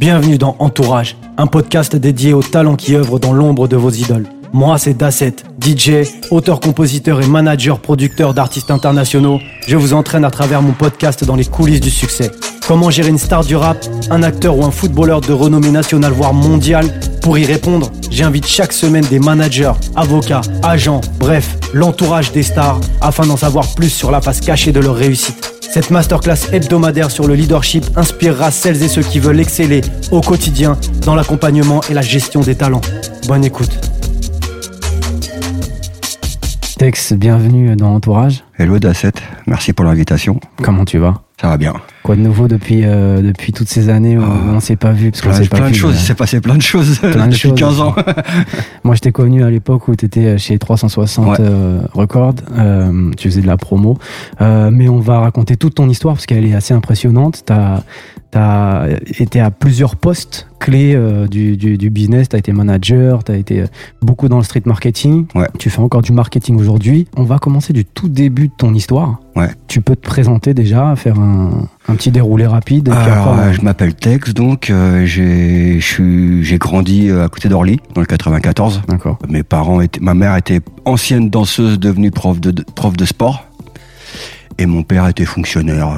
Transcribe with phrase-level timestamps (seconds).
[0.00, 4.26] Bienvenue dans Entourage, un podcast dédié aux talents qui œuvrent dans l'ombre de vos idoles.
[4.50, 9.40] Moi, c'est Dasset, DJ, auteur-compositeur et manager-producteur d'artistes internationaux.
[9.66, 12.30] Je vous entraîne à travers mon podcast dans les coulisses du succès.
[12.66, 13.76] Comment gérer une star du rap,
[14.08, 16.86] un acteur ou un footballeur de renommée nationale voire mondiale?
[17.20, 23.26] Pour y répondre, j'invite chaque semaine des managers, avocats, agents, bref, l'entourage des stars afin
[23.26, 25.59] d'en savoir plus sur la face cachée de leur réussite.
[25.72, 30.76] Cette masterclass hebdomadaire sur le leadership inspirera celles et ceux qui veulent exceller au quotidien
[31.04, 32.80] dans l'accompagnement et la gestion des talents.
[33.28, 33.78] Bonne écoute.
[36.76, 38.42] Tex, bienvenue dans Entourage.
[38.58, 39.12] Hello Dasset,
[39.46, 40.40] merci pour l'invitation.
[40.60, 41.22] Comment tu vas?
[41.40, 41.74] Ça va bien.
[42.02, 45.10] Quoi de nouveau depuis, euh, depuis toutes ces années où on ne s'est pas vu
[45.10, 47.26] parce qu'on s'est pas plein de choses, euh, il s'est passé plein de choses plein
[47.26, 47.54] de depuis choses.
[47.58, 47.94] 15 ans.
[48.84, 51.36] Moi, je t'ai connu à l'époque où tu étais chez 360 Ouais.
[51.40, 52.36] euh, Records.
[52.56, 53.98] euh, tu faisais de la promo.
[54.40, 57.42] Euh, mais on va raconter toute ton histoire parce qu'elle est assez impressionnante.
[57.46, 57.84] Tu as,
[58.32, 62.28] été à plusieurs postes clés euh, du, du, du business.
[62.28, 63.66] Tu as été manager, tu as été euh,
[64.02, 65.26] beaucoup dans le street marketing.
[65.34, 65.48] Ouais.
[65.58, 67.08] Tu fais encore du marketing aujourd'hui.
[67.16, 69.20] On va commencer du tout début de ton histoire.
[69.34, 69.48] Ouais.
[69.68, 72.90] Tu peux te présenter déjà, faire un, un petit déroulé rapide.
[72.90, 78.06] Alors, après, euh, je m'appelle Tex, donc euh, j'ai grandi à côté d'Orly, dans le
[78.06, 78.82] 94.
[78.86, 79.18] D'accord.
[79.28, 83.44] Mes parents étaient, ma mère était ancienne danseuse devenue prof de, prof de sport,
[84.58, 85.96] et mon père était fonctionnaire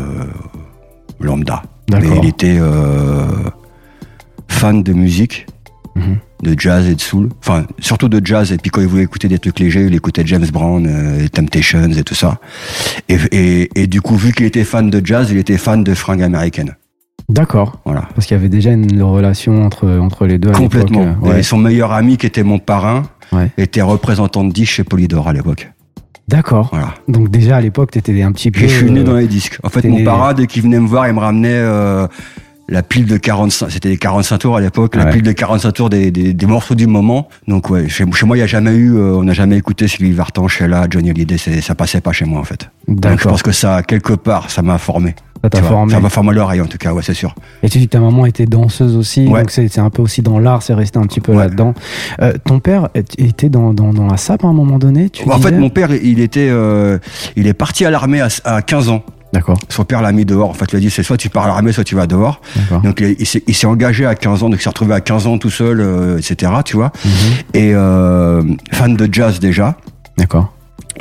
[1.20, 1.62] lambda.
[1.90, 3.26] Mais il était euh,
[4.48, 5.46] fan de musique,
[5.94, 6.16] Mhm.
[6.42, 7.28] de jazz et de soul.
[7.40, 8.50] Enfin, surtout de jazz.
[8.52, 11.28] Et puis quand il voulait écouter des trucs légers, il écoutait James Brown, euh, les
[11.28, 12.38] Temptations et tout ça.
[13.10, 15.94] Et, et, et du coup, vu qu'il était fan de jazz, il était fan de
[15.94, 16.76] fringues américaines.
[17.28, 17.80] D'accord.
[17.84, 18.08] Voilà.
[18.14, 20.48] Parce qu'il y avait déjà une relation entre, entre les deux.
[20.50, 21.04] à Complètement.
[21.04, 21.40] l'époque, euh, ouais.
[21.40, 23.50] Et son meilleur ami, qui était mon parrain, Ouais.
[23.56, 25.70] était représentant de disques chez Polydor à l'époque.
[26.32, 26.70] D'accord.
[26.72, 26.94] Voilà.
[27.08, 28.60] Donc déjà à l'époque, tu étais un petit peu.
[28.60, 29.58] Je suis né euh, dans les disques.
[29.62, 32.06] En fait, mon parrain, dès qu'il venait me voir, il me ramenait euh,
[32.68, 35.90] la pile de 45, c'était les 45 tours à l'époque, la pile de 45 tours
[35.90, 37.28] des, des, des morceaux du moment.
[37.48, 39.88] Donc ouais, chez, chez moi, il y a jamais eu, euh, on n'a jamais écouté
[39.88, 42.70] Sylvie Vartan, Sheila, Johnny Hallyday, ça passait pas chez moi en fait.
[42.88, 43.32] Donc je D'accord.
[43.32, 45.14] pense que ça, quelque part, ça m'a formé.
[45.42, 45.92] Ça t'a formé.
[45.92, 47.34] Ça m'a formé l'oreille en tout cas, ouais, c'est sûr.
[47.64, 49.40] Et tu dis que ta maman était danseuse aussi, Ouais.
[49.40, 51.38] donc c'est un peu aussi dans l'art, c'est resté un petit peu Ouais.
[51.44, 51.74] là-dedans.
[52.20, 55.38] Euh, ton père était dans, dans, dans la SAP à un moment donné tu en
[55.40, 56.98] fait, mon père, il était, euh,
[57.36, 59.02] il est parti à l'armée à, à 15 ans.
[59.32, 60.50] D'accord, Son père l'a mis dehors.
[60.50, 62.40] En fait, il a dit, c'est soit tu pars à l'armée, soit tu vas dehors.
[62.84, 65.38] Donc il, il s'est- engagé à 15 ans, donc il s'est retrouvé à 15 ans
[65.38, 66.52] tout seul, euh, etc.
[66.66, 66.92] Tu vois.
[67.04, 67.10] Mhm.
[67.54, 68.42] Et euh,
[68.72, 69.76] fan de jazz déjà.
[70.18, 70.52] D'accord.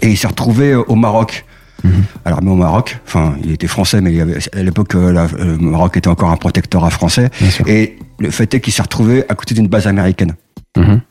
[0.01, 1.45] Et il s'est retrouvé au Maroc.
[1.83, 2.03] Mhm.
[2.25, 2.99] À l'armée au Maroc.
[3.07, 6.07] Enfin, il était français, mais il y avait, à l'époque, euh, la- le Maroc était
[6.09, 7.29] encore un protectorat français.
[7.67, 10.33] Et le fait est qu'il s'est retrouvé à côté d'une base américaine.
[10.77, 11.01] Mhm.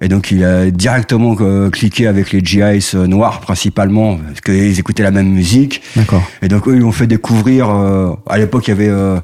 [0.00, 4.78] Et donc il a directement euh, cliqué avec les GIs euh, noirs principalement, parce qu'ils
[4.78, 5.82] écoutaient la même musique.
[5.96, 6.22] D'accord.
[6.42, 7.68] Et donc eux, ils l'ont fait découvrir.
[7.68, 9.18] euh, à l'époque, il y avait euh,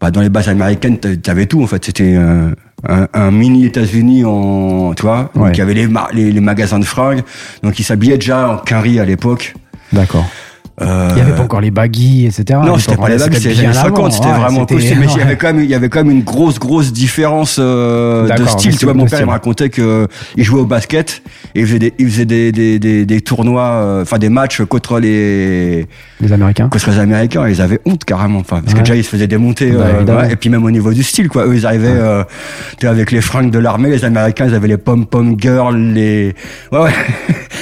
[0.00, 1.84] bah, dans les bases américaines, t'a- t'avais tout en fait.
[1.84, 2.50] C'était euh,
[2.88, 5.30] un, un mini États-Unis en, tu vois.
[5.34, 5.46] Ouais.
[5.48, 7.22] Donc il y avait les, ma- les, les magasins de fringues.
[7.62, 9.54] Donc ils s'habillaient déjà en quinri à l'époque.
[9.92, 10.26] D'accord.
[10.82, 12.58] Euh, Il n'y avait pas encore les baggy, etc.
[12.64, 13.82] non, c'était pas les vagues, c'était les années avant.
[13.94, 14.98] 50, c'était Ouais, vraiment costume.
[14.98, 17.58] Mais il y avait quand même, il y avait quand même une grosse, grosse différence
[17.60, 18.76] euh, de style.
[18.76, 21.22] Tu vois, mon père, il me racontait que il jouait au basket
[21.54, 24.62] et il faisait des, il faisait des, des, des, des tournois, euh, enfin des matchs
[24.62, 25.86] contre les,
[26.20, 27.48] Les Américains contre les Américains.
[27.48, 28.80] Ils avaient honte carrément, enfin, parce Ouais.
[28.80, 29.70] que déjà ils se faisaient démonter.
[29.70, 31.46] Bah, euh, ouais, et puis même au niveau du style, quoi.
[31.46, 32.24] Eux, ils arrivaient, euh,
[32.80, 33.90] sais, avec les fringues de l'armée.
[33.90, 36.34] Les Américains, ils avaient les pom pom girls, les,
[36.72, 36.90] ouais, ouais.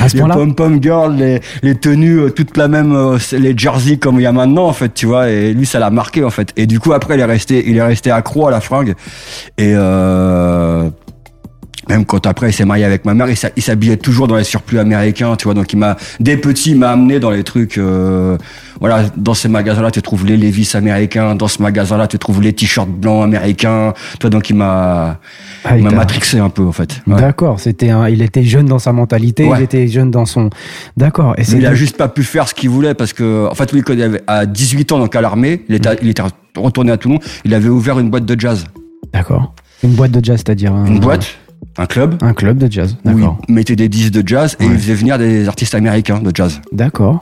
[0.01, 3.57] À ce les pom pom girls, les, les tenues euh, toutes la même, euh, les
[3.57, 5.29] jerseys comme il y a maintenant en fait, tu vois.
[5.29, 6.53] Et lui, ça l'a marqué en fait.
[6.57, 8.95] Et du coup, après, il est resté, il est resté accro à la fringue.
[9.59, 10.89] Et euh,
[11.89, 14.79] même quand après il s'est marié avec ma mère, il s'habillait toujours dans les surplus
[14.79, 15.55] américains, tu vois.
[15.55, 17.79] Donc il m'a, dès petit, il m'a amené dans les trucs.
[17.79, 18.37] euh,
[18.81, 21.35] voilà, dans ces magasins-là, tu trouves les Levi's américains.
[21.37, 23.93] Dans ce magasin-là, tu trouves les t-shirts blancs américains.
[24.19, 25.19] Toi, donc il m'a,
[25.65, 27.01] Ah, il m'a matrixé un peu en fait.
[27.07, 27.17] Ouais.
[27.17, 29.59] D'accord, c'était un, il était jeune dans sa mentalité, Ouais.
[29.59, 30.51] il était jeune dans son.
[30.97, 31.35] D'accord.
[31.37, 33.55] Et Mais c'est il a juste pas pu faire ce qu'il voulait parce que, en
[33.55, 36.23] fait, lui, quand il avait à 18 ans, donc à l'armée, il était, il était
[36.57, 38.65] retourné à Toulon, il avait ouvert une boîte de jazz.
[39.13, 39.55] D'accord.
[39.85, 41.27] Une boîte de jazz, c'est-à-dire un, Une boîte,
[41.79, 42.97] un club, un club de jazz.
[43.05, 43.39] où D'accord.
[43.49, 44.71] il mettait des disques de jazz et Ouais.
[44.75, 46.61] il faisait venir des artistes américains de jazz.
[46.73, 47.21] D'accord.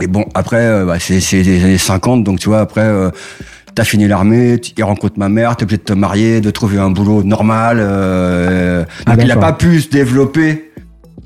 [0.00, 3.10] Et bon, après, euh, bah, c'est, c'est des années 50, donc tu vois, après, euh,
[3.74, 6.78] t'as fini l'armée, tu- il rencontre ma mère, t'es obligé de te marier, de trouver
[6.78, 7.78] un boulot normal.
[7.80, 9.40] Euh, Ah, donc il a d'accord.
[9.50, 10.70] pas pu se développer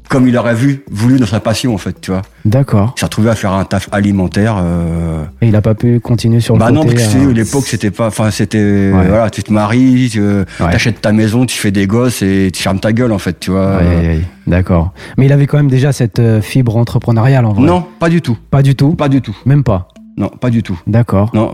[0.08, 2.22] comme il aurait vu, voulu dans sa passion, en fait, tu vois.
[2.44, 2.92] D'accord.
[2.96, 4.56] Il s'est retrouvé à faire un taf alimentaire.
[4.62, 6.76] Euh, Et il a pas pu continuer sur le Bah côté.
[6.78, 8.58] non, parce que euh, à l'époque, c'était pas, enfin, c'était,
[8.92, 9.08] Ouais.
[9.08, 10.70] voilà, tu te maries, tu euh, Ouais.
[10.70, 13.50] t'achètes ta maison, tu fais des gosses et tu fermes ta gueule, en fait, tu
[13.50, 13.76] vois.
[13.78, 14.22] Aïe.
[14.46, 14.92] D'accord.
[15.18, 17.64] Mais il avait quand même déjà cette euh, fibre entrepreneuriale en vrai.
[17.66, 18.38] Non, pas du tout.
[18.50, 18.94] Pas du tout.
[18.94, 19.36] Pas du tout.
[19.44, 19.88] Même pas.
[20.16, 20.80] Non, pas du tout.
[20.86, 21.30] D'accord.
[21.34, 21.52] Non.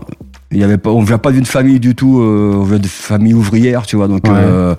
[0.51, 2.85] Il y avait pas, on vient pas d'une famille du tout, euh, on vient de
[2.85, 4.75] famille ouvrière, tu vois, donc Ouais.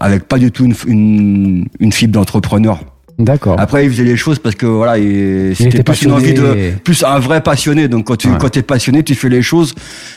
[0.00, 2.80] Avec pas du tout une, une, une fibre d'entrepreneur.
[3.18, 3.56] D'accord.
[3.58, 6.72] Après, il faisait les choses parce que voilà, il- c'était était plus une envie de,
[6.84, 7.88] plus un vrai passionné.
[7.88, 8.36] Donc quand tu Ouais.
[8.40, 9.74] quand t'es passionné, tu fais les choses,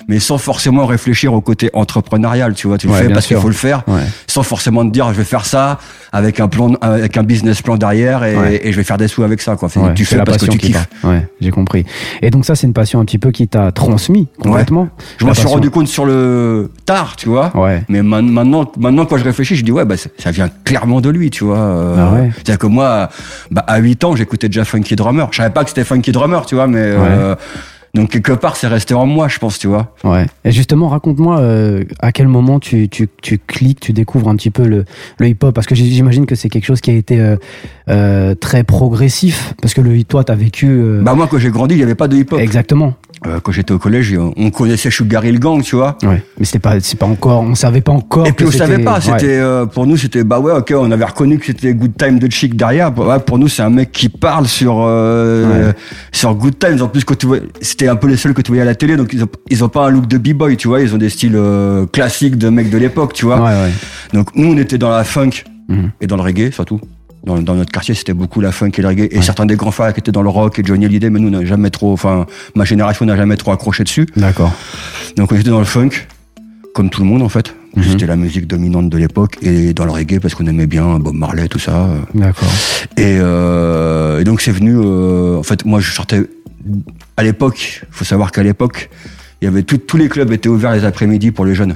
[0.08, 2.54] mais sans forcément réfléchir au côté entrepreneurial.
[2.54, 4.02] Tu vois, tu le fais parce qu'il faut le faire, Ouais.
[4.28, 5.80] sans forcément te dire je vais faire ça
[6.12, 9.42] avec un plan, avec un business plan derrière et, je vais faire des sous avec
[9.42, 9.56] ça.
[9.56, 9.68] Quoi.
[9.68, 10.88] Enfin, tu fais la parce que passion tu qui kiffes.
[11.04, 11.86] Ouais, j'ai compris.
[12.22, 14.88] Et donc ça, c'est une passion un petit peu qui t'a transmis complètement.
[15.18, 17.52] Je m'en suis rendu compte sur le tard, tu vois.
[17.56, 17.84] Ouais.
[17.90, 21.30] Mais maintenant, maintenant, quand je réfléchis, je dis ouais, bah, ça- vient clairement de lui,
[21.30, 21.58] tu vois.
[21.58, 22.30] Euh, Ah ouais.
[22.36, 22.86] C'est-à-dire que moi,
[23.52, 25.28] bah, à 8 ans, j'écoutais déjà Funky Drummer.
[25.32, 27.36] Je savais pas que c'était Funky Drummer, tu vois, mais euh,
[27.96, 29.96] donc quelque part, c'est resté en moi, je pense, tu vois.
[30.04, 30.26] Ouais.
[30.44, 34.52] Et justement, raconte-moi euh, à quel moment tu, tu, tu cliques, tu découvres un petit
[34.52, 34.84] peu le,
[35.18, 37.38] le hip-hop, parce que j'imagine que c'est quelque chose qui a été euh,
[37.90, 41.76] euh, très progressif, parce que le toi, t'as vécu euh, Bah moi, quand j'ai grandi,
[41.76, 42.40] il y avait pas de hip-hop.
[42.40, 42.96] exactement.
[43.26, 45.98] Euh, quand j'étais au collège, on connaissait Sugar Hill Gang, tu vois.
[46.04, 46.22] Ouais.
[46.38, 48.28] Mais c'était pas, c'est pas encore, on savait pas encore.
[48.28, 49.42] Et puis que on savait pas, c'était
[49.74, 52.56] pour nous c'était bah ouais ok on avait reconnu que c'était Good Time de Chic
[52.56, 52.96] derrière.
[52.98, 55.74] Ouais, pour nous c'est un mec qui parle sur Ouais.
[56.12, 56.82] sur Good Times.
[56.82, 58.76] En plus quand tu vois, c'était un peu les seuls que tu voyais à la
[58.76, 60.98] télé donc ils ont, ils ont pas un look de b-boy tu vois ils ont
[60.98, 61.40] des styles
[61.92, 63.38] classiques de mecs de l'époque tu vois.
[63.38, 63.72] Ouais, ouais.
[64.14, 65.92] Donc nous on était dans la funk Mhm.
[66.00, 66.80] et dans le reggae surtout.
[67.26, 69.08] Dans, dans notre quartier, c'était beaucoup la funk et le reggae.
[69.12, 69.22] Et Ouais.
[69.24, 71.44] certains des grands frères qui étaient dans le rock et Johnny Hallyday, mais nous, n'a
[71.44, 72.26] jamais trop, enfin,
[72.56, 74.06] ma génération n'a jamais trop accroché dessus.
[74.16, 74.54] D'accord.
[75.18, 75.90] Donc on était dans le funk,
[76.76, 77.56] comme tout le monde en fait.
[77.76, 77.84] Mhm.
[77.84, 81.16] C'était la musique dominante de l'époque et dans le reggae parce qu'on aimait bien Bob
[81.16, 81.90] Marley, tout ça.
[82.14, 82.48] D'accord.
[82.96, 84.76] Et, euh, et donc c'est venu.
[84.78, 86.22] euh, en fait, moi je sortais
[87.18, 87.82] à l'époque.
[87.84, 88.90] Il faut savoir qu'à l'époque,
[89.42, 91.76] il y avait tout- tous les clubs étaient ouverts les après-midi pour les jeunes.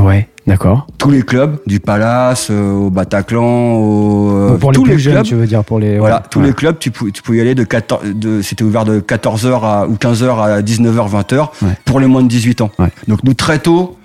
[0.00, 0.28] Ouais.
[0.46, 0.86] D'accord.
[0.98, 5.14] Tous les clubs, du Palace euh, au Bataclan, au euh, pour les tous les jeunes,
[5.14, 5.24] clubs.
[5.26, 5.98] tu veux dire pour les.
[5.98, 6.22] Voilà, ouais.
[6.30, 6.46] tous Ouais.
[6.46, 9.60] les clubs, tu pouvais, tu pouvais y aller de 14, de, c'était ouvert de 14h
[9.62, 11.68] à, ou 15h à 19h, 20h Ouais.
[11.84, 12.70] pour les moins de 18 ans.
[13.06, 13.96] Donc nous, très tôt,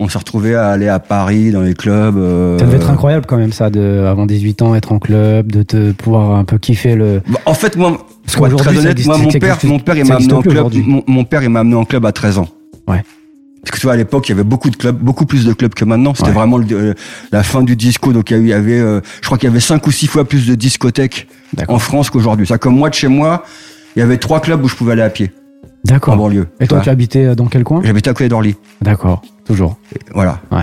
[0.00, 2.16] on s'est retrouvés à aller à Paris, dans les clubs.
[2.16, 5.52] euh, Ça devait être incroyable quand même ça, de avant 18 ans être en club,
[5.52, 7.20] de te pouvoir un peu kiffer le.
[7.28, 10.32] Bah, en fait, moi, Parce très honnête, moi, mon père, mon père, il m'a amené
[10.32, 10.68] en club.
[11.06, 12.48] mon père, il m'a amené en club à 13 ans.
[12.88, 13.02] Ouais.
[13.66, 15.52] Parce que tu vois, à l'époque, il y avait beaucoup de clubs, beaucoup plus de
[15.52, 16.14] clubs que maintenant.
[16.14, 16.34] C'était Ouais.
[16.34, 16.94] vraiment le- euh,
[17.32, 18.12] la fin du disco.
[18.12, 20.46] Donc, il y avait, euh, je crois qu'il y avait 5 ou 6 fois plus
[20.46, 21.26] de discothèques
[21.66, 22.46] en France qu'aujourd'hui.
[22.46, 23.42] Ça, comme moi, de chez moi,
[23.96, 25.32] il y avait trois clubs où je pouvais aller à pied,
[25.64, 26.16] en D'accord.
[26.16, 26.46] banlieue.
[26.60, 26.84] Et toi, Voilà.
[26.84, 27.80] tu habitais euh, dans quel coin?
[27.82, 28.54] J'habitais à côté d'Orly.
[28.82, 29.20] D'accord.
[29.44, 29.78] Toujours.
[30.14, 30.38] Voilà.
[30.52, 30.62] Ouais.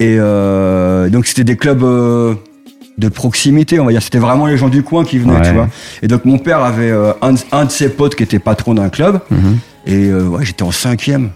[0.00, 4.02] Et euh, donc c'était des clubs de proximité, on va dire.
[4.02, 5.48] C'était vraiment les gens du coin qui venaient, Ouais.
[5.48, 5.68] tu vois.
[6.02, 6.92] Et donc mon père avait
[7.22, 9.20] un, de- un de ses potes qui était patron d'un club.
[9.30, 9.58] Mhm.
[9.86, 11.30] Et ouais, j'étais en cinquième.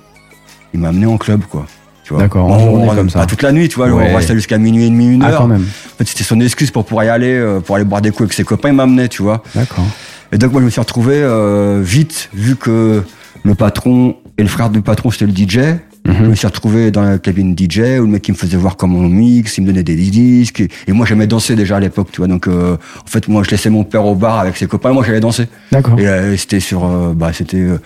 [0.75, 1.67] Il m'a amené en club, quoi.
[2.05, 2.23] Tu vois.
[2.23, 3.21] D'accord, en journée on- comme ça.
[3.21, 3.89] Pas toute la nuit, tu vois.
[3.91, 4.09] Ouais.
[4.13, 5.39] On restait jusqu'à minuit et demi, une Ah, heure.
[5.41, 5.63] quand même.
[5.63, 8.23] En fait, c'était son excuse pour pouvoir y aller, euh, pour aller boire des coups
[8.23, 8.71] avec ses copains.
[8.71, 9.43] Il m'amenait, tu vois.
[9.55, 9.85] D'accord.
[10.33, 13.03] Et donc moi je me suis retrouvé euh, vite, vu que
[13.45, 15.59] le patron et le frère du patron c'était le DJ.
[16.07, 16.29] Je Mhm.
[16.31, 18.99] me suis retrouvé dans la cabine DJ où le mec qui me faisait voir comment
[18.99, 20.61] on mixe, il me donnait des disques.
[20.61, 22.29] Et, et moi j'aimais danser déjà à l'époque, tu vois.
[22.29, 24.93] Donc euh, en fait moi je laissais mon père au bar avec ses copains et
[24.95, 25.47] moi j'allais danser.
[25.73, 25.99] D'accord.
[25.99, 27.79] Et euh, c'était sur, euh, bah c'était, euh,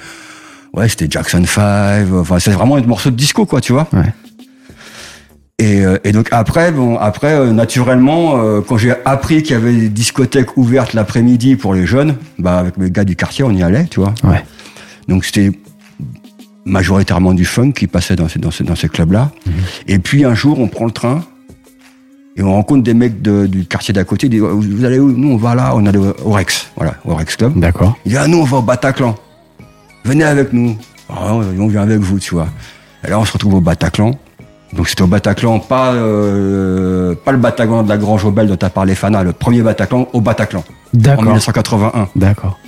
[0.74, 2.06] ouais c'était Jackson 5.
[2.14, 3.86] Enfin c'est vraiment un morceau de disco quoi, tu vois.
[3.92, 4.12] Ouais.
[5.58, 9.56] Et, euh, et donc après, bon, après euh, naturellement, euh, quand j'ai appris qu'il y
[9.56, 13.52] avait des discothèques ouvertes l'après-midi pour les jeunes, bah avec mes gars du quartier, on
[13.52, 14.12] y allait, tu vois.
[14.24, 14.42] Ouais.
[15.06, 15.52] Donc c'était
[16.64, 19.30] majoritairement du funk qui passait dans ces, dans ces, dans ces clubs-là.
[19.46, 19.52] Mhm.
[19.88, 21.24] Et puis un jour, on prend le train
[22.36, 24.26] et on rencontre des mecs de- du quartier d'à côté.
[24.26, 25.12] Ils disent vous allez où?
[25.12, 27.58] Nous, on va là, on allait au au Rex, voilà, au Rex Club.
[27.58, 27.96] D'accord.
[28.04, 29.14] Il dit ah nous, on va au Bataclan.
[30.04, 30.76] Venez avec nous.
[31.08, 32.48] Ah, on vient avec vous, tu vois.
[33.06, 34.18] Et là, on se retrouve au Bataclan.
[34.72, 38.70] Donc c'était au Bataclan, pas euh, pas le Bataclan de la Grange Aubel dont t'as
[38.70, 41.24] parlé Fana, le premier Bataclan au Bataclan en D'accord.
[41.24, 42.08] 1981.
[42.16, 42.58] D'accord.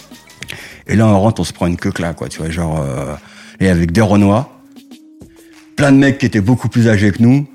[0.87, 3.15] Et là, on rentre, on se prend une queue là, quoi, tu vois, genre, euh,
[3.59, 4.51] et avec des Renois,
[5.77, 7.47] plein de mecs qui étaient beaucoup plus âgés que nous.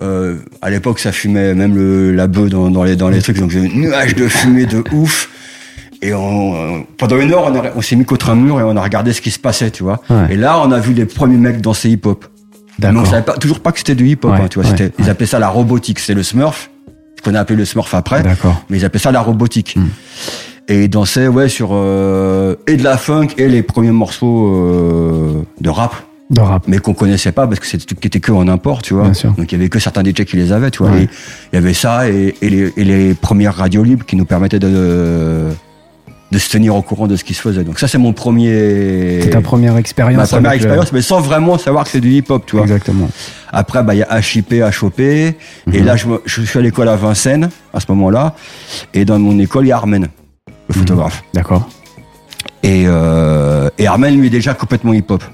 [0.00, 3.38] Euh, à l'époque, ça fumait même le, la bœuf dans, dans les, dans les trucs,
[3.38, 5.28] donc j'ai un nuage de fumée de ouf.
[6.02, 8.62] Et on, euh, pendant une heure, on, a- on s'est mis contre un mur et
[8.62, 10.00] on a regardé ce qui se passait, tu vois.
[10.08, 10.28] Ouais.
[10.34, 12.24] Et là, on a vu les premiers mecs danser hip-hop.
[12.82, 14.70] Mais on savait pas, toujours pas que c'était du hip-hop, Ouais, hein, tu vois.
[14.70, 16.70] ouais, Ils appelaient ça la robotique, c'est le Smurf,
[17.18, 18.22] ce qu'on a appelé le Smurf après
[18.70, 19.76] mais ils appelaient ça la robotique.
[19.76, 19.88] Hmm.
[20.68, 25.42] Et ils dansaient ouais sur euh, et de la funk et les premiers morceaux euh,
[25.60, 25.94] de rap,
[26.30, 26.62] De rap.
[26.68, 29.02] mais qu'on connaissait pas parce que c'était qui était que en import, tu vois.
[29.04, 29.32] Bien sûr.
[29.32, 30.92] Donc il y avait que certains DJ qui les avaient, tu vois.
[30.92, 31.08] Ouais.
[31.52, 34.60] Il y avait ça et, et les, et les premières radios libres qui nous permettaient
[34.60, 35.48] de
[36.30, 37.64] de se tenir au courant de ce qui se faisait.
[37.64, 40.28] Donc ça c'est mon premier C'est ta première ma expérience.
[40.30, 42.64] première avec le- expérience, mais sans vraiment savoir que c'est du hip-hop, tu vois.
[42.64, 43.08] Exactement.
[43.52, 45.00] Après, bah, il y a HIP, HOP.
[45.00, 45.34] Et
[45.66, 45.84] Mhm.
[45.84, 48.34] là, je, me- je suis à l'école à Vincennes, à ce moment-là.
[48.94, 50.06] Et dans mon école, il y a Armen,
[50.68, 51.24] le photographe.
[51.34, 51.68] D'accord.
[52.62, 55.24] Et, euh, et Armen, lui, est déjà complètement hip-hop.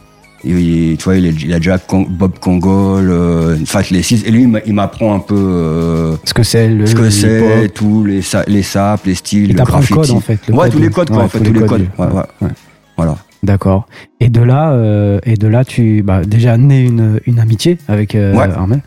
[0.44, 4.22] Il, tu vois, il, est- il a déjà Con- Bob Congol, euh, Fat Les Six,
[4.26, 7.10] et lui, il m'a- il m'apprend un peu euh, Ce que c'est le ce que
[7.10, 10.08] c'est, tout, les, sa- les sapes, les styles, le t'apprend le graffiti.
[10.12, 11.66] code, en fait, le ouais, code tous les codes, quoi, ouais, en fait, tous les
[11.66, 11.86] codes.
[11.98, 12.22] Ouais, ouais.
[12.42, 12.48] ouais.
[12.96, 13.16] Voilà.
[13.42, 13.86] D'accord.
[14.20, 18.14] Et de là, euh, et de là, tu, bah, déjà né une, une amitié avec
[18.14, 18.34] euh.
[18.36, 18.80] Armel,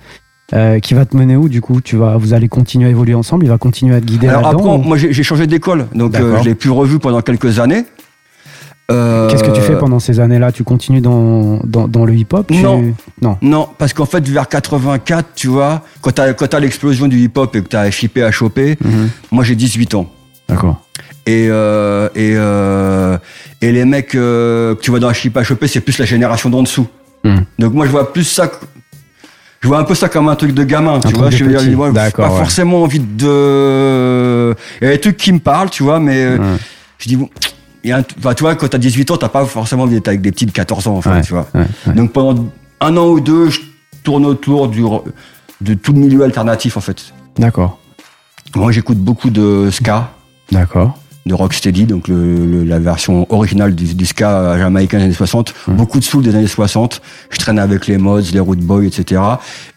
[0.54, 1.80] euh, qui va te mener où du coup?
[1.82, 3.46] Tu vas, vous allez continuer à évoluer ensemble?
[3.46, 6.38] Il va continuer à te guider Alors après, ou- moi, j'ai changé d'école, donc euh,
[6.40, 7.84] je l'ai plus revu pendant quelques années.
[8.92, 10.52] Euh, Qu'est-ce que tu fais pendant ces années-là?
[10.52, 12.48] Tu continues dans, dans, dans le hip-hop?
[12.52, 12.94] Tu- Non.
[13.22, 13.38] Non.
[13.42, 17.56] Non, parce qu'en fait, vers 84, tu vois, quand t'as quand t'as l'explosion du hip-hop
[17.56, 19.10] et que t'as chippé à choper, Mhm.
[19.32, 20.10] moi j'ai 18 ans.
[20.48, 20.82] D'accord.
[21.28, 23.18] Et, euh, et, euh,
[23.62, 26.50] et les mecs euh, que tu vois dans chip à choper, c'est plus la génération
[26.50, 26.88] d'en dessous.
[27.24, 27.46] Mhm.
[27.60, 28.50] Donc moi je vois plus ça,
[29.62, 31.30] je vois un peu ça comme un truc de gamin, tu vois.
[31.30, 32.12] Je veux dire, moi, pas ouais.
[32.40, 34.56] forcément envie de.
[34.82, 36.38] Il y a des trucs qui me parlent, tu vois, mais Ouais.
[36.98, 37.30] je dis bon.
[37.92, 40.22] A un- enfin, tu vois, quand t'as 18 ans, t'as pas forcément envie d'être avec
[40.22, 41.48] des petits de 14 ans, en fait, Ouais, tu vois.
[41.56, 41.94] ouais, ouais.
[41.94, 42.46] Donc pendant
[42.82, 43.60] un an ou deux, je
[44.04, 44.84] tourne autour du,
[45.62, 47.14] de tout le milieu alternatif, en fait.
[47.38, 47.80] D'accord.
[48.56, 50.12] Moi, j'écoute beaucoup de ska,
[50.52, 50.98] D'accord.
[51.26, 55.54] de rocksteady, donc le, le- la version originale du, du ska jamaïcain des années 60.
[55.68, 55.76] Hum.
[55.76, 57.02] Beaucoup de soul des années 60.
[57.30, 59.22] Je traîne avec les mods, les root boys, etc.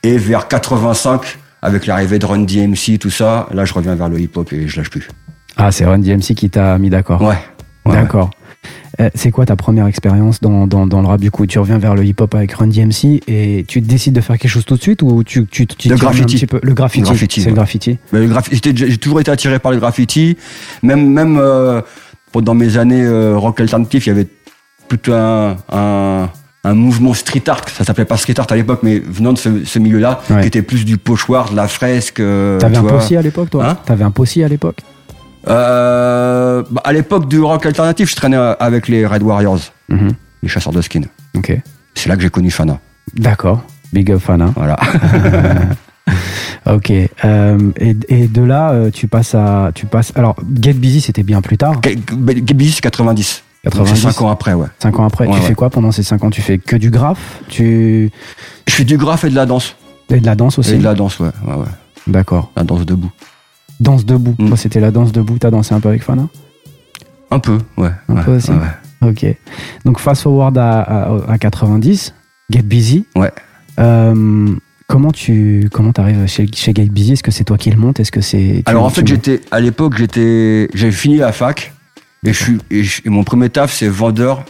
[0.03, 4.19] Et vers 85, avec l'arrivée de Run DMC, tout ça, là, je reviens vers le
[4.19, 5.09] hip-hop et je lâche plus.
[5.59, 7.21] Ah, c'est Run DMC qui t'a mis d'accord.
[7.21, 7.37] Ouais.
[7.85, 8.31] Ouais, D'accord.
[9.01, 11.47] Euh, c'est quoi ta première expérience dans, dans, dans le rap du coup?
[11.47, 14.65] Tu reviens vers le hip-hop avec Run DMC et tu décides de faire quelque chose
[14.67, 16.37] tout de suite ou tu tu, tu Le remets un graffiti.
[16.37, 16.61] petit peu?
[16.63, 18.21] Le graffiti, Le graffiti, c'est ouais.
[18.21, 18.73] le graffiti.
[18.77, 20.37] J'ai toujours été attiré par le graffiti.
[20.83, 21.81] Même, même euh,
[22.33, 24.29] pendant mes années euh, rock alternatif, il y avait
[24.89, 26.29] tout un, un,
[26.63, 27.63] un mouvement street art.
[27.71, 30.43] Ça s'appelait pas street art à l'époque, mais venant de ce, ce milieu-là, Ouais.
[30.43, 32.21] qui était plus du pochoir, de la fresque.
[32.21, 33.67] euh, T'avais un possi à l'époque toi?
[33.71, 33.79] Hein?
[33.87, 34.79] T'avais un possi à l'époque?
[35.49, 40.13] Euh, bah, à l'époque du rock alternatif, je traînais avec les Red Warriors, Mhm.
[40.43, 41.03] les chasseurs de skin.
[41.37, 41.53] Ok.
[41.95, 42.79] C'est là que j'ai connu Fana.
[43.15, 43.63] D'accord.
[43.93, 44.41] Big up fan.
[44.43, 44.53] hein.
[44.57, 44.77] Voilà.
[46.67, 46.91] Ok.
[46.93, 50.13] Euh, et, et de là, euh, tu passes à, tu passes.
[50.15, 51.81] Alors, Get Busy, c'était bien plus tard.
[51.81, 53.43] Gaby, c'est 90.
[53.65, 53.95] Donc, 90.
[54.01, 54.69] C'est 5 ans après, ouais.
[54.79, 55.47] Cinq ans après, Ouais, tu ouais.
[55.49, 56.31] fais quoi pendant ces cinq ans?
[56.31, 57.41] Tu fais que du graphe?
[57.49, 58.11] Tu
[58.69, 59.75] Je fais du graphe et de la danse.
[60.09, 60.79] et de la danse Et aussi?
[60.79, 61.31] de la danse, ouais.
[61.47, 61.67] ouais, ouais.
[62.07, 62.51] D'accord.
[62.57, 63.11] La danse debout.
[63.83, 64.35] Danse debout.
[64.39, 64.49] Mm.
[64.49, 65.39] Toi, c'était la danse debout.
[65.39, 66.29] T'as dansé un peu avec Fana?
[67.31, 67.91] Un peu, ouais.
[68.09, 68.51] Un ouais, peu aussi?
[68.51, 69.09] ouais.
[69.09, 69.27] Ok.
[69.85, 72.15] Donc, fast forward à, à, à 90,
[72.51, 73.07] Get Busy.
[73.17, 73.33] Ouais.
[73.81, 74.55] Euh,
[74.87, 77.13] comment tu comment arrives chez, chez Get Busy?
[77.15, 77.99] Est-ce que c'est toi qui le montes?
[78.01, 78.63] Est-ce que c'est.
[78.67, 81.73] Alors en fait, j'étais à l'époque, j'étais, j'avais fini la fac
[82.25, 84.45] et je suis et, je- et mon premier taf, c'est vendeur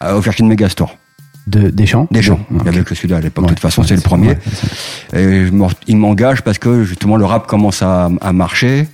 [0.00, 0.96] à- au Virgin Megastore.
[1.46, 2.38] De, des champs Des champs.
[2.50, 2.86] Ah, Il y avait ok.
[2.86, 3.44] que celui-là à l'époque.
[3.44, 4.28] Ouais, de toute façon, ouais, c'est le premier.
[4.28, 4.38] ouais,
[5.14, 5.46] Et
[5.88, 8.86] il m'engage parce que justement le rap commence à, à marcher.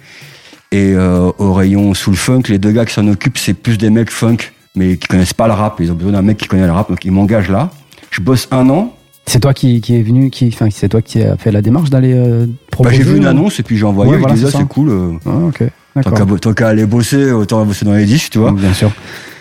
[0.70, 3.78] Et euh, au rayon sous le funk, les deux gars qui s'en occupent, c'est plus
[3.78, 4.36] des mecs funk,
[4.76, 5.78] mais qui connaissent pas le rap.
[5.80, 7.70] Ils ont besoin d'un mec qui connaît le rap, donc ils m'engagent là.
[8.10, 8.94] Je bosse un an.
[9.26, 11.90] C'est toi qui, qui est venu, qui, enfin, c'est toi qui a fait la démarche
[11.90, 14.16] d'aller euh, Bah, proposer j'ai vu une ou- annonce et puis j'ai envoyé.
[14.16, 14.88] Voilà, c'est ah, cool.
[14.88, 15.62] euh, Ah, ok.
[16.02, 18.52] Tant qu'à qu'à aller bosser, autant bosser dans les disques, tu vois.
[18.52, 18.90] Bien sûr.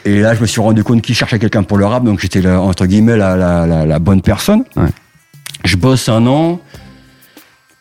[0.08, 2.46] Et là, je me suis rendu compte qu'il cherchait quelqu'un pour le rap, donc j'étais
[2.48, 4.64] entre guillemets la, la, la, la bonne personne.
[4.78, 4.88] Ouais.
[5.66, 6.62] Je bosse un an.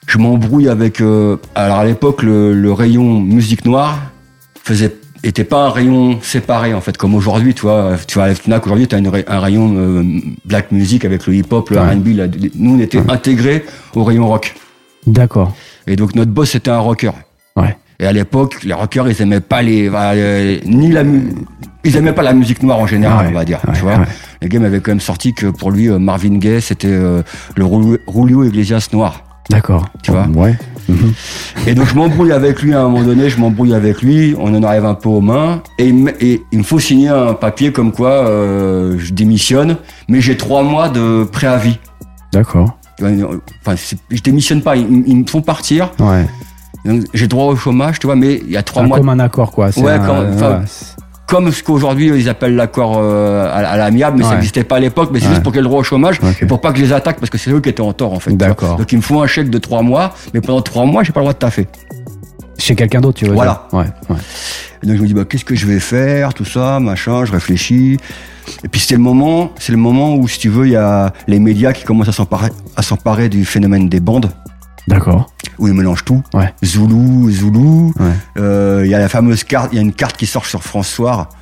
[0.09, 1.01] Je m'embrouille avec.
[1.01, 3.99] euh, alors à l'époque, le, le rayon musique noire
[4.63, 4.93] faisait
[5.23, 7.97] était pas un rayon séparé en fait, comme aujourd'hui, tu vois.
[8.09, 10.03] Tu vois, à Fnac aujourd'hui, tu as un rayon euh,
[10.45, 11.95] black music avec le hip-hop, le Ouais.
[11.95, 12.09] R&B.
[12.57, 13.65] Nous, on était intégrés
[13.95, 14.55] au rayon rock.
[15.07, 15.55] D'accord.
[15.87, 17.13] Et donc notre boss était un rocker.
[17.99, 21.03] Et à l'époque, les rockers, ils aimaient pas les, bah, euh, ni la,
[21.85, 23.61] ils aimaient pas la musique noire en général, Ouais, on va dire.
[23.67, 23.97] ouais, tu vois.
[23.97, 24.05] ouais.
[24.43, 27.23] Les gars m'avaient quand même sorti que pour lui, euh, Marvin Gaye, c'était euh,
[27.57, 29.23] le Rulio- Iglesias noir.
[29.49, 29.87] D'accord.
[30.03, 30.57] Tu vois Ouais.
[31.67, 34.55] Et donc je m'embrouille avec lui à un moment donné, je m'embrouille avec lui, on
[34.55, 37.33] en arrive un peu aux mains, et il me, et il me faut signer un
[37.35, 39.77] papier comme quoi euh, je démissionne,
[40.09, 41.79] mais j'ai trois mois de préavis.
[42.33, 42.77] D'accord.
[43.01, 43.75] Enfin,
[44.11, 46.27] je démissionne pas, ils, ils me font partir, Ouais.
[46.87, 49.09] Donc j'ai droit au chômage, tu vois, mais il y a trois Un mois comme
[49.09, 49.69] un accord, quoi.
[49.77, 50.65] Ouais, un-
[51.27, 54.81] comme ce qu'aujourd'hui ils appellent l'accord euh, à, à l'amiable, mais ça n'existait pas à
[54.81, 56.71] l'époque, mais c'est juste pour qu'il y ait le droit au chômage et pour pas
[56.71, 58.31] que je les attaque parce que c'est eux qui étaient en tort en fait.
[58.31, 58.39] vois.
[58.39, 58.77] D'accord.
[58.77, 61.19] Donc il me faut un chèque de trois mois, mais pendant trois mois j'ai pas
[61.21, 61.67] le droit de taffer.
[62.59, 63.67] Chez quelqu'un d'autre, tu veux Voilà.
[63.73, 63.87] dire Ouais.
[64.85, 67.97] donc je me dis bah qu'est-ce que je vais faire, tout ça, machin, je réfléchis.
[68.63, 71.13] Et puis c'est le moment, c'est le moment où si tu veux il y a
[71.27, 74.31] les médias qui commencent à s'emparer, à s'emparer du phénomène des bandes
[74.87, 75.27] D'accord.
[75.59, 76.23] Où ils mélangent tout.
[76.35, 76.53] Ouais.
[76.65, 77.93] Zoulou, Zoulou.
[77.99, 78.07] Ouais.
[78.39, 80.61] Euh, Il y a la fameuse carte, il y a une carte qui sort sur.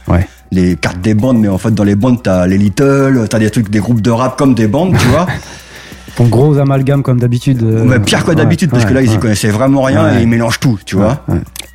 [0.08, 0.28] Ouais.
[0.52, 3.50] Les cartes des bandes, mais en fait dans les bandes t'as les Little, t'as des
[3.50, 5.26] trucs, des groupes de rap comme des bandes, tu vois.
[6.16, 7.62] Ton gros amalgame comme d'habitude.
[7.64, 10.22] euh, Mais pire que ouais, d'habitude parce que là ils y connaissaient vraiment rien et
[10.22, 11.24] ils mélangent tout, tu vois.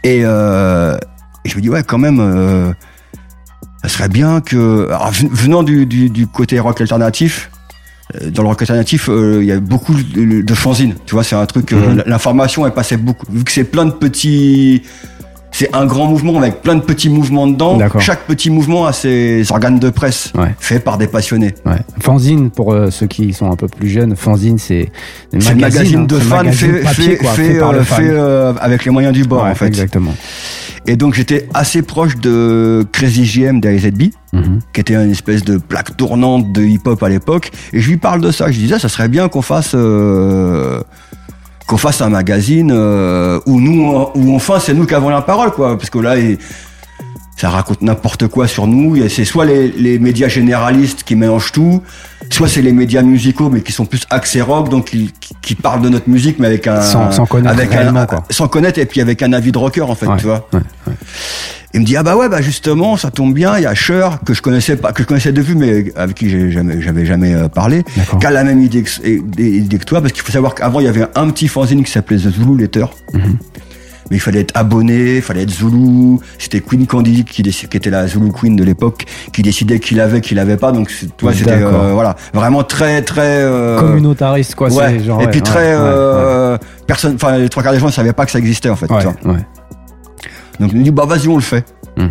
[0.05, 0.95] Et, euh,
[1.43, 2.71] et je me dis ouais quand même, euh,
[3.83, 7.58] ça serait bien que, alors, venant du, du, du côté rock alternatif, euh,
[8.31, 10.95] dans le rock alternatif, euh, il y a beaucoup de, de fanzines.
[11.05, 11.71] Tu vois, c'est un truc.
[11.73, 12.03] euh, Mhm.
[12.07, 13.25] L'information, elle passait beaucoup.
[13.31, 14.81] Vu que c'est plein de petits.
[15.51, 17.77] C'est un grand mouvement avec plein de petits mouvements dedans.
[17.99, 20.55] Chaque petit mouvement a ses organes de presse, Ouais.
[20.59, 21.53] fait par des passionnés.
[21.65, 21.77] Ouais.
[21.99, 24.91] Fanzine, pour euh, ceux qui sont un peu plus jeunes, fanzine, c'est
[25.33, 27.73] un C'est le magazine hein, de fans magazine fait, papier, fait, quoi, fait, fait par
[27.73, 27.97] le fan.
[27.97, 29.67] fait, euh, avec les moyens du bord, Ouais, en fait.
[29.67, 30.13] Exactement.
[30.87, 34.59] Et donc j'étais assez proche de Crazy JM d'AZB, Mhm.
[34.73, 37.51] qui était une espèce de plaque tournante de hip-hop à l'époque.
[37.73, 38.49] Et je lui parle de ça.
[38.51, 40.79] Je disais, ça serait bien qu'on fasse euh,
[41.69, 45.51] qu'on fasse un magazine euh, où nous, où enfin c'est nous qui avons la parole,
[45.51, 45.77] quoi.
[45.77, 46.15] Parce que là,
[47.39, 48.97] ça raconte n'importe quoi sur nous.
[49.07, 51.81] C'est soit les, les médias généralistes qui mélangent tout,
[52.29, 54.91] soit c'est les médias musicaux mais qui sont plus axés rock, donc
[55.41, 58.23] qui, parlent de notre musique mais avec un Sans- sans connaître avec un, quoi.
[58.29, 60.47] sans connaître et puis avec un avis de rocker en fait, Ouais, tu vois.
[60.53, 60.59] ouais,
[61.73, 64.19] Il me dit ah bah ouais bah justement ça tombe bien il y a Cher
[64.25, 67.05] que je connaissais pas que je connaissais de vue mais avec qui j'ai jamais j'avais
[67.05, 67.83] jamais euh, parlé
[68.19, 69.21] qui a la même idée que, et-
[69.57, 71.91] idée que toi parce qu'il faut savoir qu'avant il y avait un petit fanzine qui
[71.91, 73.37] s'appelait The Zulu Letter Mhm.
[74.09, 78.07] Mais il fallait être abonné il fallait être Zulu c'était Queen Candy qui, était la
[78.07, 81.91] Zulu Queen de l'époque qui décidait qui l'avait qui l'avait pas donc toi c'était euh,
[81.93, 84.69] voilà vraiment très très euh, Communautariste, quoi.
[84.69, 84.99] ouais.
[84.99, 87.87] genre, et ouais, puis ouais, très ouais, euh, personne enfin les trois quarts des gens
[87.87, 89.45] ne savaient pas que ça existait en fait ouais, ouais, ouais.
[90.59, 91.65] donc il nous dit bah vas-y on le fait
[91.97, 92.09] Hmm.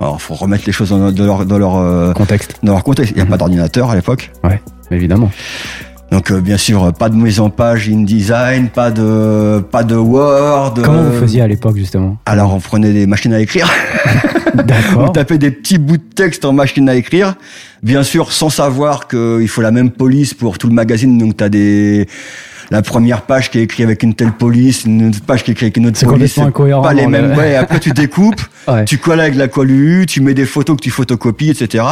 [0.00, 3.12] alors faut remettre les choses dans, dans leur dans leur Contexte, dans leur contexte.
[3.14, 4.30] Il n'y a pas d'ordinateur à l'époque.
[4.90, 5.30] évidemment.
[6.12, 9.96] Donc euh, bien sûr, euh, pas de mise en page InDesign, pas de pas de
[9.96, 10.74] Word.
[10.84, 12.18] Comment euh, vous faisiez à l'époque, justement?
[12.26, 13.66] Alors on prenait des machines à écrire,
[14.54, 15.12] on D'accord.
[15.12, 17.36] tapait des petits bouts de texte en machine à écrire.
[17.82, 21.16] Bien sûr, sans savoir qu'il faut la même police pour tout le magazine.
[21.16, 22.06] Donc t'as des
[22.72, 25.52] la première page qui est écrite avec une telle police, une autre page qui est
[25.52, 26.38] écrite avec une autre C'est police.
[26.38, 26.82] incohérent.
[26.82, 27.36] Pas les le- mêmes.
[27.36, 28.84] Ouais, après tu découpes, Ouais.
[28.86, 29.70] tu colles avec la colle
[30.08, 31.84] tu mets des photos que tu photocopies, etc.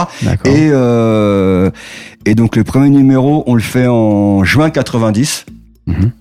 [0.46, 1.70] Et, euh,
[2.24, 5.44] et donc le premier numéro, on le fait en juin 90.
[5.86, 6.12] Mhm.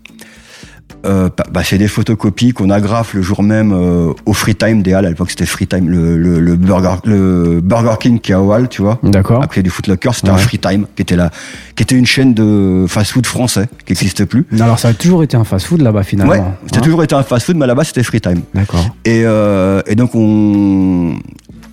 [1.05, 4.93] Euh, bah, c'est des photocopies qu'on agrafe le jour même euh, au Free Time des
[4.93, 5.05] Halles.
[5.05, 8.41] À l'époque, c'était Free Time, le, le, le Burger, le Burger King qui est à
[8.41, 8.99] Hall, tu vois.
[9.03, 9.41] D'accord.
[9.41, 10.37] Après du Footlocker, c'était un.
[10.37, 11.31] Free Time qui était là,
[11.75, 14.45] qui était une chaîne de fast-food français qui n'existe plus.
[14.59, 16.33] Alors, ça a toujours été un fast-food là-bas, finalement.
[16.33, 18.41] Ouais, c'était Hein toujours été un fast-food, mais là-bas c'était Free Time.
[18.53, 18.85] D'accord.
[19.05, 21.13] Et, euh, et donc on,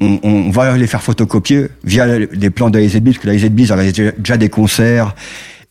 [0.00, 4.36] on, on va les faire photocopier via les plans d'AZB, parce que l'AZB, ils déjà
[4.36, 5.14] des concerts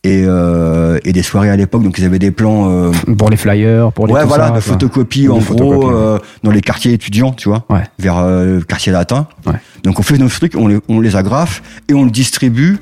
[0.04, 3.36] et, euh, et des soirées à l'époque, donc ils avaient des plans, euh, Pour les
[3.36, 7.48] flyers, pour les ouais, voilà, de photocopie en gros euh, dans les quartiers étudiants, tu
[7.48, 7.82] vois, Ouais.
[7.98, 9.26] vers euh, le quartier latin.
[9.46, 9.54] Ouais.
[9.82, 12.78] Donc on fait nos trucs, on les, on les agrafe et on le distribue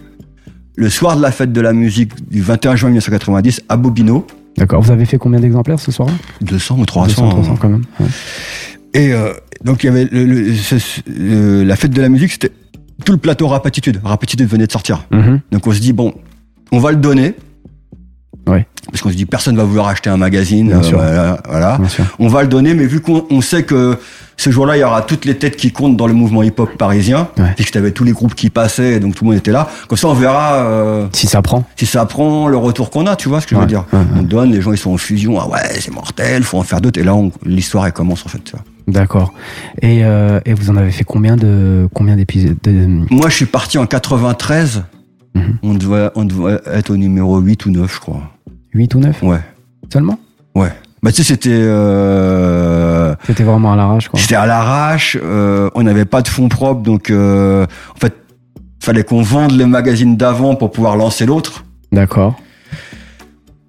[0.77, 4.27] le soir de la fête de la musique du 21 juin 1990 à Bobino.
[4.57, 4.83] D'accord.
[4.83, 6.15] Vous avez fait combien d'exemplaires ce soir-là?
[6.43, 7.23] 200 ou 300.
[7.23, 7.85] 200, 300 quand même.
[8.01, 8.07] Ouais.
[8.93, 9.33] Et euh,
[9.65, 10.77] donc il y avait le- le- ce-
[11.11, 12.51] euh, la fête de la musique, c'était
[13.05, 14.01] tout le plateau Rapatitude.
[14.05, 15.07] Rapatitude venait de sortir.
[15.11, 15.41] Mhm.
[15.51, 16.13] Donc on se dit bon,
[16.75, 17.35] on va le donner.
[18.47, 18.67] Ouais.
[18.91, 20.69] Parce qu'on se dit personne va vouloir acheter un magazine.
[20.69, 20.99] Bien euh, sûr.
[20.99, 21.79] voilà, voilà.
[21.79, 22.05] Bien sûr.
[22.19, 23.97] On va le donner, mais vu qu'on on sait que
[24.37, 27.29] ce jour-là, il y aura toutes les têtes qui comptent dans le mouvement hip-hop parisien,
[27.39, 27.53] Ouais.
[27.55, 29.69] puisque tu avais tous les groupes qui passaient, et donc tout le monde était là.
[29.89, 31.65] Comme ça, on verra euh, Si ça prend.
[31.77, 33.85] si ça prend le retour qu'on a, tu vois ce que je veux dire.
[34.17, 36.81] On donne, les gens ils sont en fusion, ah ouais, c'est mortel, faut en faire
[36.83, 37.15] d'autres, et là,
[37.47, 38.43] l'histoire elle commence en fait.
[38.45, 38.65] Tu vois.
[38.89, 39.33] D'accord.
[39.81, 43.47] Et, euh, et vous en avez fait combien de combien d'épisodes de- Moi, je suis
[43.47, 44.83] parti en 93.
[45.35, 45.59] Mhm.
[45.63, 48.23] On, devait, on devait être au numéro 8 ou 9, je crois.
[48.73, 49.41] 8 ou 9 Ouais,
[49.93, 50.19] seulement
[50.55, 50.73] ouais.
[51.03, 51.51] Bah, tu sais, c'était.
[51.53, 54.19] Euh, C'était vraiment à l'arrache, quoi.
[54.19, 55.19] c'était à l'arrache.
[55.23, 58.15] euh, on n'avait pas de fonds propres, donc euh, en fait,
[58.83, 61.65] fallait qu'on vende les magazines d'avant pour pouvoir lancer l'autre.
[61.93, 62.35] D'accord.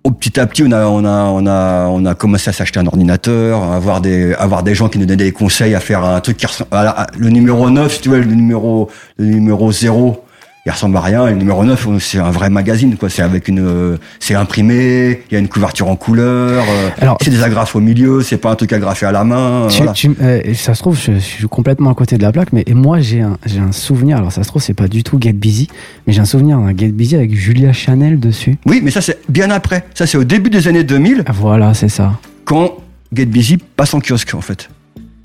[0.04, 2.80] Au petit à petit, on a, on a, on a, on a commencé à s'acheter
[2.80, 6.06] un ordinateur, à avoir des, avoir des gens qui nous donnaient des conseils, à faire
[6.06, 8.88] un truc qui ressemble à la- à- le numéro 9, si tu veux, le numéro,
[9.18, 10.24] le numéro 0,
[10.66, 11.28] il ressemble à rien.
[11.28, 13.10] Et le numéro 9, c'est un vrai magazine, quoi.
[13.10, 17.18] C'est avec une, euh, c'est imprimé, il y a une couverture en couleur, euh, Alors,
[17.22, 19.68] c'est des agrafes au milieu, c'est pas un truc agrafé à la main.
[19.70, 19.94] Tu, voilà.
[19.94, 22.64] tu- euh, ça se trouve, je, je suis complètement à côté de la plaque, mais
[22.66, 24.18] et moi j'ai un, j'ai un souvenir.
[24.18, 25.68] Alors ça se trouve, c'est pas du tout Get Busy,
[26.08, 28.58] mais j'ai un souvenir d'un Get Busy avec Julia Chanel dessus.
[28.66, 29.86] Oui, mais ça, c'est bien après.
[29.94, 32.14] Ça, c'est au début des années 2000, Ah, Voilà, c'est ça.
[32.44, 32.74] quand
[33.14, 34.70] Get Busy passe en kiosque, en fait.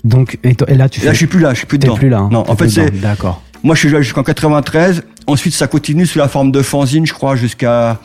[0.03, 1.13] Donc, et, toi- et là, tu Et là, fais.
[1.15, 1.95] je suis plus là, je suis plus dedans.
[1.95, 2.19] plus là.
[2.19, 2.29] hein.
[2.31, 3.01] Non, en fait, c'est.
[3.01, 3.41] D'accord.
[3.63, 5.03] Moi, je suis là jusqu'en 93.
[5.27, 7.99] Ensuite, ça continue sous la forme de fanzine, je crois, jusqu'à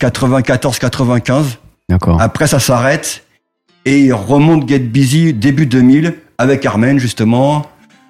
[0.00, 1.58] 94-95.
[1.88, 2.20] D'accord.
[2.20, 3.24] Après, ça s'arrête.
[3.84, 7.66] Et il remonte Get Busy début 2000 avec Armen, justement.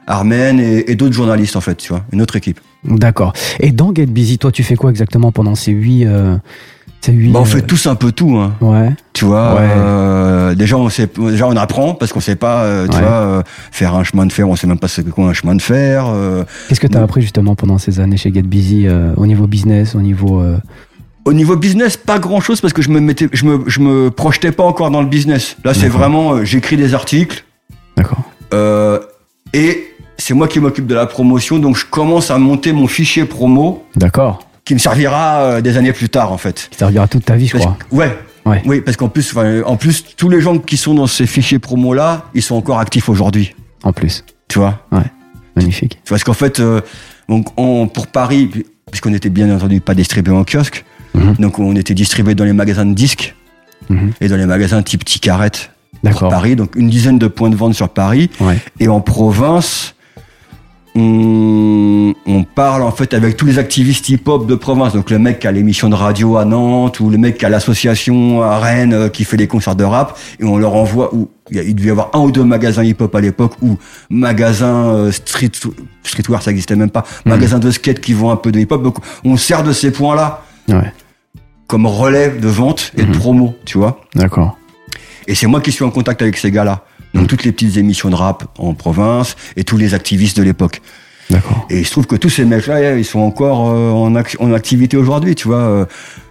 [0.07, 2.05] Armen et, et d'autres journalistes, en fait, tu vois.
[2.12, 2.61] Une autre équipe.
[2.85, 3.33] D'accord.
[3.61, 6.37] Et dans Get Busy, toi, tu fais quoi exactement pendant ces huit, euh,
[7.07, 7.31] lui.
[7.31, 8.55] Bah, on euh, fait tous un peu tout, hein.
[8.61, 8.91] Ouais.
[9.13, 9.69] Tu vois, Ouais.
[9.77, 13.03] euh, déjà on sait, déjà on apprend parce qu'on sait pas, euh, tu Ouais.
[13.03, 15.55] vois, faire un chemin de fer, on sait même pas ce que quoi un chemin
[15.55, 16.07] de fer.
[16.69, 19.95] Qu'est-ce que tu as appris justement pendant ces années chez Get Busy au niveau business,
[19.95, 20.43] au niveau.
[21.25, 24.11] Au niveau business, pas grand chose parce que je me mettais, je me, je me
[24.11, 25.57] projetais pas encore dans le business.
[25.65, 27.45] Là, c'est vraiment, j'écris des articles
[27.97, 28.23] D'accord.
[29.53, 29.85] et
[30.17, 33.85] c'est moi qui m'occupe de la promotion, donc je commence à monter mon fichier promo
[33.97, 34.41] D'accord.
[34.69, 36.69] Qui me servira euh, des années plus tard en fait.
[36.71, 37.77] Qui servira toute ta vie, je Parce crois.
[37.91, 38.19] que- ouais.
[38.45, 38.63] Ouais.
[38.67, 41.59] Oui, parce qu'en plus, enfin, en plus, tous les gens qui sont dans ces fichiers
[41.59, 43.55] promo là, ils sont encore actifs aujourd'hui.
[43.83, 44.25] En plus.
[44.47, 44.87] Tu vois.
[45.57, 45.99] Magnifique.
[46.09, 46.81] Parce qu'en fait, euh,
[47.29, 48.51] donc on, pour Paris,
[48.91, 51.35] puisqu'on était bien entendu pas distribué en kiosque, Mhm.
[51.39, 53.35] donc on était distribué dans les magasins de disques
[53.89, 54.13] Mhm.
[54.21, 55.71] et dans les magasins type Ticarette
[56.03, 56.29] D'accord.
[56.31, 58.31] Paris, donc une dizaine de points de vente sur Paris.
[58.41, 58.59] Ouais.
[58.81, 59.95] Et en province,
[60.99, 64.93] on, on parle en fait avec tous les activistes hip-hop de province.
[64.95, 67.49] Donc le mec qui a l'émission de radio à Nantes ou le mec qui a
[67.49, 71.29] l'association à Rennes euh, qui fait des concerts de rap et on leur envoie où
[71.51, 73.77] il devait y avoir un ou deux magasins hip-hop à l'époque ou
[74.11, 75.53] magasins euh, street
[76.03, 77.33] streetwear ça existait même pas, Mhm.
[77.33, 78.83] magasins de skate qui vont un peu de hip-hop.
[78.83, 80.93] Donc on sert de ces points-là Ouais.
[81.67, 83.19] comme relais de vente et de Mhm.
[83.19, 84.01] promo, tu vois.
[84.15, 84.59] D'accord.
[85.27, 86.83] Et c'est moi qui suis en contact avec ces gars-là.
[87.19, 90.81] Donc toutes les petites émissions de rap en province et tous les activistes de l'époque.
[91.31, 91.67] D'accord.
[91.69, 94.53] Et il se trouve que tous ces mecs-là, ils sont encore euh, en, ac- en
[94.55, 95.59] activité aujourd'hui, tu vois.
[95.59, 95.85] Euh,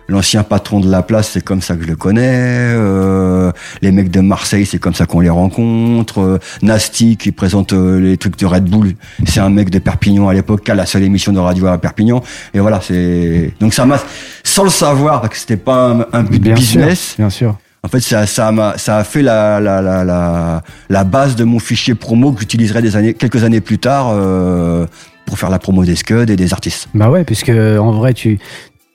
[0.10, 2.22] L'ancien patron de la place, c'est comme ça que je le connais.
[2.32, 6.40] Euh, les mecs de Marseille, c'est comme ça qu'on les rencontre.
[6.62, 8.94] Nasty, qui présente les trucs de Red Bull,
[9.26, 11.78] c'est un mec de Perpignan à l'époque, qui a la seule émission de radio à
[11.78, 12.24] Perpignan.
[12.54, 14.00] Et voilà, c'est donc ça m'a,
[14.46, 17.00] sans le savoir, parce que c'était pas un, un but Bien business.
[17.10, 17.16] sûr.
[17.18, 17.58] Bien sûr.
[17.88, 23.14] En fait, ça, a fait la, base de mon fichier promo que j'utiliserai des années,
[23.14, 24.86] quelques années plus tard euh,
[25.26, 26.90] pour faire la promo des Scuds et des artistes.
[26.94, 28.40] Bah ouais, puisque en vrai, tu,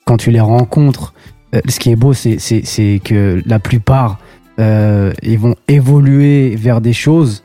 [0.05, 1.15] quand tu les rencontres,
[1.55, 4.19] euh, ce qui est beau, c'est que la plupart,
[4.61, 7.45] euh, ils vont évoluer vers des choses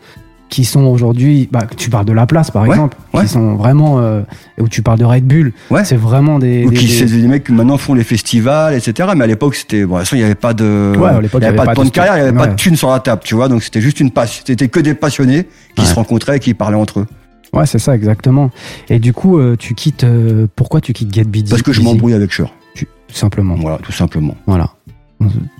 [0.49, 3.23] qui sont aujourd'hui, bah, tu parles de la place par Ouais, exemple, ouais.
[3.23, 4.21] qui sont vraiment, euh,
[4.59, 5.83] où tu parles de Red Bull, Ouais.
[5.83, 9.09] c'est vraiment des, Ou des- qui, des- des mecs qui maintenant font les festivals, etc.
[9.15, 11.19] Mais à l'époque, c'était, bon, de toute façon, il n'y avait pas de, Ouais, à
[11.21, 12.75] l'époque, il y avait pas de plan de carrière, il n'y avait pas de thunes
[12.77, 13.49] sur la table, tu vois.
[13.49, 16.77] Donc c'était juste une passion, c'était que des passionnés qui se rencontraient et qui parlaient
[16.77, 17.07] entre eux.
[17.53, 18.51] Ouais, c'est ça, exactement.
[18.89, 21.49] Et du coup, euh, tu quittes, euh, pourquoi tu quittes Get Busy?
[21.49, 22.53] Parce que je m'embrouille avec Shure.
[22.75, 23.55] Tu- Tout simplement.
[23.55, 24.35] Voilà, tout simplement.
[24.45, 24.69] Voilà.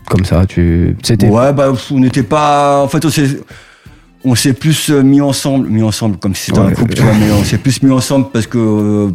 [0.10, 3.40] Comme ça, tu, c'était, Ouais, bah, on n'était pas, en fait, on s'est,
[4.24, 7.02] on s'est plus euh, mis ensemble, mis ensemble, comme si c'était Ouais, un couple, tu
[7.02, 9.12] vois, mais on s'est plus mis ensemble parce que, euh,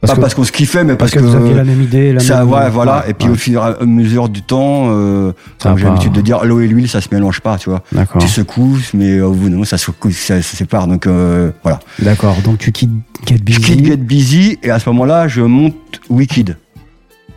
[0.00, 1.82] parce pas que, parce qu'on se kiffait, mais parce parce, que vous aviez la même
[1.82, 2.52] idée, la ça, même.
[2.52, 2.98] ouais, voilà.
[3.00, 3.34] Ouais, et puis ouais.
[3.34, 6.68] au fur et à mesure du temps, euh, comme j'ai l'habitude de dire, l'eau et
[6.68, 7.82] l'huile, ça se mélange pas, tu vois.
[7.92, 8.20] D'accord.
[8.20, 10.86] Tu secoues, mais au bout d'un moment, ça se ça, se sépare.
[10.86, 11.80] Donc euh, voilà.
[12.00, 12.36] D'accord.
[12.44, 12.90] Donc tu quittes
[13.26, 13.60] Get Busy.
[13.60, 15.74] Je quitte Get Busy et à ce moment-là, je monte
[16.08, 16.56] Wicked,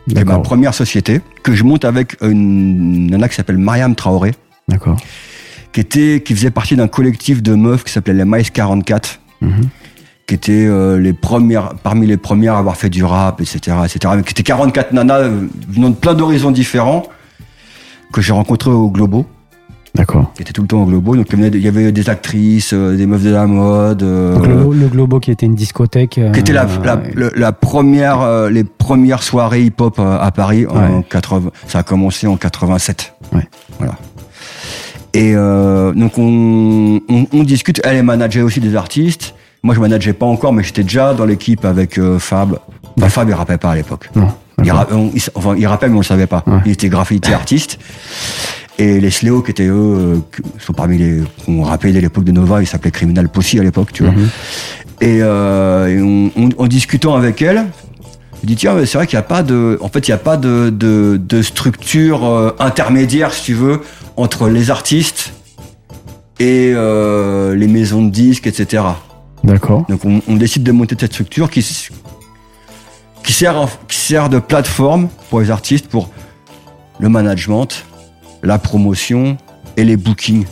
[0.08, 4.32] qui est ma première société, que je monte avec une nana qui s'appelle Mariam Traoré,
[4.68, 4.96] D'accord.
[5.72, 9.20] Qui était, qui faisait partie d'un collectif de meufs qui s'appelait les Maïs 44.
[9.40, 9.68] Mhm.
[10.26, 14.14] qui étaient euh, les premières, parmi les premières à avoir fait du rap, etc., etc.
[14.16, 17.02] Mais qui étaient 44 nanas euh, venant de plein d'horizons différents
[18.12, 19.26] que j'ai rencontrés au Globo,
[19.96, 20.32] D'accord.
[20.34, 21.16] qui étaient tout le temps au Globo.
[21.16, 24.80] Donc il y avait- des actrices, euh, des meufs de la mode, euh, Donc le,
[24.80, 26.18] le Globo qui était une discothèque.
[26.18, 30.98] euh, qui était la, la, le- la première, les premières soirées hip-hop à Paris en
[30.98, 31.04] Ouais.
[31.10, 31.50] 80.
[31.66, 33.14] Ça a commencé en 87.
[33.34, 33.48] Ouais.
[33.78, 33.94] Voilà.
[35.14, 37.80] Et euh, donc on, on, on discute.
[37.84, 39.34] Elle est manageait aussi des artistes.
[39.62, 42.58] Moi je manageais pas encore, mais j'étais déjà dans l'équipe avec euh, Fab.
[42.96, 44.08] Bah, Fab il rappait pas à l'époque.
[44.16, 44.28] Non.
[44.64, 46.42] Il, on- il enfin, il rappelle mais on le savait pas.
[46.46, 46.58] Ouais.
[46.66, 47.78] Il était graffiti artiste.
[48.78, 52.24] Et les Sléo qui étaient eux, euh, qui sont parmi les qu'on rappelait dès l'époque
[52.24, 54.12] de Nova, ils s'appelaient Criminal Pussy à l'époque, tu vois.
[54.12, 54.28] Mhm.
[55.02, 57.66] Et, euh, et on- on- en discutant avec elle,
[58.42, 60.14] je dis tiens, mais c'est vrai qu'il n'y a pas de, en fait, il n'y
[60.14, 63.82] a pas de, de, de structure euh, intermédiaire, si tu veux,
[64.16, 65.32] entre les artistes
[66.40, 68.82] et euh, les maisons de disques, etc.
[69.44, 69.84] D'accord.
[69.88, 71.64] Donc on, on décide de monter cette structure qui,
[73.22, 76.10] qui, sert, qui sert de plateforme pour les artistes pour
[76.98, 77.68] le management,
[78.42, 79.36] la promotion
[79.76, 80.46] et les bookings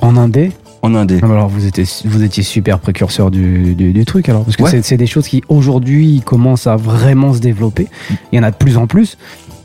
[0.00, 0.52] En indé?
[0.86, 1.18] En indé.
[1.22, 4.62] Ah, Alors vous étiez, vous étiez super précurseur du, du, du truc alors parce que
[4.62, 4.70] Ouais.
[4.82, 7.88] c'est- des choses qui aujourd'hui commencent à vraiment se développer.
[8.32, 9.18] Il y en a de plus en plus.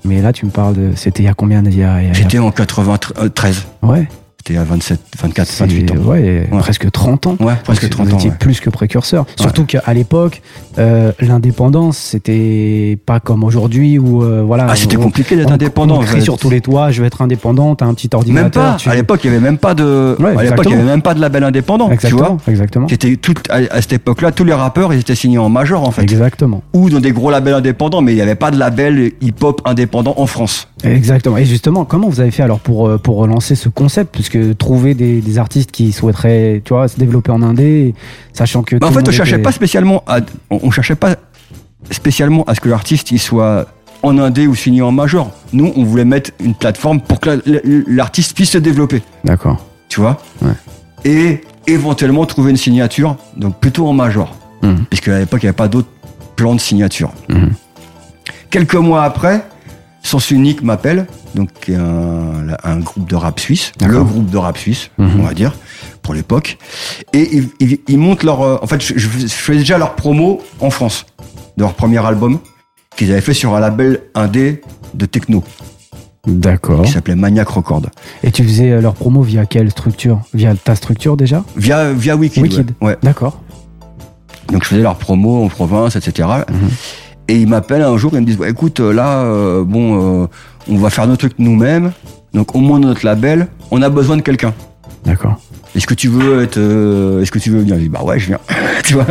[0.03, 2.07] Mais là tu me parles de c'était il y a combien il y a, il
[2.07, 4.07] y a- J'étais en 93, ouais,
[4.43, 5.95] c'était à 27, 24, c'est- 28 ans.
[5.97, 6.60] ouais, Ouais.
[6.60, 7.36] presque 30 ans.
[7.39, 8.17] Ouais, presque Donc, 30 vous ans.
[8.17, 8.36] étiez ouais.
[8.39, 9.25] plus que précurseur.
[9.39, 10.41] Surtout qu'à l'époque,
[10.80, 14.65] euh, l'indépendance, c'était pas comme aujourd'hui où euh, voilà.
[14.69, 15.97] Ah, c'était compliqué d'être indépendant.
[15.99, 18.63] On crie sur tous les toits, je vais être indépendant, t'as un petit ordinateur.
[18.63, 18.77] Même pas.
[18.77, 20.15] tu- À l'époque, il y avait même pas de.
[20.19, 21.88] Ouais, à l'époque, il y avait même pas de label indépendant.
[21.88, 22.38] Tu Exactement, vois.
[22.47, 22.88] exactement.
[22.89, 25.91] C'était tout à, à cette époque-là, tous les rappeurs, ils étaient signés en major en
[25.91, 26.63] fait, Exactement.
[26.73, 30.15] ou dans des gros labels indépendants, mais il n'y avait pas de label hip-hop indépendant
[30.17, 30.67] en France.
[30.84, 31.38] Exactement.
[31.38, 34.15] Et justement, comment vous avez fait alors pour, euh, pour relancer ce concept?
[34.31, 37.93] Puisque trouver des, des artistes qui souhaiteraient, tu vois, se développer en indé,
[38.33, 38.77] sachant que.
[38.77, 41.15] Bah, en fait, on cherchait était- pas spécialement à, on, on cherchait pas
[41.89, 43.67] spécialement à ce que l'artiste il soit
[44.03, 45.31] en indé ou signé en major.
[45.53, 49.65] Nous, on voulait mettre une plateforme pour que la- l'artiste puisse se développer, D'accord.
[49.89, 50.17] tu vois.
[50.41, 50.51] Ouais.
[51.03, 54.85] Et éventuellement trouver une signature, donc plutôt en major, Mhm.
[54.89, 55.89] puisqu'à l'époque il n'y avait pas d'autres
[56.37, 57.11] plans de signature.
[57.29, 57.51] Mhm.
[58.49, 59.43] Quelques mois après,
[60.03, 64.89] Sens Unique m'appelle, donc un, un groupe de rap suisse, le groupe de rap suisse,
[64.97, 65.19] Mhm.
[65.19, 65.53] on va dire,
[66.01, 66.57] pour l'époque.
[67.13, 68.41] Et ils, ils- ils montent leur.
[68.41, 71.05] euh, En fait, je, je faisais déjà leur promo en France,
[71.57, 72.39] de leur premier album,
[72.97, 74.61] qu'ils avaient fait sur un label indé
[74.95, 75.43] de techno,
[76.27, 76.81] D'accord.
[76.81, 77.83] qui s'appelait Maniac Record.
[78.23, 80.19] Et tu faisais euh, leur promo via quelle structure?
[80.33, 81.43] Via ta structure déjà?
[81.55, 82.41] Via, via Wikid.
[82.43, 82.71] Wikid.
[82.81, 82.87] ouais.
[82.89, 82.97] Ouais.
[83.03, 83.39] D'accord.
[84.51, 86.27] Donc je faisais leur promo en province, etc.
[87.27, 90.23] Et ils m'appellent un jour et ils me disent, Bah, écoute, euh, là, euh, bon,
[90.23, 90.27] euh,
[90.69, 91.91] on va faire notre truc nous-mêmes,
[92.34, 94.53] donc au moins notre label, on a besoin de quelqu'un.
[95.05, 95.39] D'accord.
[95.75, 97.75] Est-ce que tu veux être, euh, est-ce que tu veux venir?
[97.75, 98.39] Je dis bah ouais, je viens.
[98.84, 99.05] tu vois?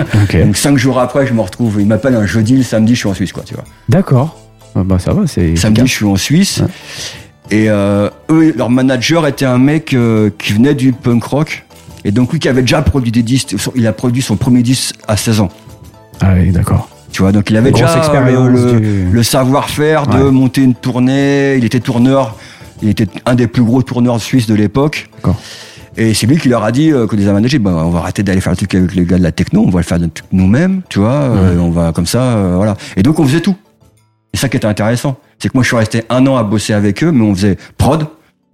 [0.44, 1.80] Donc cinq jours après, je me retrouve.
[1.80, 3.42] Ils m'appellent un jeudi, le samedi, je suis en Suisse, quoi.
[3.44, 3.64] Tu vois.
[3.88, 4.38] D'accord.
[4.74, 5.56] Ah bah ça va, c'est.
[5.56, 6.58] Samedi, je suis en Suisse.
[6.60, 7.56] Ouais.
[7.56, 9.96] Et eux, leur manager était un mec
[10.38, 11.64] qui venait du punk rock.
[12.04, 14.96] Et donc lui qui avait déjà produit des disques, il a produit son premier disque
[15.08, 15.48] à 16 ans.
[16.20, 16.88] Ah oui, d'accord.
[17.12, 20.30] Tu vois, donc il avait déjà expérience le, du- le savoir-faire de Ouais.
[20.30, 21.56] monter une tournée.
[21.56, 22.36] Il était tourneur.
[22.82, 25.08] Il était un des plus gros tourneurs suisses de l'époque.
[25.96, 27.98] Et c'est lui qui leur a dit, euh, que les a managés, bah, on va
[27.98, 29.98] arrêter d'aller faire le truc avec les gars de la techno, on va le faire
[30.32, 32.76] nous-mêmes, tu vois, euh, on va comme ça, euh, voilà.
[32.96, 33.56] Et donc on faisait tout.
[34.32, 36.72] Et ça qui était intéressant, c'est que moi je suis resté un an à bosser
[36.74, 38.06] avec eux, mais on faisait prod,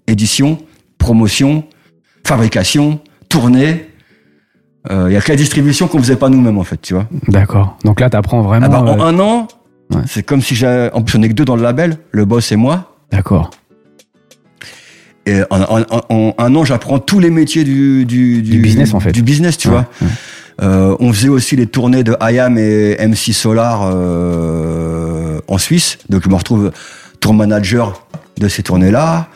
[0.08, 0.58] édition,
[0.98, 1.64] promotion,
[2.26, 3.85] fabrication, tournée.
[4.90, 7.06] Il y a que la distribution qu'on faisait pas nous-mêmes en fait, tu vois.
[7.28, 7.76] D'accord.
[7.84, 8.66] Donc là, t'apprends vraiment.
[8.66, 9.48] Ah bah, en euh, un an,
[9.92, 10.00] Ouais.
[10.08, 10.92] c'est comme si j'avais.
[10.92, 12.92] En plus, on est que deux dans le label, le boss et moi.
[13.12, 13.50] D'accord.
[15.26, 18.94] Et en, en- en- en un an, j'apprends tous les métiers du, du, Du business,
[18.94, 19.12] en fait.
[19.12, 19.84] Du business, tu Ouais, vois.
[20.02, 20.08] ouais.
[20.62, 25.98] Euh, on faisait aussi les tournées de IAM et MC Solar euh, en Suisse.
[26.08, 26.70] Donc, je me retrouve
[27.20, 28.06] tour manager
[28.38, 29.28] de ces tournées-là.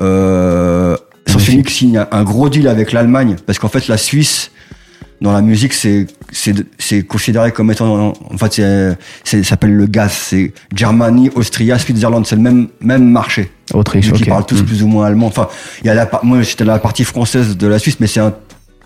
[0.00, 0.96] Euh,
[1.68, 4.50] signe un gros deal avec l'Allemagne parce qu'en fait, la Suisse,
[5.24, 8.62] dans la musique, c'est c'est c'est considéré comme étant en fait
[9.24, 13.50] c'est s'appelle le gaz, c'est Germany, Austria, Switzerland, c'est le même même marché.
[13.72, 14.16] Autriche, ok.
[14.18, 14.66] qu'ils parlent tous Mm.
[14.66, 15.26] plus ou moins allemand.
[15.28, 15.48] Enfin,
[15.82, 18.34] il y a la moi j'étais la partie française de la Suisse, mais c'est un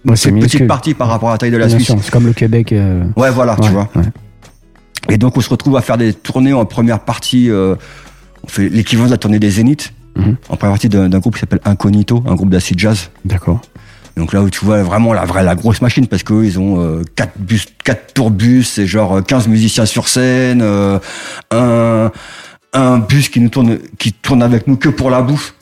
[0.05, 1.93] Ouais, c'est une petite partie par rapport à la taille de la Bien Suisse.
[2.03, 2.71] C'est comme le Québec.
[2.73, 3.89] euh, Ouais, voilà, tu vois.
[3.97, 4.05] ouais.
[5.09, 7.51] Et donc on se retrouve à faire des tournées en première partie.
[7.51, 7.75] euh,
[8.45, 9.93] on fait l'équivalent de la tournée des Zéniths.
[10.17, 10.37] Mhm.
[10.49, 13.11] En première partie d'un d'un groupe qui s'appelle Incognito, un groupe d'acid jazz.
[13.25, 13.61] D'accord.
[14.19, 16.81] Donc là où tu vois vraiment la vraie, la grosse machine, parce qu'eux, ils ont
[16.83, 20.99] euh, quatre bus, quatre tourbus, et genre euh, 15 musiciens sur scène, euh,
[21.51, 22.11] un,
[22.73, 25.55] un bus qui nous tourne, qui tourne avec nous que pour la bouffe.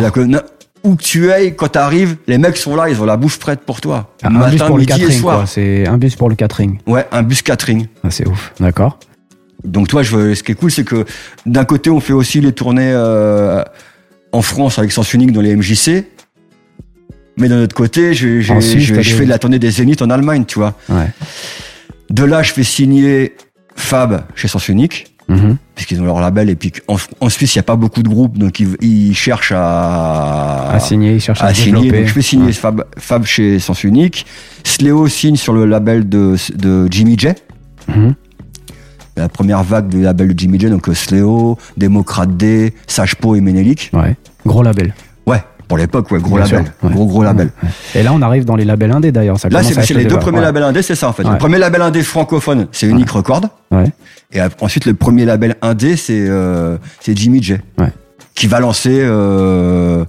[0.84, 3.60] Où que tu ailles, quand t'arrives, les mecs sont là, ils ont la bouffe prête
[3.60, 4.10] pour toi.
[4.24, 5.46] Un bus Matin, pour le midi et catering, soir.
[5.46, 6.78] C'est un bus pour le catering.
[6.88, 7.86] Ouais, un bus catering.
[8.02, 8.52] Ah, c'est ouf.
[8.58, 8.98] D'accord.
[9.62, 11.04] Donc toi, je, veux- ce qui est cool, c'est que
[11.46, 13.62] d'un côté, on fait aussi les tournées euh,
[14.32, 16.04] en France avec Sens Unique dans les MJC.
[17.36, 20.74] Mais d'un autre côté, je, fais de la tournée des Zéniths en Allemagne, tu vois.
[20.88, 21.08] Ouais.
[22.10, 23.34] De là, je fais signer
[23.74, 25.56] Fab chez Sens Unique, Mhm.
[25.74, 26.50] puisqu'ils ont leur label.
[26.50, 29.14] Et puis en, en Suisse, il n'y a pas beaucoup de groupes, donc ils, ils
[29.14, 31.90] cherchent à, À signer, il cherche à, signer.
[31.90, 32.52] Donc je fais signer Ouais.
[32.52, 34.26] Fab, Fab chez Sens Unique.
[34.64, 37.28] Sléo signe sur le label de, de Jimmy J.
[37.88, 38.14] Mhm.
[39.16, 43.40] La première vague du label de Jimmy J, donc euh, Sléo, Démocrate D, Sajpo et
[43.40, 43.90] Menelik.
[43.92, 44.16] Ouais.
[44.46, 44.94] Gros label.
[45.72, 46.64] Pour l'époque, ouais, gros Bien label.
[46.66, 46.94] sûr, ouais.
[46.94, 47.50] Gros, gros label.
[47.94, 49.38] Et là, on arrive dans les labels indés d'ailleurs.
[49.40, 50.44] Ça Là, commence c'est à c'est être les le deux premiers Ouais.
[50.44, 51.24] labels indés, c'est ça en fait.
[51.24, 51.30] Ouais.
[51.32, 53.40] Le premier label indé francophone, c'est Unique Record.
[53.70, 53.86] Ouais.
[54.34, 57.54] Et ensuite, le premier label indé, c'est euh, c'est Jimmy J.
[57.78, 57.88] Ouais.
[58.34, 60.04] Qui va lancer euh,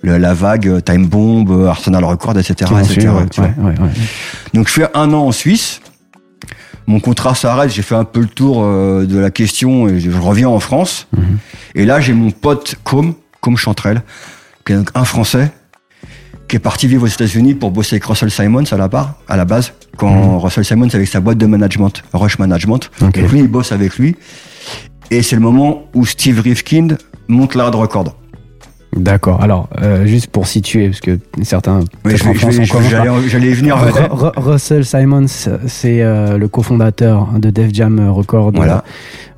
[0.00, 2.54] le- la vague euh, Time Bomb, euh, Arsenal Record, etc.
[2.64, 3.50] Qui vont etc., suivre, ouais, tu vois.
[3.58, 3.90] ouais, ouais, ouais.
[4.54, 5.80] Donc je fais un an en Suisse.
[6.86, 10.10] Mon contrat s'arrête, j'ai fait un peu le tour euh, de la question et je,
[10.10, 11.08] je reviens en France.
[11.16, 11.38] Mhm.
[11.74, 14.02] Et là, j'ai mon pote Com, Com Chantrel,
[14.66, 15.50] qui est un Français,
[16.48, 19.36] qui est parti vivre aux États-Unis pour bosser avec Russell Simons à la, part, à
[19.36, 22.90] la base, quand Russell Simons avec sa boîte de management, Rush Management.
[23.00, 23.10] Mhm.
[23.10, 24.16] Donc lui, il bosse avec lui.
[25.10, 26.98] Et c'est le moment où Steve Rifkind
[27.28, 28.16] monte l'hard record.
[28.96, 29.42] D'accord.
[29.42, 31.80] Alors, euh, juste pour situer, parce que certains.
[32.04, 33.76] Oui, J'allais venir.
[34.36, 35.26] Russell Simons,
[35.66, 38.52] c'est euh, le cofondateur de Def Jam Records.
[38.54, 38.84] Voilà.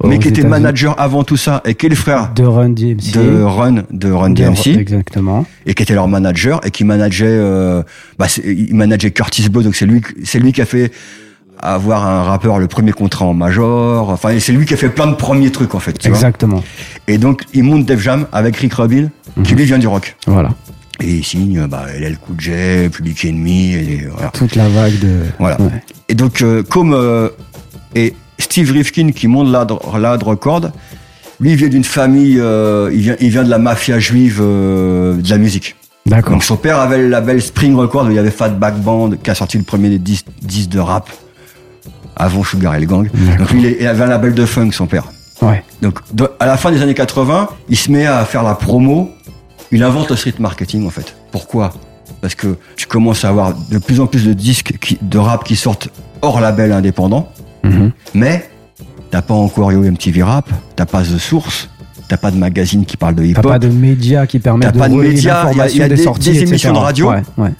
[0.04, 2.70] euh, Mais qui était manager avant tout ça et qui est le frère de Run
[2.70, 3.12] DMC.
[3.14, 5.44] de Run, de Run De- DMC, Exactement.
[5.66, 7.82] et qui était leur manager et qui manageait, euh,
[8.18, 10.92] bah, il manageait Curtis Blow, donc c'est lui, c'est lui qui a fait
[11.60, 14.10] avoir un rappeur le premier contrat en major.
[14.10, 15.92] Enfin, c'est lui qui a fait plein de premiers trucs en fait.
[15.98, 16.62] Tu vois Exactement.
[17.06, 19.08] Et donc, il monte Def Jam avec Rick Rubin,
[19.44, 19.58] qui Mhm.
[19.58, 20.16] lui vient du rock.
[20.26, 20.50] Voilà.
[21.00, 24.30] Et il signe, bah, LL Cool J, Public Enemy, et voilà.
[24.30, 25.20] Toute la vague de.
[25.38, 25.60] Voilà.
[25.60, 25.82] Ouais.
[26.08, 27.28] Et donc, euh, comme euh,
[27.94, 29.70] et Steve Rifkin qui monte Lad,
[30.22, 30.70] Record,
[31.40, 35.14] lui il vient d'une famille, euh, il, vient, il vient de la mafia juive euh,
[35.16, 35.76] de la musique.
[36.06, 36.32] D'accord.
[36.32, 39.30] Donc son père avait le label Spring Record où il y avait Fatback Band qui
[39.30, 41.10] a sorti le premier des 10, 10 de rap
[42.18, 43.08] avant Sugar et le Gang.
[43.38, 45.04] Donc lui il, avait un label de funk son père.
[45.40, 45.62] Ouais.
[45.82, 46.00] Donc
[46.40, 49.10] à la fin des années 80, il se met à faire la promo,
[49.70, 51.14] il invente le street marketing en fait.
[51.30, 51.72] Pourquoi?
[52.20, 55.44] Parce que tu commences à avoir de plus en plus de disques qui- de rap
[55.44, 55.88] qui sortent
[56.22, 57.28] hors label indépendant,
[57.62, 57.92] Mhm.
[58.14, 58.48] mais
[59.10, 61.68] t'as pas encore Yo MTV Rap, t'as pas The Source,
[62.08, 63.42] t'as pas de magazine qui parle de T'as hip-hop.
[63.46, 65.82] pas de médias qui permettent T'as de pas de médias, il y a- il y
[65.82, 66.40] a des, etc.
[66.42, 67.10] émissions de radio.
[67.10, 67.50] Ouais, ouais.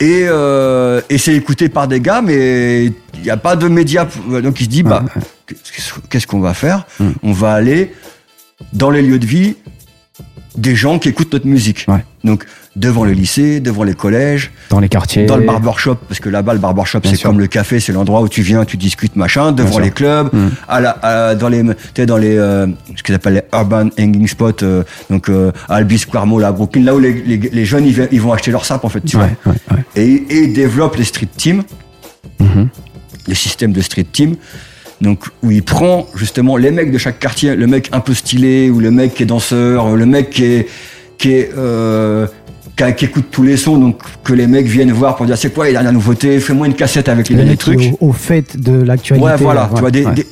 [0.00, 4.06] Et, euh, et c'est écouté par des gars, mais il n'y a pas de médias.
[4.06, 5.04] pour- Donc il se dit, bah,
[5.46, 6.86] qu'est-ce qu'est-ce qu'on va faire?
[6.98, 7.10] Mm.
[7.22, 7.92] On va aller
[8.72, 9.56] dans les lieux de vie
[10.56, 11.84] des gens qui écoutent notre musique.
[11.88, 12.04] Ouais.
[12.24, 12.44] Donc
[12.76, 15.26] devant le lycée, devant les collèges, Dans les quartiers.
[15.26, 18.28] dans le barbershop, parce que là-bas, le barbershop, c'est comme le café, c'est l'endroit où
[18.28, 20.48] tu viens, tu discutes, machin, devant les clubs, Mm.
[20.68, 21.62] à la, à- dans les,
[22.06, 25.98] dans les, euh, ce qu'ils appellent les urban hanging spots, euh, donc euh, à Albi
[25.98, 28.64] Square Mall, à Brooklyn, là où les, les, les jeunes, ils, ils vont acheter leur
[28.64, 29.56] sap, en fait, tu Ouais, ouais, ouais.
[29.68, 29.78] vois.
[29.96, 31.62] Et, et ils développent les street teams,
[32.38, 32.68] Mhm.
[33.28, 34.36] le système de street team.
[35.00, 38.70] Donc, où il prend justement les mecs de chaque quartier, le mec un peu stylé,
[38.70, 40.68] ou le mec qui est danseur, le mec qui est,
[41.18, 42.26] qui est, euh,
[42.92, 45.66] qui, écoute tous les sons, donc que les mecs viennent voir pour dire c'est quoi
[45.66, 47.80] les dernières nouveautés, fais-moi une cassette avec les Le derniers trucs.
[48.00, 49.26] Au, au fait de l'actualité.
[49.26, 50.14] Ouais, voilà, ouais, tu vois, des, ouais.
[50.14, 50.26] des,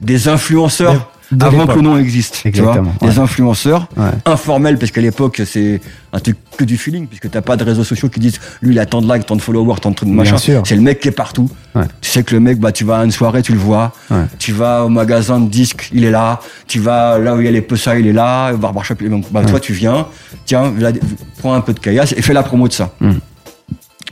[0.00, 2.40] des influenceurs De- avant que le nom existe.
[2.42, 2.78] tu vois.
[3.02, 3.18] Ouais.
[3.18, 4.10] influenceurs Ouais.
[4.24, 5.80] informels, parce qu'à l'époque, c'est
[6.12, 8.78] un truc que du feeling, puisque t'as pas de réseaux sociaux qui disent lui, il
[8.78, 10.36] a tant de likes, tant de followers, tant de trucs machin.
[10.38, 11.50] C'est le mec qui est partout.
[11.74, 11.82] Ouais.
[12.00, 13.92] Tu sais que le mec, bah, tu vas à une soirée, tu le vois.
[14.10, 14.24] Ouais.
[14.38, 16.40] Tu vas au magasin de disques, il est là.
[16.66, 18.52] Tu vas là où il y a les Pessa, il est là.
[18.54, 18.94] Au barbershop,
[19.30, 20.06] bah, toi, tu viens.
[20.46, 20.92] Tiens, là,
[21.40, 22.94] prends un peu de caillasse et fais la promo de ça.
[23.00, 23.12] Mm.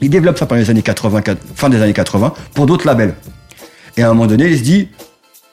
[0.03, 1.23] Il développe ça pendant les années 80,
[1.55, 3.15] fin des années 80, pour d'autres labels.
[3.97, 4.89] Et à un moment donné, il se dit,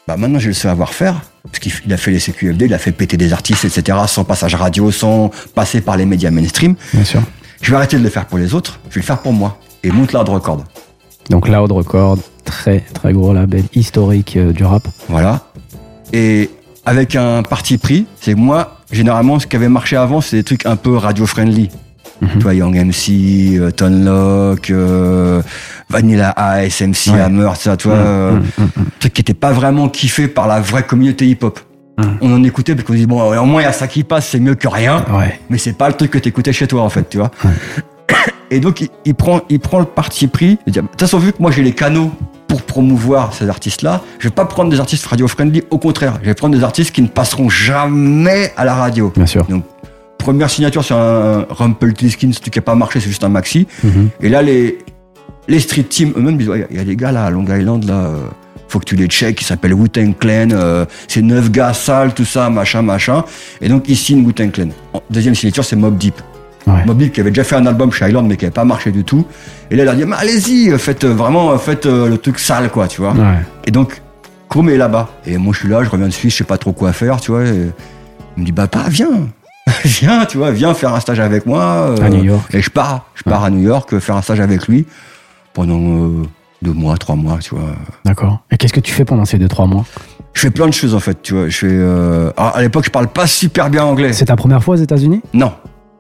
[0.05, 2.91] bah maintenant j'ai le savoir-faire, parce qu'il il a fait les CQFD, il a fait
[2.91, 6.75] péter des artistes, etc., sans passage radio, sans passer par les médias mainstream.
[6.93, 7.21] Bien sûr.
[7.61, 9.59] Je vais arrêter de le faire pour les autres, je vais le faire pour moi.
[9.83, 10.63] Et monte de record.
[11.29, 14.83] Donc Loud Record, très très gros label historique euh, du rap.
[15.09, 15.41] Voilà.
[16.11, 16.49] Et
[16.85, 20.43] avec un parti pris, c'est que moi, généralement, ce qui avait marché avant, c'est des
[20.43, 21.69] trucs un peu radio-friendly.
[22.21, 22.29] Mhm.
[22.33, 25.41] Tu vois, Young MC, euh, Ton Lock, euh,
[25.89, 27.19] Vanilla Ice, MC Ouais.
[27.21, 28.43] Hammer, ça, tu vois, hum.
[28.99, 31.59] trucs qui n'étaient pas vraiment kiffés par la vraie communauté hip-hop.
[31.97, 32.17] Mhm.
[32.21, 34.27] On en écoutait parce qu'on dit, bon, au moins il y a ça qui passe,
[34.29, 35.05] c'est mieux que rien.
[35.11, 35.39] Ouais.
[35.49, 37.29] mais c'est pas le truc que t'écoutais chez toi en fait, tu vois.
[38.51, 40.57] Et donc il, il prend, il prend le parti pris.
[40.67, 42.11] De toute façon, vu que moi j'ai les canaux
[42.47, 45.63] pour promouvoir ces artistes-là, je vais pas prendre des artistes radio-friendly.
[45.71, 49.11] Au contraire, je vais prendre des artistes qui ne passeront jamais à la radio.
[49.15, 49.43] Bien sûr.
[49.45, 49.63] Donc
[50.23, 53.67] première signature sur un Rumpelstiltskin, ce truc qui a pas marché, c'est juste un maxi.
[53.83, 54.09] Mhm.
[54.21, 54.77] Et là les
[55.47, 57.83] les street teams eux-mêmes disent, Ouais, il y a des gars là à Long Island
[57.85, 57.93] là.
[58.05, 58.17] euh,
[58.69, 62.25] faut que tu les checkes, ils s'appellent Wu-Tang Clan, euh, c'est neuf gars sales, tout
[62.25, 63.23] ça, machin, machin.
[63.61, 64.69] Et donc, ils signent Wu-Tang Clan.
[65.11, 66.15] Deuxième signature, c'est Mob Deep.
[66.65, 66.83] Ouais.
[66.87, 68.89] Mob Deep qui avait déjà fait un album chez Island, mais qui n'avait pas marché
[68.91, 69.27] du tout.
[69.69, 72.87] Et là, il a dit, allez-y, faites euh, vraiment, faites euh, le truc sale, quoi,
[72.87, 73.11] tu vois.
[73.13, 73.37] Ouais.
[73.67, 74.01] Et donc,
[74.49, 75.07] Chrome est là-bas.
[75.27, 77.21] Et moi, je suis là, je reviens de Suisse, je sais pas trop quoi faire,
[77.21, 77.43] tu vois.
[77.45, 77.69] Et
[78.37, 79.27] il me dit, bah, pas, viens.
[79.85, 81.61] viens, tu vois, viens faire un stage avec moi.
[81.99, 82.53] euh, À New York.
[82.53, 83.05] Et je pars.
[83.15, 84.85] Je pars à New York euh, faire un stage avec lui
[85.53, 86.23] pendant euh,
[86.61, 87.69] deux mois, trois mois, tu vois.
[88.05, 88.39] D'accord.
[88.51, 89.85] Et qu'est-ce que tu fais pendant ces 2-3 mois?
[90.33, 91.47] Je fais plein de choses, en fait, tu vois.
[91.47, 94.13] Je fais, euh, alors, à l'époque, je parle pas super bien anglais.
[94.13, 95.21] C'est ta première fois aux États-Unis?
[95.33, 95.51] Non,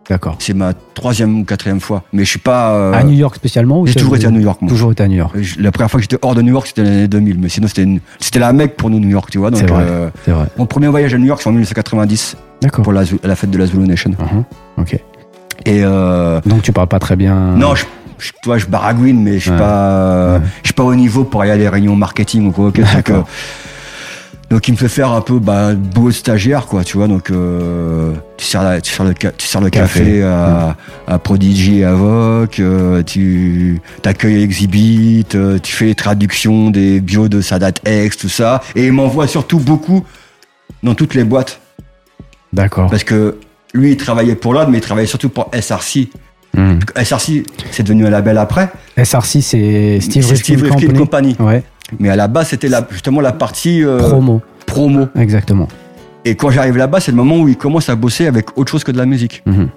[0.09, 0.35] D'accord.
[0.39, 2.03] c'est ma troisième ou quatrième fois.
[2.13, 2.71] Mais je suis pas.
[2.73, 4.69] euh, À New York spécialement J'ai toujours été à New York, moi.
[4.71, 5.33] Toujours été à New York.
[5.59, 7.83] La première fois que j'étais hors de New York, c'était l'année 2000, mais sinon c'était
[7.83, 9.51] une- c'était la Mecque pour nous New York, tu vois.
[9.51, 9.85] Donc, C'est vrai.
[9.87, 10.47] euh, C'est vrai.
[10.57, 12.83] mon premier voyage à New York, c'est en 1990 D'accord.
[12.83, 14.11] pour la, fête de la Zulu Nation.
[14.11, 14.43] Mhm.
[14.77, 14.93] Ok.
[15.65, 17.35] Et euh, Donc tu parles pas très bien.
[17.55, 17.85] non, je,
[18.17, 19.57] je, tu vois, je baragouine, mais je suis Ouais.
[19.57, 20.45] pas, euh, Ouais.
[20.63, 22.67] je suis pas au niveau pour aller à les réunions marketing ou quoi.
[22.67, 23.21] ok, donc, euh,
[24.49, 27.07] donc il me fait faire un peu bah, beau stagiaire, quoi, tu vois.
[27.07, 29.99] Donc euh, tu sers, la- tu sers le, ca- tu sers le Café.
[29.99, 30.75] café, à,
[31.07, 36.99] à Prodigy et à Vogue, euh, tu t'accueilles Exhibit, euh, tu fais les traductions des
[36.99, 38.61] bios de Sadat X, tout ça.
[38.75, 40.03] Et il m'envoie surtout beaucoup
[40.83, 41.61] dans toutes les boîtes.
[42.53, 42.89] D'accord.
[42.89, 43.37] Parce que
[43.73, 46.09] lui, il travaillait pour l'AD, mais il travaillait surtout pour SRC.
[46.55, 46.77] Hmm.
[46.95, 48.69] SRC, c'est devenu un label après.
[48.95, 51.35] SRC, c'est Steve Rifkin Steve Rifkin Company.
[51.35, 51.35] Company.
[51.39, 51.63] Ouais.
[51.99, 54.41] Mais à la base, c'était justement la partie euh, Promo.
[54.65, 55.07] promo.
[55.17, 55.67] Exactement.
[56.25, 58.83] Et quand j'arrive là-bas, c'est le moment où ils commencent à bosser avec autre chose
[58.83, 59.43] que de la musique.
[59.45, 59.69] Mhm.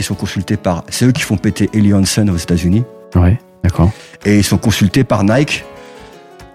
[0.00, 0.84] Sont consultés par.
[0.88, 2.82] C'est eux qui font péter Ellie Hansen aux États-Unis.
[3.14, 3.38] Ouais.
[3.62, 3.90] D'accord.
[4.24, 5.64] Et ils sont consultés par Nike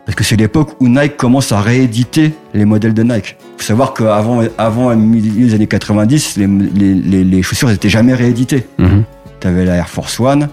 [0.07, 3.35] Parce que c'est l'époque où Nike commence à rééditer les modèles de Nike.
[3.57, 7.89] faut savoir qu'avant avant le milieu des années 90, les, les, les, les chaussures n'étaient
[7.89, 8.65] jamais rééditées.
[9.39, 10.47] Tu avais la Air Force One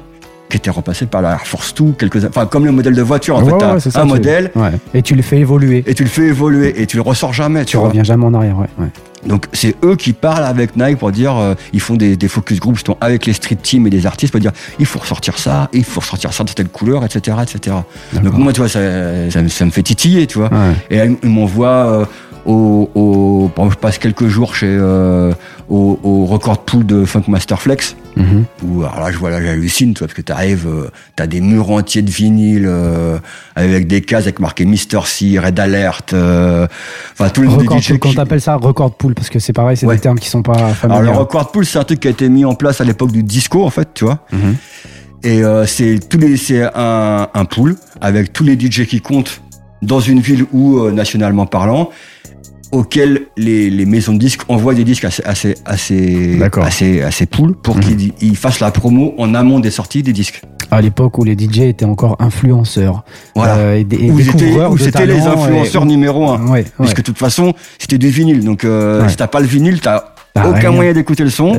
[0.50, 3.36] qui était remplacée par la Air Force 2, quelques, enfin comme le modèle de voiture.
[3.36, 4.72] En Ouais, fait, ouais, t'as ouais, c'est ça, un tu- modèle Ouais.
[4.92, 5.82] Et tu le fais évoluer.
[5.86, 7.60] et tu le fais évoluer et tu le ressors jamais.
[7.64, 8.66] Tu, Tu reviens jamais en arrière, ouais.
[9.26, 12.60] Donc c'est eux qui parlent avec Nike pour dire, euh, ils font des, des focus
[12.60, 15.68] groups justement avec les street teams et des artistes pour dire, il faut ressortir ça,
[15.72, 17.76] il faut ressortir ça de telle couleur, etc., etc.
[18.22, 18.80] Donc moi, tu vois, ça,
[19.30, 20.50] ça, me- ça me fait titiller, tu vois.
[20.52, 20.72] Ouais.
[20.90, 21.68] Et là, ils m'envoient
[22.00, 22.04] euh,
[22.44, 25.32] au, au, bon, je passe quelques jours chez euh,
[25.70, 27.96] au, au record pool de Funk Master Flex.
[28.16, 28.44] Mhm.
[28.62, 31.40] Où, alors là, je vois, là, j'hallucine, tu vois, parce que t'arrives, euh, t'as des
[31.40, 33.18] murs entiers de vinyle, euh,
[33.56, 36.66] avec des cases avec marqué Mister C, Red Alert, euh,
[37.12, 37.66] enfin, tout le pool,
[37.98, 38.54] quand t'appelles ça?
[38.56, 39.96] Record pool, parce que c'est pareil, c'est Ouais.
[39.96, 41.02] des termes qui sont pas Alors, familiers.
[41.02, 43.22] le record pool, c'est un truc qui a été mis en place à l'époque du
[43.22, 44.20] disco, en fait, tu vois.
[44.32, 44.56] Mhm.
[45.24, 49.40] Et euh, c'est tous les, c'est un, un pool avec tous les DJ qui comptent
[49.82, 51.90] dans une ville ou euh, nationalement parlant,
[52.74, 56.36] auquel les, les maisons de disques envoient des disques à ces, à ces, à ces,
[56.36, 56.64] D'accord.
[56.64, 57.82] à ces, à ces pools pour Mhm.
[57.82, 60.42] qu'ils ils fassent la promo en amont des sorties des disques.
[60.70, 63.04] À l'époque où les DJ étaient encore influenceurs.
[63.36, 63.56] Voilà.
[63.56, 66.42] euh, et, des- et où c'était les influenceurs et- numéro un.
[66.46, 66.64] Ouais, ouais.
[66.76, 68.44] Parce que de toute façon, c'était du vinyle.
[68.44, 69.08] Donc, euh, Ouais.
[69.08, 70.04] si t'as pas le vinyle, t'as
[70.34, 70.70] T'as aucun rien.
[70.72, 71.58] moyen d'écouter le son.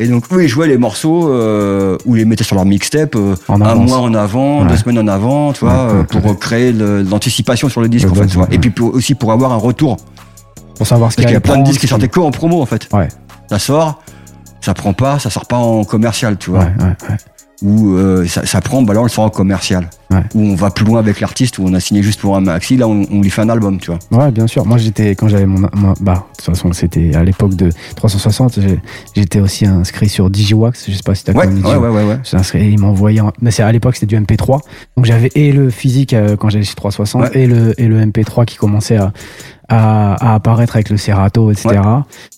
[0.00, 3.34] Et donc, eux, ils jouaient les morceaux euh, ou les mettaient sur leur mixtape euh,
[3.48, 4.68] un mois en avant, Ouais.
[4.68, 6.36] deux semaines en avant, tu vois, Ouais, euh, pour ouais.
[6.36, 8.46] créer de l'anticipation sur le disque, en fait, tu vois.
[8.52, 9.96] Et puis pour- aussi pour avoir un retour.
[10.76, 12.06] Pour savoir ce Parce qu'il qu'il y y a a plein de disques qui sortaient
[12.08, 12.88] que en promo, en fait.
[12.92, 13.08] Ouais.
[13.50, 14.00] Ça sort,
[14.60, 16.60] ça prend pas, ça sort pas en commercial, tu vois.
[16.60, 17.16] Ouais, ouais,
[17.60, 19.90] Ou euh, ça, ça prend, bah là, on le sort en commercial.
[20.12, 20.22] Ouais.
[20.34, 22.76] Où on va plus loin avec l'artiste, où on a signé juste pour un maxi,
[22.76, 23.98] là, on, on lui fait un album, tu vois.
[24.12, 24.64] Ouais, bien sûr.
[24.64, 28.60] Moi, j'étais quand j'avais mon, mon- bah, de toute façon, c'était à l'époque de 360.
[28.60, 28.78] j'ai-
[29.16, 30.84] J'étais aussi inscrit sur Digiwax.
[30.88, 32.18] Je sais pas si t'as Ouais, connu ouais, ouais, ouais, ouais.
[32.22, 34.60] J'étais inscrit, et ils m'envoyaient, en- mais c'est à l'époque c'était du MP3.
[34.96, 37.30] Donc j'avais et le physique euh, quand j'allais chez 360 Ouais.
[37.34, 39.12] et le et le MP3 qui commençait à
[39.68, 41.68] à, à apparaître avec le Serato, etc.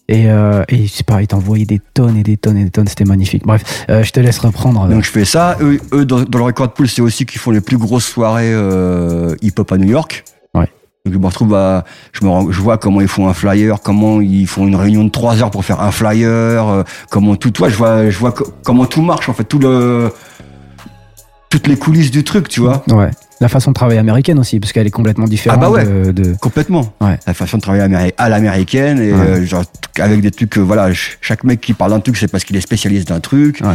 [0.08, 2.70] Et, euh, et je sais pas, ils t'envoyaient des tonnes et des tonnes et des
[2.70, 2.88] tonnes.
[2.88, 3.46] C'était magnifique.
[3.46, 4.88] Bref, euh, je te laisse reprendre.
[4.88, 5.56] Donc je fais ça.
[5.60, 8.52] Eux, eux dans, dans le record pool, c'est aussi qu'ils font les plus grosses soirées
[8.52, 10.24] euh, hip-hop à New York.
[10.54, 10.68] Ouais.
[11.06, 13.80] Donc je me retrouve à, je me, rends- je vois comment ils font un flyer,
[13.82, 17.50] comment ils font une réunion de trois heures pour faire un flyer, euh, comment tout,
[17.52, 20.12] toi, je vois, je vois co- comment tout marche en fait, tout le,
[21.48, 22.82] toutes les coulisses du truc, tu vois.
[22.88, 23.10] Ouais.
[23.40, 25.84] La façon de travailler américaine aussi, parce qu'elle est complètement différente Ah bah ouais.
[25.84, 26.92] de, de- Complètement.
[27.00, 27.18] Ouais.
[27.26, 29.18] La façon de travailler à l'américaine et Ouais.
[29.18, 29.64] euh, genre
[29.98, 32.56] avec des trucs, euh, voilà, ch- chaque mec qui parle d'un truc, c'est parce qu'il
[32.56, 33.60] est spécialiste d'un truc.
[33.62, 33.68] Ouais.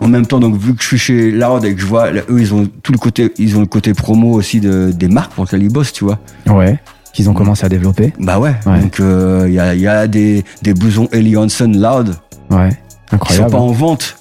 [0.00, 2.22] En même temps, donc vu que je suis chez Loud et que je vois, là,
[2.28, 5.32] eux, ils ont tout le côté, ils ont le côté promo aussi de, des marques
[5.34, 6.18] pour lesquelles ils bossent, tu vois.
[6.48, 6.80] Ouais.
[7.12, 8.12] Qu'ils ont commencé à développer.
[8.18, 8.54] Bah ouais.
[8.66, 8.80] Ouais.
[8.80, 12.16] Donc euh, il y, a, il y a des, des blousons Ellie Hansen Loud
[12.50, 12.70] Ouais.
[12.70, 12.74] qui
[13.06, 13.50] sont Incroyable.
[13.52, 14.16] pas en vente,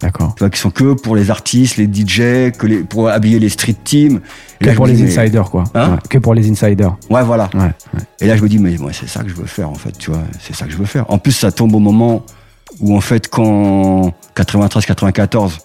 [0.00, 0.34] D'accord.
[0.36, 3.48] tu vois, qui sont que pour les artistes, les DJ, que les, pour habiller les
[3.48, 4.20] street teams.
[4.60, 5.64] Et Que là, pour les dis, mais- insiders, quoi.
[5.74, 5.98] Hein Ouais.
[6.08, 6.96] Que pour les insiders.
[7.10, 7.50] Ouais, voilà.
[7.54, 7.60] Ouais.
[7.94, 8.00] ouais.
[8.20, 9.92] Et là, je me dis, mais moi, c'est ça que je veux faire, en fait,
[9.98, 10.22] tu vois.
[10.40, 11.04] C'est ça que je veux faire.
[11.10, 12.24] En plus, ça tombe au moment
[12.80, 15.58] où, en fait, quand 93-94,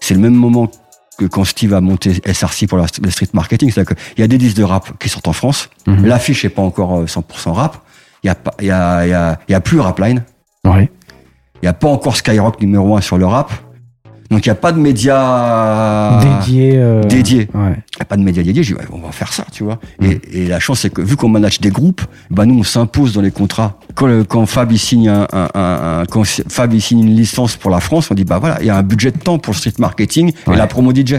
[0.00, 0.70] c'est le même moment
[1.18, 3.70] que quand Steve a monté SRC pour le street marketing.
[3.70, 5.70] C'est-à-dire qu'il y a des disques de rap qui sortent en France.
[5.86, 6.04] Mhm.
[6.04, 7.78] L'affiche n'est pas encore euh, 100% rap.
[8.22, 10.22] Il y a, pas- il y a, il y a, y a plus Rapline.
[10.66, 10.90] Ouais.
[11.62, 13.50] Il n'y a pas encore Skyrock numéro 1 sur le rap.
[14.30, 16.72] Donc, il n'y a pas de médias Dédié.
[16.76, 17.48] euh, dédiés.
[17.54, 17.74] Ouais.
[17.76, 18.62] Il n'y a pas de médias dédiés.
[18.64, 19.78] J'ai dit, ouais, on va faire ça, tu vois.
[20.02, 23.14] Et, et la chance, c'est que vu qu'on manage des groupes, bah nous, on s'impose
[23.14, 23.78] dans les contrats.
[23.96, 27.16] Quand, le- quand Fab il signe un, un- un- un- quand Fab il signe une
[27.16, 29.38] licence pour la France, on dit bah voilà, il y a un budget de temps
[29.38, 30.54] pour le street marketing Ouais.
[30.54, 31.14] et la promo DJ.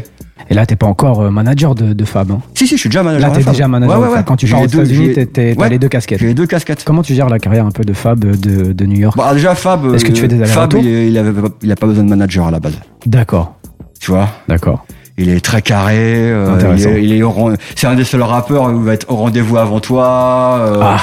[0.49, 2.31] Et là, t'es pas encore euh, manager de, de Fab.
[2.31, 2.39] hein?
[2.53, 3.29] Si si, je suis déjà manager.
[3.29, 3.53] Là, t'es Fab.
[3.53, 3.95] déjà manager.
[3.97, 4.19] Ouais, de ouais, Fab.
[4.19, 4.25] ouais.
[4.27, 6.19] Quand tu pars aux les deux- États-Unis, t'as les casquettes.
[6.19, 6.83] J'ai les deux casquettes.
[6.85, 9.17] Comment tu gères la carrière un peu de Fab de, de New York?
[9.17, 9.93] Bah déjà Fab.
[9.95, 10.81] Est-ce que tu euh, fais des Fab, allers-retours?
[10.81, 11.31] il, il avait,
[11.63, 12.77] il a pas besoin de manager à la base.
[13.07, 13.55] D'accord.
[13.99, 14.29] Tu vois?
[14.47, 14.85] D'accord.
[15.17, 15.95] Il est très carré.
[15.97, 19.57] euh, il est, est c'est un des seuls rappeurs où il va être au rendez-vous
[19.57, 20.59] avant toi.
[20.61, 20.99] euh, Ah,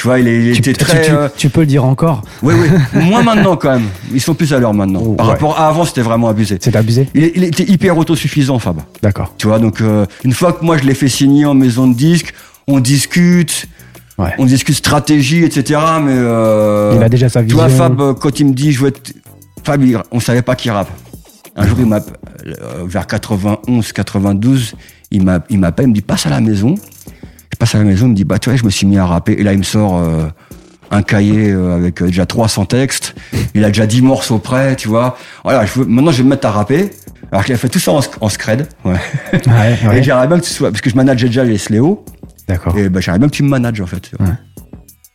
[0.00, 1.02] Tu vois, il, tu, était tu- très.
[1.02, 2.68] tu- euh, tu peux le dire encore Oui, oui.
[3.04, 3.84] Moins maintenant, quand même.
[4.10, 5.02] Ils sont plus à l'heure maintenant.
[5.04, 5.32] Oh, Par ouais.
[5.34, 6.56] rapport à avant, c'était vraiment abusé.
[6.58, 8.78] C'est abusé Il, était hyper autosuffisant, Fab.
[9.02, 9.34] D'accord.
[9.36, 11.94] Tu vois, donc, euh, une fois que moi, je l'ai fait signer en maison de
[11.94, 12.32] disque,
[12.66, 13.66] on discute,
[14.16, 14.32] Ouais.
[14.38, 15.78] on discute stratégie, etc.
[16.02, 17.58] Mais, euh, Il a déjà sa tu vision.
[17.58, 19.12] vois, Fab, euh, quand il me dit, je veux être.
[19.64, 20.88] Fab, on savait pas qui rappe.
[21.56, 22.00] Un jour, il m'a,
[22.86, 24.72] vers 91, 92,
[25.10, 26.74] il m'a, il m'appelle, il me dit, passe à la maison.
[27.60, 28.96] Je passe à la maison, il me dit, bah, tu vois, je me suis mis
[28.96, 29.32] à rapper.
[29.32, 30.24] Et là, il me sort, euh,
[30.90, 33.14] un cahier euh, avec euh, déjà 300 textes.
[33.54, 35.18] Il a déjà 10 morceaux prêts, tu vois.
[35.44, 36.88] Voilà, je veux, maintenant, je vais me mettre à rapper.
[37.30, 38.66] Alors qu'il a fait tout ça en, sc- en scred.
[38.86, 38.94] Ouais.
[39.34, 39.98] Ouais, ouais.
[39.98, 42.02] Et j'aimerais bien que tu sois, parce que je manageais déjà les Sléo.
[42.48, 42.74] D'accord.
[42.78, 44.10] Et bah, j'aimerais bien que tu me manages, en fait.
[44.18, 44.26] Ouais.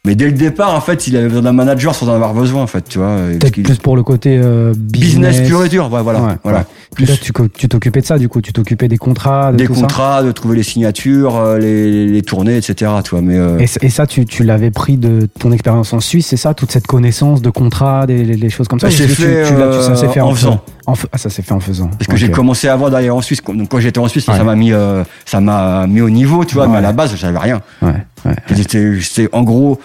[0.06, 2.62] Mais dès le départ, en fait, il avait besoin d'un manager sans en avoir besoin,
[2.64, 3.18] en fait, tu vois.
[3.40, 5.32] Peut-être plus pour le côté euh, business.
[5.32, 6.22] business pur et dur, ouais, voilà.
[6.22, 6.60] Ouais, voilà.
[6.60, 6.64] ouais.
[6.94, 9.76] Plus Là, tu t'occupais de ça, du coup, tu t'occupais des contrats, de des tout
[9.76, 12.92] ça contrats, de trouver les signatures, euh, les, les tournées, etc.
[13.04, 16.28] Tu vois, mais euh, Et, ça, tu, tu l'avais pris de ton expérience en Suisse,
[16.28, 19.44] c'est ça Toute cette connaissance de contrats, des, des choses comme ça Bah, c'est fait,
[19.48, 20.62] tu, tu l'as- tu- ça fait en, en faisant.
[20.94, 21.88] F- ah, ça s'est fait en faisant.
[21.88, 23.42] parce que j'ai commencé avant d'aller en Suisse.
[23.44, 24.38] Donc quand j'étais en Suisse, Ouais.
[24.38, 26.68] ça m'a mis, euh, ça m'a mis au niveau, tu vois.
[26.68, 27.62] Mais à la base, j'avais rien.
[27.82, 27.94] Ouais,
[28.26, 28.36] ouais.
[28.52, 29.80] J'étais, j'étais- en gros,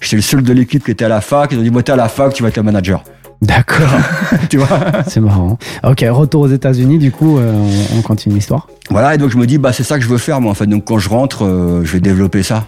[0.00, 1.52] j'étais le seul de l'équipe qui était à la fac.
[1.52, 3.02] Ils ont dit, bon, t'es à la fac, tu vas être le manager.
[3.42, 3.86] D'accord,
[4.50, 4.80] tu vois.
[5.06, 5.58] c'est marrant.
[5.84, 7.52] Ok, retour aux États-Unis, du coup, euh,
[7.94, 8.66] on, on continue l'histoire.
[8.90, 9.14] Voilà.
[9.14, 10.50] Et donc je me dis, bah c'est ça que je veux faire, moi.
[10.50, 12.64] En fait, donc quand je rentre, euh, je vais développer ça.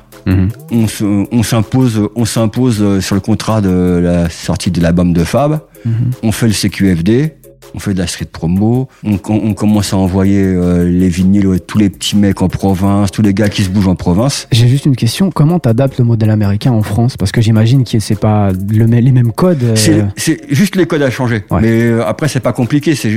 [0.71, 5.25] on se- on s'impose on s'impose sur le contrat de la sortie de l'album de
[5.25, 6.11] Fab Mhm.
[6.23, 7.37] on fait le CQFD
[7.75, 11.53] on fait de la street promo on, on- on commence à envoyer euh, les vinyles
[11.55, 14.49] à tous les petits mecs en province tous les gars qui se bougent en province
[14.53, 15.31] J'ai juste une question.
[15.31, 17.17] Comment t'adaptes le modèle américain en France?
[17.17, 19.63] Parce que j'imagine que c'est pas le, les mêmes codes.
[19.63, 21.61] euh, c'est juste les codes à changer Ouais.
[21.63, 23.11] mais euh, après c'est pas compliqué c'est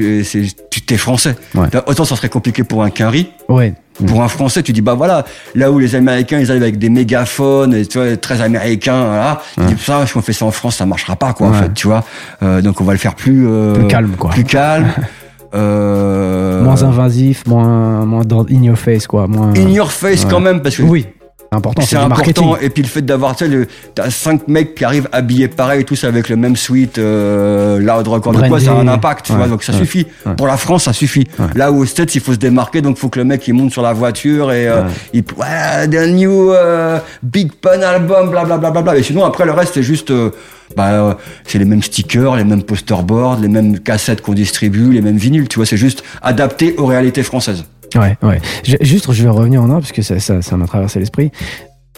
[0.69, 1.67] tu t'es français Ouais.
[1.87, 3.73] autant ça serait compliqué pour un quinri Ouais.
[4.07, 5.23] Pour un Français, tu dis bah voilà,
[5.55, 9.41] là où les Américains ils arrivent avec des mégaphones, et, tu vois, très américains, voilà,
[9.67, 11.59] tu dis ça, si on fait ça en France, ça marchera pas quoi, en Ouais.
[11.59, 12.03] fait, tu vois.
[12.41, 14.31] Euh, donc on va le faire plus euh, Plus calme, quoi.
[14.31, 14.87] plus calme,
[15.53, 19.27] euh, Moins invasif, moins, moins dans- in your face, quoi.
[19.27, 19.53] Moins...
[19.55, 20.29] in your face Ouais.
[20.31, 21.05] quand même parce que Oui,
[21.53, 22.43] important, c'est marketing.
[22.43, 22.61] important.
[22.65, 26.03] Et puis le fait d'avoir, tu sais, t'as cinq mecs qui arrivent habillés pareil, tous
[26.03, 29.37] avec le même suite, euh, loud record, quoi, ça a un impact, tu Ouais.
[29.37, 29.47] vois.
[29.47, 29.79] Donc ça Ouais.
[29.79, 30.07] suffit.
[30.25, 30.35] Ouais.
[30.35, 31.27] Pour la France, ça suffit.
[31.55, 33.71] Là où aux States, il faut se démarquer, donc faut que le mec il monte
[33.71, 34.81] sur la voiture et euh,
[35.13, 38.57] il, ouais, the new euh, big pun album, blablabla.
[38.57, 38.97] Bla, bla, bla.
[38.97, 40.31] Et sinon après le reste c'est juste, euh,
[40.77, 41.13] bah, euh,
[41.45, 45.47] c'est les mêmes stickers, les mêmes posterboards, les mêmes cassettes qu'on distribue, les mêmes vinyles.
[45.47, 47.65] Tu vois, c'est juste adapté aux réalités françaises.
[47.95, 48.41] Ouais, ouais.
[48.81, 51.31] Juste, je vais revenir en arrière parce que ça, ça, ça m'a traversé l'esprit.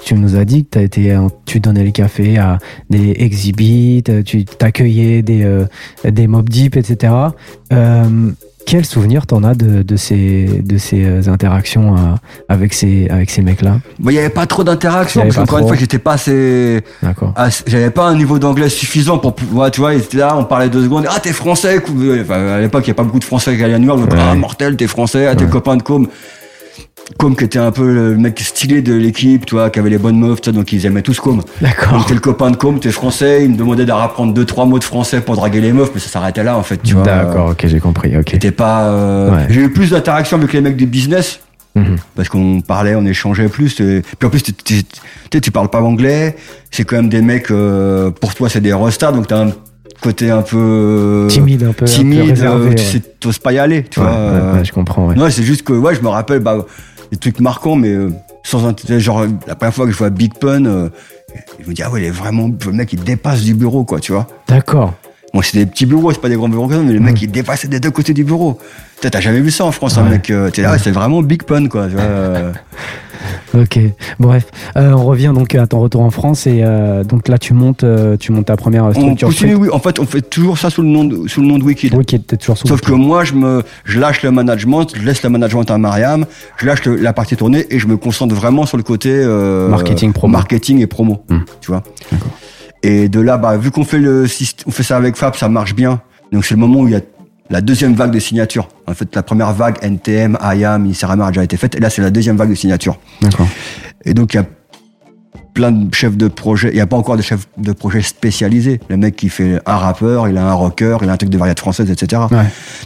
[0.03, 4.23] Tu nous as dit que t'as été, tu donnais le café à des exhibits, euh,
[4.23, 5.65] tu t'accueillais des, euh,
[6.03, 7.13] des mob deep, etc.
[8.66, 11.99] quel souvenir t'en as de, de ces, de ces euh, interactions euh,
[12.49, 13.80] avec ces, avec ces mecs-là?
[13.99, 15.99] Bah, il y avait pas trop Il d'interaction y avait parce qu'encore une fois, j'étais
[15.99, 16.82] pas assez.
[17.68, 20.70] J'avais pas un niveau d'anglais suffisant pour pouvoir, tu vois, ils étaient là, on parlait
[20.70, 21.80] deux secondes, ah, t'es français,
[22.22, 23.99] enfin, à l'époque, il y a pas beaucoup de français qui allaient à New York,
[23.99, 24.20] donc, Ouais.
[24.20, 25.49] ah, mortel, t'es français, ah, t'es Ouais.
[25.49, 26.07] copain de Com.
[27.18, 29.97] Com qui était un peu le mec stylé de l'équipe, tu vois, qui avait les
[29.99, 31.41] bonnes meufs, tu vois, donc ils aimaient tous Com.
[31.62, 31.93] D'accord.
[31.93, 34.80] Donc t'es le copain de Com, t'es français, il me demandait d'apprendre deux, trois mots
[34.80, 37.03] de français pour draguer les meufs, mais ça s'arrêtait là, en fait, tu vois.
[37.03, 38.18] D'accord, ok, j'ai compris.
[38.18, 38.30] Ok.
[38.32, 39.45] C'était pas, euh, Ouais.
[39.49, 41.41] j'ai eu plus d'interactions avec les mecs du business,
[41.76, 41.97] Mhm.
[42.16, 43.80] parce qu'on parlait, on échangeait plus.
[43.82, 44.84] et- Puis en plus, tu-
[45.41, 46.36] tu parles pas anglais.
[46.72, 47.51] C'est quand même des mecs.
[47.51, 49.51] euh, pour toi, c'est des restards, donc t'as un
[50.01, 52.30] côté un peu euh, Timide, un peu, un peu timide.
[52.30, 52.72] réservé.
[52.72, 54.14] euh, tu sais, t'oses pas y aller, tu Ouais, vois.
[54.16, 54.53] ouais, euh.
[54.56, 55.08] ouais, je comprends.
[55.08, 55.16] Ouais.
[55.16, 56.66] Non, c'est juste que ouais, je me rappelle bah,
[57.12, 58.12] des trucs marquants, mais euh,
[58.43, 58.99] sans intérêt.
[58.99, 60.89] Genre la première fois que je vois Big Pun, euh,
[61.60, 63.99] je me dis ah ouais, il est vraiment le mec il dépasse du bureau, quoi,
[63.99, 64.28] tu vois.
[64.47, 64.93] D'accord.
[65.36, 67.67] Bon, c'est des petits bureaux, c'est pas des grands bureaux, mais le mec il dépassait
[67.67, 68.57] des deux côtés du bureau.
[69.01, 70.11] T'as jamais vu ça en France, un Ouais.
[70.11, 70.31] mec.
[70.31, 71.88] euh, T'es là, ouais, c'est vraiment Big Pun, quoi.
[71.88, 72.51] Tu vois, euh.
[73.53, 73.79] Ok,
[74.19, 74.45] bref,
[74.77, 77.83] Euh, on revient donc à ton retour en France et euh, donc là tu montes,
[78.19, 79.27] tu montes ta première On structure.
[79.27, 79.69] continue, oui.
[79.71, 82.05] En fait, on fait toujours ça sous le nom de, sous le nom de Wikid.
[82.05, 85.21] Qui était toujours sous Sauf que moi, je me, je lâche le management, je laisse
[85.23, 86.25] le management à Mariam,
[86.57, 89.13] je lâche le- la partie tournée et je me concentre vraiment sur le côté
[89.69, 90.31] Marketing, promo.
[90.31, 91.23] marketing et promo.
[91.29, 91.39] Hmm.
[91.61, 91.83] Tu vois.
[92.11, 92.31] D'accord.
[92.88, 94.25] Et de là, bah, vu qu'on fait le,
[94.67, 96.01] on fait ça avec Fab, ça marche bien.
[96.31, 97.01] Donc c'est le moment où il y a
[97.49, 98.67] la deuxième vague de signatures.
[98.88, 102.01] En fait, la première vague NTM, IAM, Ministère a déjà été faite, et là c'est
[102.01, 102.97] la deuxième vague de signatures.
[103.21, 103.47] D'accord.
[104.03, 104.45] Et donc, il y a
[105.55, 106.69] plein de chefs de projet.
[106.69, 108.79] Il n'y a pas encore de chefs de projet spécialisés.
[108.89, 111.38] Le mec qui fait un rappeur, il a un rocker, il a un truc de
[111.38, 112.21] variété française, etc.
[112.29, 112.38] Ouais.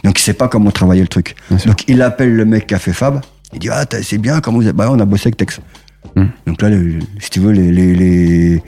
[0.04, 1.34] Donc, il sait pas comment travailler le truc.
[1.50, 1.68] Bien sûr.
[1.70, 3.20] Donc, il appelle le mec qui a fait Fab.
[3.52, 4.76] Il dit, ah, c'est bien, comment vous êtes?
[4.76, 5.60] Bah, on a bossé avec Tex.
[6.16, 6.26] Hmm.
[6.46, 8.62] Donc là, le- si tu veux, les, les, les-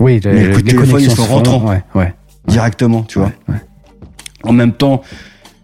[0.00, 1.68] Oui, Les coups de téléphone, ils sont font, rentrants.
[1.68, 2.14] Ouais, ouais.
[2.46, 3.32] directement, tu vois.
[4.44, 5.02] En même temps,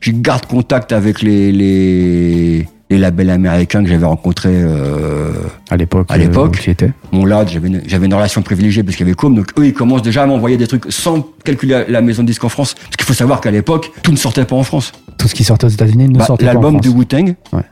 [0.00, 5.32] je garde contact avec les, les, les labels américains que j'avais rencontrés, euh,
[5.70, 6.06] À l'époque.
[6.10, 6.66] À l'époque.
[6.68, 6.90] étais.
[7.12, 9.72] Bon là, j'avais une, une relation privilégiée parce qu'il y avait Com, donc eux ils
[9.72, 12.74] commencent déjà à m'envoyer des trucs sans calculer la, maison de disque en France.
[12.74, 14.92] Parce qu'il faut savoir qu'à l'époque, tout ne sortait pas en France.
[15.18, 17.62] Tout ce qui sortait aux États-Unis ne Bah, sortait pas en L'album de Wu-Tang, Ouais.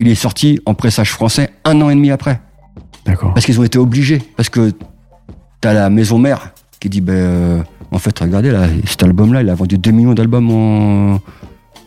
[0.00, 2.40] il est sorti en pressage français un an et demi après.
[3.06, 3.32] D'accord.
[3.34, 4.22] Parce qu'ils ont été obligés.
[4.36, 4.72] Parce que
[5.64, 7.58] t'as la maison mère qui dit, ben, euh,
[7.90, 11.20] en fait, regardez, là, cet album-là, il a vendu 2 millions d'albums en,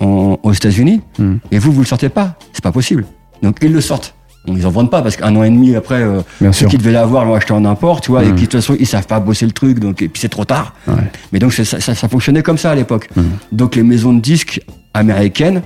[0.04, 1.02] en- aux États-Unis.
[1.20, 1.36] Hmm.
[1.52, 2.40] Et vous, vous le sortez pas.
[2.54, 3.06] C'est pas possible.
[3.44, 4.16] Donc ils le sortent.
[4.48, 6.70] Bon, ils en vendent pas parce qu'un an et demi après, euh, Bien ceux sûr.
[6.70, 8.88] qui devaient l'avoir l'ont acheté en import, tu vois, et qui de toute façon ils
[8.88, 10.74] savent pas bosser le truc, donc et puis c'est trop tard.
[10.88, 10.96] Ouais.
[11.32, 13.10] Mais donc c'est- ça, ça, ça fonctionnait comme ça à l'époque.
[13.16, 13.26] Mhm.
[13.52, 14.60] Donc les maisons de disques
[14.96, 15.62] américaines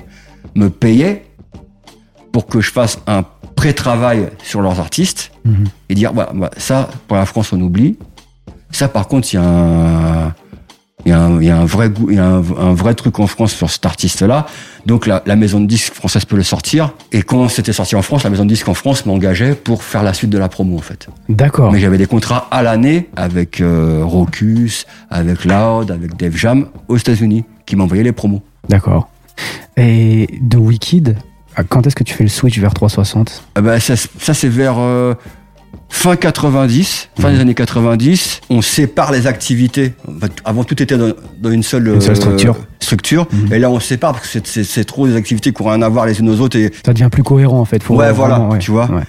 [0.55, 1.24] me payaient
[2.34, 3.24] pour que je fasse un
[3.55, 5.31] pré-travail sur leurs artistes
[5.89, 7.97] et dire voilà, voilà, ça pour la France on oublie.
[8.71, 10.33] Ça, par contre, il y a un,
[11.05, 12.73] il y a un, il y a un vrai goût, il y a un, un
[12.73, 14.45] vrai truc en France sur cet artiste-là.
[14.85, 16.93] Donc la, la maison de disques française peut le sortir.
[17.11, 20.03] Et quand c'était sorti en France, la maison de disques en France m'engageait pour faire
[20.03, 21.09] la suite de la promo en fait.
[21.27, 21.73] D'accord.
[21.73, 26.97] Mais j'avais des contrats à l'année avec euh, Rocus, avec Loud, avec Dave Jam aux
[26.97, 28.41] États-Unis qui m'envoyaient les promos.
[28.69, 29.09] D'accord.
[29.75, 31.17] Et de Wicked,
[31.69, 34.75] quand est-ce que tu fais le switch vers 360 Ah bah, ça, ça c'est vers
[34.79, 35.13] euh,
[35.89, 37.35] fin 90, fin Mhm.
[37.35, 38.41] des années 90.
[38.49, 39.93] On sépare les activités.
[40.45, 42.55] Avant tout était dans, dans une seule, Une seule euh, structure.
[42.79, 43.27] structure.
[43.31, 43.53] Mhm.
[43.53, 46.05] Et là on sépare parce que c'est- trop des activités qui n'ont rien à voir
[46.05, 46.57] les unes aux autres.
[46.57, 47.81] Et, Ça devient plus cohérent en fait.
[47.83, 48.89] Faut Ouais, vraiment- voilà, tu vois.
[48.91, 49.03] Ouais.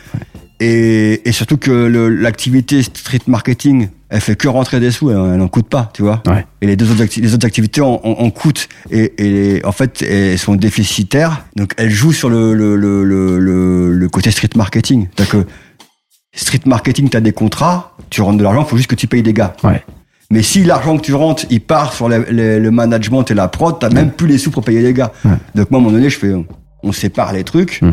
[0.60, 5.40] et, et surtout que l'activité street marketing, elle fait que rentrer des sous, elle, elle
[5.40, 6.22] en coûte pas, tu vois.
[6.26, 6.46] Ouais.
[6.60, 10.02] Et les deux autres, les autres activités en, en- en coûtent et, et en fait
[10.02, 11.44] elles sont déficitaires.
[11.56, 15.08] Donc elles jouent sur le, le, le, le, le- le côté street marketing.
[15.16, 15.46] C'est-à-dire que
[16.34, 19.06] street marketing, tu as des contrats, tu rentres de l'argent, il faut juste que tu
[19.06, 19.54] payes des gars.
[19.64, 19.82] Ouais.
[20.30, 23.90] Mais si l'argent que tu rentres, il part sur le, management et la prod, t'as
[23.90, 25.12] même plus les sous pour payer les gars.
[25.24, 25.32] Ouais.
[25.54, 26.32] Donc moi, à un moment donné, je fais,
[26.82, 27.80] on sépare les trucs.
[27.82, 27.92] Mm.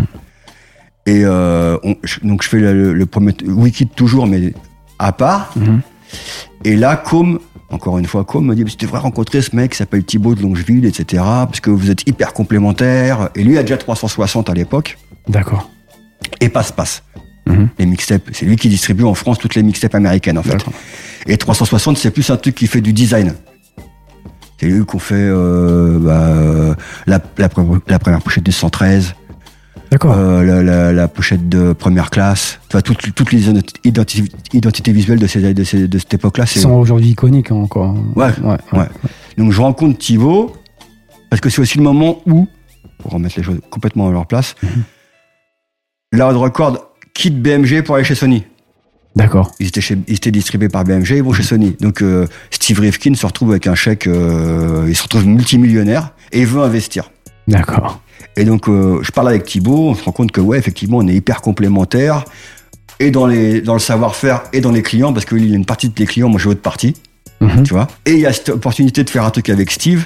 [1.06, 4.54] Et euh, on- donc je fais le, premier Wikid toujours, mais
[5.00, 5.52] à part.
[5.56, 5.82] Mhm.
[6.64, 7.40] Et là, Com,
[7.70, 10.42] encore une fois, Com me dit, tu devrais rencontrer ce mec qui s'appelle Thibaut de
[10.42, 11.24] Longeville, etc.
[11.24, 13.30] Parce que vous êtes hyper complémentaires.
[13.36, 14.98] Et lui a déjà 360 à l'époque.
[15.28, 15.70] D'accord.
[16.42, 17.04] Et passe-passe.
[17.48, 17.70] Mhm.
[17.80, 18.30] Les mixtapes.
[18.34, 20.64] C'est lui qui distribue en France toutes les mixtapes américaines, en fait.
[21.28, 23.34] Et 360, c'est plus un truc qui fait du design.
[24.60, 26.76] C'est lui qu'on fait euh, bah, euh,
[27.08, 29.16] la, la première pochette du 113,
[29.92, 30.14] D'accord.
[30.16, 35.20] euh, la, la, la pochette de première classe, enfin, toutes, toutes les identi- identités visuelles
[35.20, 36.46] de, ces, de, ces- de cette époque-là.
[36.56, 37.96] Ils sont aujourd'hui iconiques encore.
[38.16, 38.58] Ouais, ouais.
[38.74, 38.86] ouais.
[39.38, 40.54] Donc je rencontre Thibaut,
[41.30, 42.48] parce que c'est aussi le moment où,
[43.00, 44.56] pour remettre les choses complètement à leur place.
[46.12, 46.78] Loud Record
[47.14, 48.44] quitte BMG pour aller chez Sony.
[49.16, 49.52] D'accord.
[49.60, 51.76] Ils étaient, chez, ils étaient distribués par BMG, ils vont chez Sony.
[51.80, 56.42] Donc euh, Steve Rifkin se retrouve avec un chèque, euh, il se retrouve multimillionnaire et
[56.42, 57.12] il veut investir.
[57.48, 58.02] D'accord.
[58.40, 61.08] Et donc euh, je parle avec Thibaut, on se rend compte que ouais, effectivement, on
[61.08, 62.24] est hyper complémentaires
[63.00, 65.56] et dans les dans le savoir-faire et dans les clients parce que lui, il a
[65.56, 66.96] une partie de les clients, moi j'ai autre partie,
[67.42, 67.64] Mhm.
[67.64, 67.88] tu vois.
[68.06, 70.06] Et il y a cette opportunité de faire un truc avec Steve.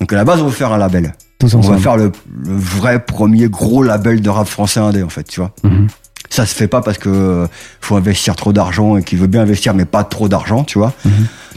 [0.00, 1.14] Donc à la base, on veut faire un label.
[1.38, 1.76] Tous On ensemble.
[1.76, 2.12] va faire le,
[2.42, 5.52] le vrai premier gros label de rap français indé en fait, tu vois.
[5.62, 5.88] Mhm.
[6.30, 7.46] Ça se fait pas parce que euh,
[7.80, 10.92] faut investir trop d'argent et qu'il veut bien investir mais pas trop d'argent, tu vois.
[11.04, 11.12] Mhm.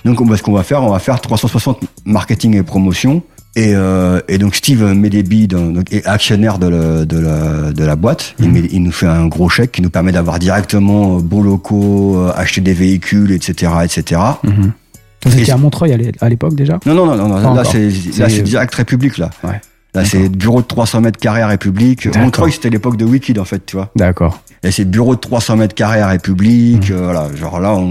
[0.05, 3.23] Donc on ce qu'on va faire, on va faire 360 marketing et promotion.
[3.57, 8.35] Et, euh, et donc Steve donc, est actionnaire de, le- de, la, de la boîte.
[8.39, 11.41] Il, met- il nous fait un gros chèque qui nous permet d'avoir directement euh, bons
[11.41, 14.21] locaux, euh, acheter des véhicules, etc., etc.
[14.43, 14.73] Mhm.
[15.25, 16.79] Vous étiez à Montreuil à l'é- à l'époque déjà?
[16.85, 19.31] Non, non, non, non, là c'est direct République là.
[19.43, 19.59] Ouais.
[19.95, 22.15] Là c'est bureau de 300 mètres carrés à République.
[22.15, 23.89] Montreuil c'était l'époque de Wicked en fait, tu vois.
[23.95, 24.39] D'accord.
[24.63, 26.91] Et c'est bureau de 300 mètres carrés à République.
[26.91, 27.81] euh, voilà, genre là on,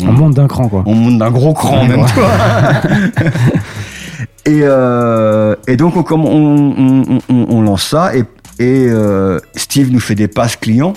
[0.00, 0.82] On monte d'un cran quoi.
[0.86, 2.06] on monte d'un gros cran Ouais, même, ouais.
[2.08, 2.30] tu vois.
[4.50, 8.20] et, euh, et donc on, comme on, on, on- on lance ça et,
[8.58, 10.94] et euh, Steve nous fait des passes clients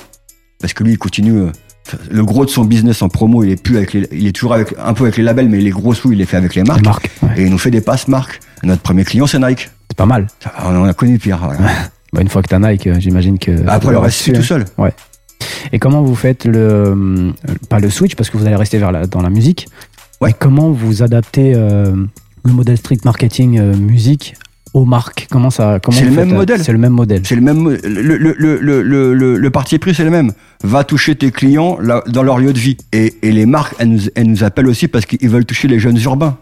[0.60, 1.42] parce que lui il continue.
[1.42, 1.52] euh,
[2.10, 4.54] le gros de son business en promo, il est plus avec les, il est toujours
[4.54, 6.64] avec un peu avec les labels, mais les gros sous il les fait avec les
[6.64, 6.86] marques.
[7.22, 7.30] Ouais.
[7.36, 8.40] Et il nous fait des passes marques.
[8.64, 9.70] Notre premier client c'est Nike.
[9.90, 10.28] C'est pas mal.
[10.64, 11.40] On en a connu pire.
[11.44, 11.60] voilà.
[12.14, 13.52] Bah, une fois que t'as Nike, j'imagine que.
[13.68, 14.66] Après le reste c'est tout seul.
[15.72, 17.34] Et comment vous faites le
[17.70, 19.68] pas le switch parce que vous allez rester vers la, dans la musique.
[20.22, 20.30] Ouais.
[20.30, 21.96] Mais comment vous adaptez euh,
[22.44, 24.36] le modèle street marketing euh, musique
[24.74, 26.64] aux marques Comment ça comment C'est le même modèle.
[26.64, 27.22] C'est le même modèle.
[27.26, 27.78] C'est le même, le,
[28.18, 30.32] le, le, le, le, le- le parti pris, c'est le même.
[30.64, 32.78] Va toucher tes clients là, dans leur lieu de vie.
[32.92, 35.80] Et, et les marques, elles nous, elles nous appellent aussi parce qu'ils veulent toucher les
[35.80, 36.38] jeunes urbains.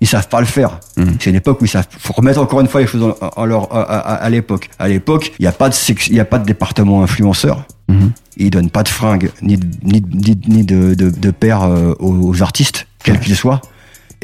[0.00, 0.80] Ils savent pas le faire.
[0.96, 1.16] Mhm.
[1.20, 1.86] C'est une époque où ils savent.
[1.98, 4.68] Faut remettre encore une fois les choses en, en leur, à, à, à l'époque.
[4.78, 7.66] À l'époque, il n'y a pas de sex- il y a pas de département influenceur.
[7.88, 8.10] Mhm.
[8.38, 12.42] Ils donnent pas de fringues ni de, ni, de- ni, de- paires euh, aux, aux
[12.42, 13.20] artistes, quels Ouais.
[13.20, 13.60] qu'ils soient.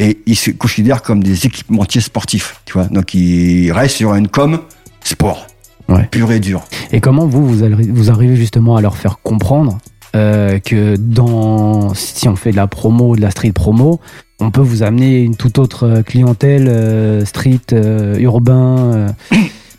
[0.03, 2.84] Et ils se considèrent comme des équipementiers sportifs, tu vois.
[2.86, 4.61] Donc ils restent sur une com
[5.05, 5.46] sport,
[5.88, 6.09] Ouais.
[6.11, 6.62] pur et dur.
[6.92, 9.78] Et comment vous vous, allez- vous arrivez justement à leur faire comprendre
[10.16, 14.00] euh, que dans si on fait de la promo, de la street promo,
[14.40, 19.07] on peut vous amener une toute autre euh, clientèle euh, street euh, urbain.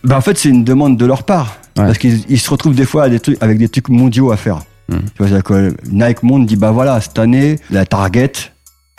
[0.03, 1.57] Ben en fait, c'est une demande de leur part.
[1.77, 1.85] Ouais.
[1.85, 4.37] Parce qu'ils ils se retrouvent des fois à des trucs, avec des trucs mondiaux à
[4.37, 4.59] faire.
[4.89, 4.95] Mm.
[5.15, 8.31] Tu vois, que Nike Monde dit, bah voilà, cette année, la target,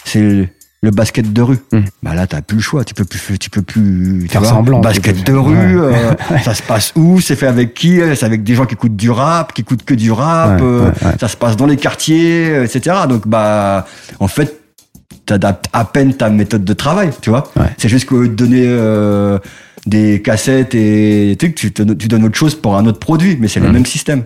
[0.05, 0.53] c'est
[0.85, 1.59] le, basket de rue.
[1.73, 1.79] Mm.
[2.03, 2.85] Bah là, t'as plus le choix.
[2.85, 5.95] Tu peux plus, tu peux plus tu Faire semblant, tu Basket de rue, ouais.
[5.95, 7.21] euh, ça se passe où?
[7.21, 8.01] C'est fait avec qui?
[8.15, 10.61] C'est avec des gens qui écoutent du rap, qui écoutent que du rap.
[10.61, 10.91] Ouais, euh.
[11.21, 12.97] Ça se passe dans les quartiers, euh, etc.
[13.09, 13.87] Donc, bah,
[14.21, 14.61] en fait,
[15.27, 17.45] t'adaptes à peine ta méthode de travail, tu vois.
[17.79, 19.39] C'est juste que de donner euh,
[19.87, 23.37] des cassettes et des trucs, tu, te- tu donnes autre chose pour un autre produit,
[23.41, 23.73] mais c'est le Mhm.
[23.73, 24.25] même système.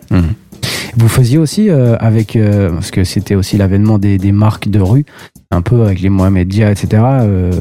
[0.99, 4.81] Vous faisiez aussi euh, avec, euh, parce que c'était aussi l'avènement des, des marques de
[4.81, 5.05] rue,
[5.53, 6.89] un peu avec les Mohamed Dia, etc.
[7.05, 7.53] euh,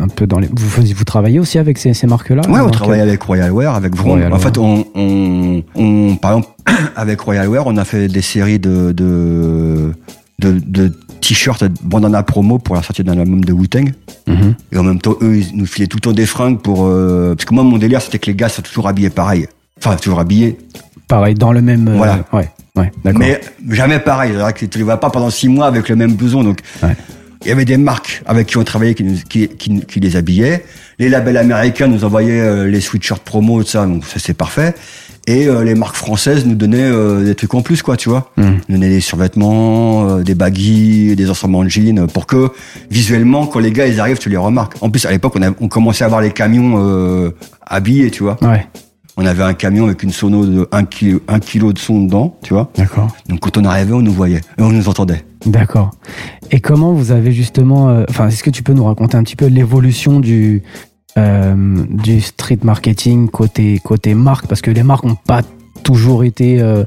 [0.00, 2.70] un peu dans les, vous faisiez, vous travaillez aussi avec ces, ces marques-là Ouais, on
[2.70, 4.12] travaille avec Royal Wear, avec Vroom.
[4.12, 6.48] Royal en fait, on, on, on- par exemple,
[6.96, 9.92] avec Royal Wear, on a fait des séries de, de,
[10.38, 13.92] de, de t-shirts, bandana promo pour la sortie d'un album de Wu-Tang.
[14.26, 14.54] Mhm.
[14.72, 17.34] Et en même temps, eux, ils nous filaient tout le temps des fringues pour, euh,
[17.34, 19.46] parce que moi, mon délire, c'était que les gars soient toujours habillés pareil.
[19.78, 20.56] Enfin, toujours habillés.
[21.06, 21.88] Pareil, dans le même.
[21.88, 22.24] euh, Voilà.
[22.32, 22.48] Ouais,
[22.78, 23.20] ouais, d'accord.
[23.20, 24.32] Mais jamais pareil.
[24.54, 26.42] Que tu les vois pas pendant six mois avec le même blouson.
[26.44, 26.96] Donc, Ouais.
[27.44, 30.16] il y avait des marques avec qui on travaillait qui, nous- qui, qui, qui les
[30.16, 30.64] habillaient.
[30.98, 33.86] Les labels américains nous envoyaient euh, les sweatshirts promo, tout ça.
[33.86, 34.74] Donc, ça, c'est parfait.
[35.28, 38.32] Et euh, les marques françaises nous donnaient euh, des trucs en plus, quoi, tu vois.
[38.38, 38.60] Mhm.
[38.68, 42.48] Nous donnaient des survêtements, euh, des baggy, des ensembles en jean, euh, pour que
[42.90, 44.74] visuellement, quand les gars ils arrivent, tu les remarques.
[44.80, 47.30] En plus, à l'époque, on, a- on commençait à avoir les camions euh,
[47.66, 48.38] habillés, tu vois.
[48.42, 48.66] Ouais,
[49.20, 52.36] On avait un camion avec une sono de 1 kilo, 1 kilo de son dedans,
[52.40, 52.70] tu vois.
[52.76, 53.08] d'accord.
[53.28, 55.24] Donc quand on arrivait, on nous voyait et on nous entendait.
[55.44, 55.90] D'accord.
[56.52, 59.34] Et comment vous avez justement, euh, enfin, est-ce que tu peux nous raconter un petit
[59.34, 60.62] peu l'évolution du
[61.18, 64.46] euh, du street marketing côté côté marque?
[64.46, 65.42] Parce que les marques n'ont pas
[65.82, 66.84] toujours été, euh,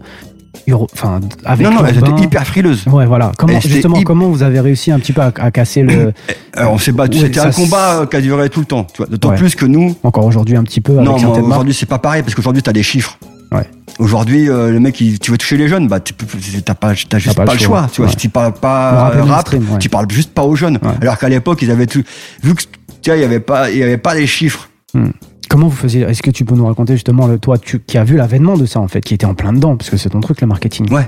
[0.93, 2.86] enfin, avec non, non, elles étaient hyper frileuses.
[2.88, 3.32] Ouais, voilà.
[3.38, 6.14] Comment justement, comment vous avez réussi un petit peu à, à casser le,
[6.54, 7.20] Alors on s'est battu.
[7.20, 8.88] C'était un combat euh, qui a duré tout le temps.
[9.10, 9.38] D'autant Ouais.
[9.38, 9.95] plus que nous.
[10.04, 12.84] encore aujourd'hui un petit peu avec non, aujourd'hui c'est pas pareil parce qu'aujourd'hui t'as des
[12.84, 13.18] chiffres.
[13.52, 13.70] Ouais.
[13.99, 17.43] Aujourd'hui, euh, le mec, il- tu veux toucher les jeunes, bah t'as pas, juste pas
[17.45, 17.80] pas, le choix.
[17.82, 17.89] choix.
[17.91, 18.12] Tu vois, Ouais.
[18.12, 19.60] si tu parles Le pas rap ouais.
[19.80, 20.80] tu parles juste pas aux jeunes.
[21.02, 22.02] Alors qu'à l'époque, ils avaient tout.
[22.43, 22.64] Vu que
[23.02, 24.70] tu vois, il y avait pas, il y avait pas les chiffres.
[25.52, 28.06] Comment vous faisiez Est-ce que tu peux nous raconter justement, le, toi, tu, qui as
[28.06, 30.22] vu l'avènement de ça en fait, qui était en plein dedans, parce que c'est ton
[30.22, 30.89] truc le marketing.
[30.93, 31.06] Ouais.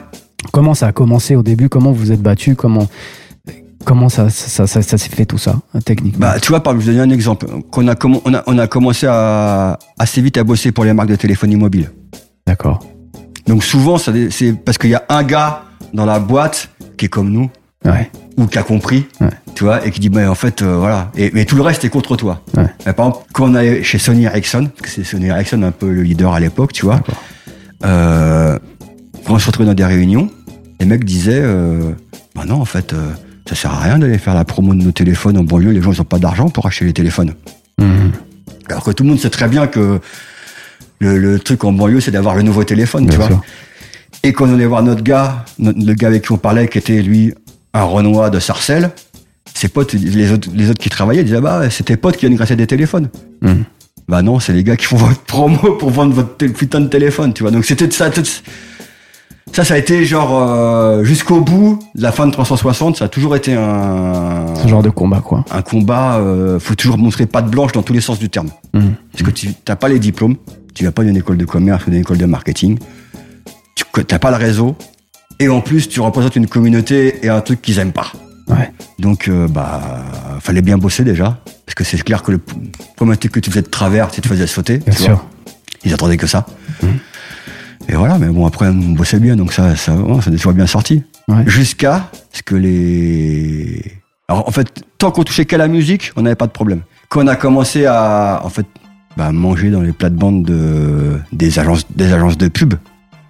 [0.51, 1.69] Comment ça a commencé au début?
[1.69, 2.89] Comment vous êtes battu Comment
[3.85, 6.27] comment ça ça, ça, ça s'est fait tout ça techniquement?
[6.27, 7.45] Bah, tu vois, par exemple, je vais donner un exemple.
[7.71, 11.09] Qu'on a, on a, on a commencé à, assez vite à bosser pour les marques
[11.09, 11.91] de téléphonie mobile.
[12.45, 12.85] D'accord.
[13.47, 15.63] Donc souvent, c'est parce qu'il y a un gars
[15.93, 17.49] dans la boîte qui est comme nous
[17.85, 18.09] Ouais.
[18.37, 19.29] Ou qui a compris, Ouais.
[19.55, 21.11] tu vois, et qui dit, mais en fait, euh, voilà.
[21.15, 22.41] Et, mais tout le reste est contre toi.
[22.57, 22.65] Ouais.
[22.93, 25.89] Par exemple, quand on allait chez Sony Ericsson, parce que c'est Sony Ericsson un peu
[25.91, 27.21] le leader à l'époque, tu vois, D'accord.
[27.85, 28.57] euh,
[29.25, 30.29] quand on se retrouvait dans des réunions,
[30.79, 31.91] les mecs disaient, euh,
[32.35, 32.93] bah non, en fait,
[33.47, 35.91] ça sert à rien d'aller faire la promo de nos téléphones en banlieue, les gens
[35.91, 37.33] ils ont pas d'argent pour acheter les téléphones.
[37.79, 38.11] Mhm.
[38.69, 39.99] Alors que tout le monde sait très bien que
[40.99, 43.29] le, le truc en banlieue, c'est d'avoir le nouveau téléphone, tu vois.
[44.23, 46.77] Et quand on allait voir notre gars, notre- le gars avec qui on parlait, qui
[46.77, 47.33] était lui
[47.73, 48.91] un Renoir de Sarcelles,
[49.53, 52.35] ses potes, les autres, les autres qui travaillaient, disaient bah c'est tes potes qui viennent
[52.37, 53.09] grâce à des téléphones.
[53.41, 53.63] Mhm.
[54.07, 57.33] Bah non, c'est les gars qui font votre promo pour vendre votre putain de téléphone,
[57.33, 57.51] tu vois.
[57.51, 58.09] Donc c'était ça,
[59.53, 63.35] ça, ça a été genre euh, jusqu'au bout la fin de 360, ça a toujours
[63.35, 65.45] été un Ce genre de combat quoi.
[65.51, 66.17] un combat.
[66.17, 68.49] euh, faut toujours montrer patte blanche dans tous les sens du terme.
[68.73, 68.93] Mhm.
[69.11, 70.35] Parce que tu n'as pas les diplômes,
[70.73, 72.77] tu vas pas d'une école de commerce ou d'une école de marketing,
[73.75, 74.75] tu n'as pas le réseau,
[75.39, 78.11] et en plus tu représentes une communauté et un truc qu'ils aiment pas.
[78.47, 78.71] Ouais.
[78.99, 80.03] Donc euh, bah
[80.41, 82.39] fallait bien bosser déjà, parce que c'est clair que le
[82.95, 84.77] premier truc que tu faisais de travers, tu faisais sauter.
[84.79, 85.13] Bien tu sûr.
[85.13, 85.25] vois.
[85.85, 86.45] Ils attendaient que ça.
[86.81, 86.89] Mhm.
[87.89, 90.53] Et voilà, mais bon après on bossait bien, donc ça ça, ouais, ça a toujours
[90.53, 91.03] bien sorti.
[91.27, 91.43] Ouais.
[91.47, 93.81] Jusqu'à ce que les
[94.27, 96.81] alors en fait tant qu'on touchait qu'à la musique, on n'avait pas de problème.
[97.09, 98.65] Quand on a commencé à en fait
[99.17, 102.73] bah, manger dans les plates-bandes de des agences des agences de pub,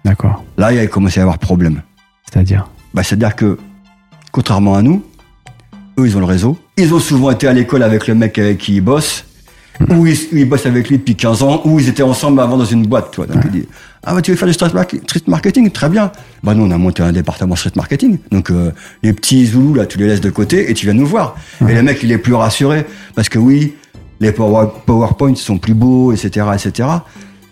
[0.04, 0.44] D'accord.
[0.56, 1.82] là il y avait commencé à y avoir problème.
[2.34, 2.68] C'est-à-dire.
[2.92, 3.58] Bah, c'est-à-dire que,
[4.32, 5.04] contrairement à nous,
[5.98, 6.58] eux, ils ont le réseau.
[6.76, 9.24] Ils ont souvent été à l'école avec le mec avec qui ils bossent,
[9.88, 12.64] ou ils, ils bossent avec lui depuis 15 ans, ou ils étaient ensemble avant dans
[12.64, 13.26] une boîte, toi.
[13.26, 13.66] Donc, ils disent,
[14.02, 15.70] ah, bah, tu veux faire du street, market- street marketing?
[15.70, 16.10] Très bien.
[16.42, 18.18] Bah, nous, on a monté un département street marketing.
[18.32, 18.72] Donc, euh,
[19.04, 21.36] les petits zoulous, là, tu les laisses de côté et tu viens nous voir.
[21.68, 23.74] Et le mec, il est plus rassuré, parce que oui,
[24.18, 26.88] les power- PowerPoints sont plus beaux, etc., etc.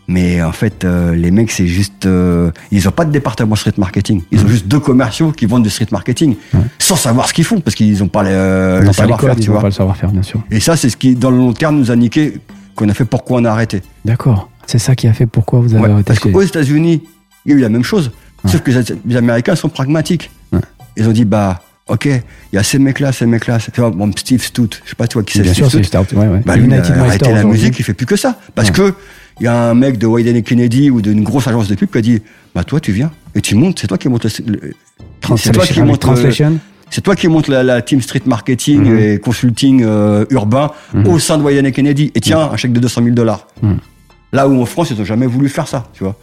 [0.08, 2.06] Mais en fait, euh, les mecs, c'est juste.
[2.06, 4.22] euh, ils ont pas de département street marketing.
[4.30, 6.36] Ils ont juste deux commerciaux qui vendent du street marketing
[6.78, 9.46] sans savoir ce qu'ils font parce qu'ils pas le, le n'ont pas les savoir-faire, ils
[9.46, 9.60] n'ont vois.
[9.60, 10.40] pas le savoir-faire, bien sûr.
[10.50, 12.34] Et ça, c'est ce qui, dans le long terme, nous a niqué,
[12.74, 13.82] qu'on a fait pourquoi on a arrêté.
[14.04, 14.50] D'accord.
[14.66, 16.04] C'est ça qui a fait pourquoi vous avez Ouais, arrêté.
[16.04, 17.02] parce qu'aux États-Unis,
[17.46, 18.10] il y a eu la même chose.
[18.46, 18.72] Sauf que
[19.06, 20.30] les, Américains sont pragmatiques.
[20.52, 20.58] Ouais.
[20.96, 23.58] Ils ont dit, bah, ok, il y a ces mecs-là, ces mecs-là.
[23.72, 25.78] Tu vois, bon, Steve Stout, je sais pas, tu vois qui c'est Bien Steve sûr,
[25.78, 26.16] c'est Stout.
[26.16, 26.42] Ouais, ouais.
[26.44, 28.38] Bah, lui, il a arrêté la musique, il fait plus que ça.
[28.54, 28.94] Parce que
[29.40, 31.98] il y a un mec de Wyden Kennedy ou d'une grosse agence de pub qui
[31.98, 32.22] a dit
[32.54, 34.30] Bah, toi, tu viens et tu montes, c'est toi qui montes le.
[34.46, 34.74] le-
[35.36, 35.86] c'est toi qui Translation.
[35.86, 36.58] monte le- Translation.
[36.90, 38.98] c'est toi qui montes la, la team street marketing Mhm.
[38.98, 41.06] et consulting euh, urbain Mhm.
[41.08, 42.12] au sein de Wyden Kennedy.
[42.14, 43.46] Et tiens, un chèque de 200 000 dollars.
[43.62, 43.78] Mhm.
[44.34, 46.16] Là où en France, ils n'ont jamais voulu faire ça, tu vois.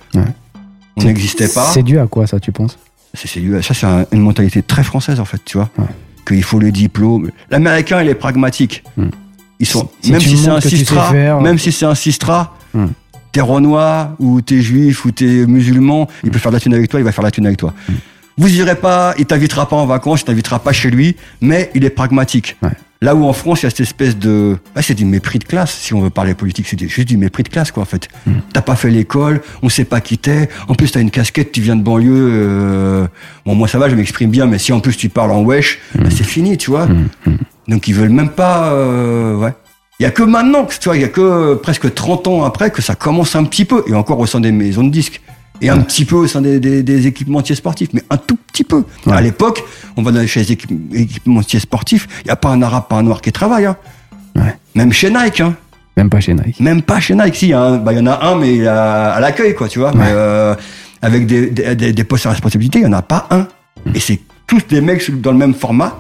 [0.97, 1.71] On n'existait pas.
[1.73, 2.77] C'est dû à quoi ça, tu penses?
[3.13, 5.69] C'est- c'est- ça, c'est un- une mentalité très française, en fait, tu vois.
[6.27, 7.31] Qu'il faut le diplôme.
[7.49, 8.83] L'américain, il est pragmatique.
[8.97, 9.07] Mm.
[9.61, 12.85] Ils sont, Si même tu si c'est un Sistra, même si c'est un Sistra, Mm.
[13.31, 16.89] T'es renois, ou t'es juif, ou t'es musulman, il peut faire de la thune avec
[16.89, 17.73] toi, il va faire de la thune avec toi.
[18.37, 21.85] Vous irez pas, il t'invitera pas en vacances, il t'invitera pas chez lui, mais il
[21.85, 22.57] est pragmatique.
[22.63, 22.71] Ouais.
[23.01, 24.57] Là où en France, il y a cette espèce de...
[24.75, 27.43] Ah, c'est du mépris de classe, si on veut parler politique, c'est juste du mépris
[27.43, 28.07] de classe, quoi, en fait.
[28.51, 31.61] T'as pas fait l'école, on sait pas qui t'es, en plus t'as une casquette, tu
[31.61, 32.11] viens de banlieue...
[32.13, 33.07] euh,
[33.45, 35.79] Bon, moi ça va, je m'exprime bien, mais si en plus tu parles en wesh,
[35.95, 36.87] bah, c'est fini, tu vois.
[37.67, 38.73] Donc ils veulent même pas...
[38.73, 39.53] euh, Ouais.
[39.99, 42.43] Il y a que maintenant, que, tu vois, il y a que presque 30 ans
[42.43, 45.21] après que ça commence un petit peu, et encore au sein des maisons de disques.
[45.61, 48.63] Et un petit peu au sein des, des, des équipementiers sportifs, mais un tout petit
[48.63, 48.85] peu.
[49.05, 49.11] Ouais.
[49.13, 49.61] À l'époque,
[49.97, 53.03] on va chez les équip- équipementiers sportifs, il n'y a pas un arabe, pas un
[53.03, 53.65] noir qui travaille.
[53.65, 53.75] Hein.
[54.37, 54.55] Ouais.
[54.75, 55.53] Même chez Nike, hein.
[55.97, 56.61] Même pas chez Nike.
[56.61, 57.35] Même pas chez Nike.
[57.35, 59.91] Si, il bah, y en a un, mais à, à l'accueil, quoi, tu vois.
[59.93, 60.55] Mais euh,
[61.01, 63.45] avec des, des, des, des postes à responsabilité, il n'y en a pas un.
[63.93, 65.99] Et c'est tous des mecs dans le même format,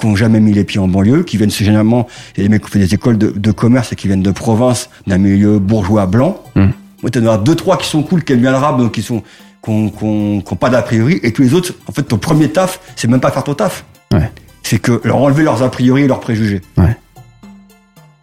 [0.00, 2.48] qui n'ont jamais mis les pieds en banlieue, qui viennent généralement, il y a des
[2.50, 5.18] mecs qui ont fait des écoles de, de commerce et qui viennent de province, d'un
[5.18, 6.42] milieu bourgeois blanc.
[6.56, 6.66] Mm.
[7.02, 9.22] Moi, t'en as deux, trois qui sont cool, qui aiment bien l'arabe, donc qui sont,
[9.64, 12.02] qui ont, qui ont- qui ont pas d'a priori, et tous les autres, en fait,
[12.02, 13.84] ton premier taf, c'est même pas faire ton taf.
[14.12, 14.30] Ouais.
[14.62, 16.60] C'est que leur enlever leurs a priori et leurs préjugés.
[16.76, 16.96] Ouais.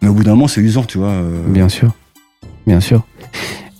[0.02, 1.08] Mais au bout d'un moment, c'est usant, tu vois.
[1.08, 1.92] euh, Bien sûr.
[2.66, 3.02] Bien sûr.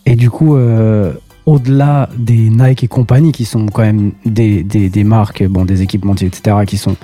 [0.06, 1.12] Et du coup, euh,
[1.46, 5.82] au-delà des Nike et compagnie, qui sont quand même des, des, des marques, bon, des
[5.82, 6.96] équipementiers, etc., qui sont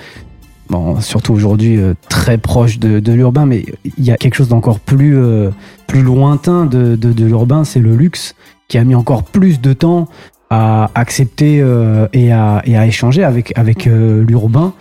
[0.70, 3.64] bon, surtout aujourd'hui euh, très proches de, de l'urbain, mais
[3.98, 5.50] il y a quelque chose d'encore plus, euh,
[5.86, 8.34] plus lointain de, de, de l'urbain, c'est le luxe,
[8.68, 10.08] qui a mis encore plus de temps
[10.50, 14.72] à accepter euh, et, à, et à échanger avec, avec l'urbain.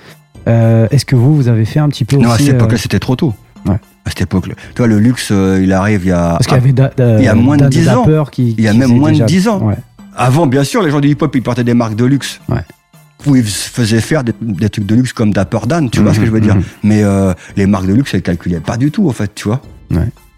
[0.46, 2.78] Est-ce que vous, vous avez fait un petit peu Non, à aussi cette euh, époque-là,
[2.78, 3.34] c'était trop tôt.
[3.66, 3.76] Ouais.
[4.06, 4.56] À cette époque-là.
[4.76, 6.32] Tu vois, le luxe, il arrive il y a.
[6.34, 8.06] Parce qu'il y avait da- da- il y a moins de da- 10 ans.
[8.30, 9.62] Qui, Il y a même moins de déjà- 10 ans.
[9.66, 9.78] Ouais.
[10.18, 12.42] Avant, bien sûr, les gens du hip-hop, ils portaient des marques de luxe.
[12.50, 12.58] Ouais.
[13.26, 16.20] Où ils faisaient faire des, des trucs de luxe comme Dapper Dan, tu vois ce
[16.20, 16.56] que je veux dire.
[16.56, 16.64] Mhm.
[16.84, 19.62] Mais euh, les marques de luxe, elles calculaient pas du tout, en fait, tu vois.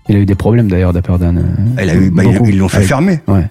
[0.07, 1.37] Il a eu des problèmes d'ailleurs, Dapper Dan.
[1.39, 1.41] euh,
[1.77, 3.19] Elle a eu, bah, ils- l'ont fait Avec- fermer.
[3.27, 3.47] Ouais.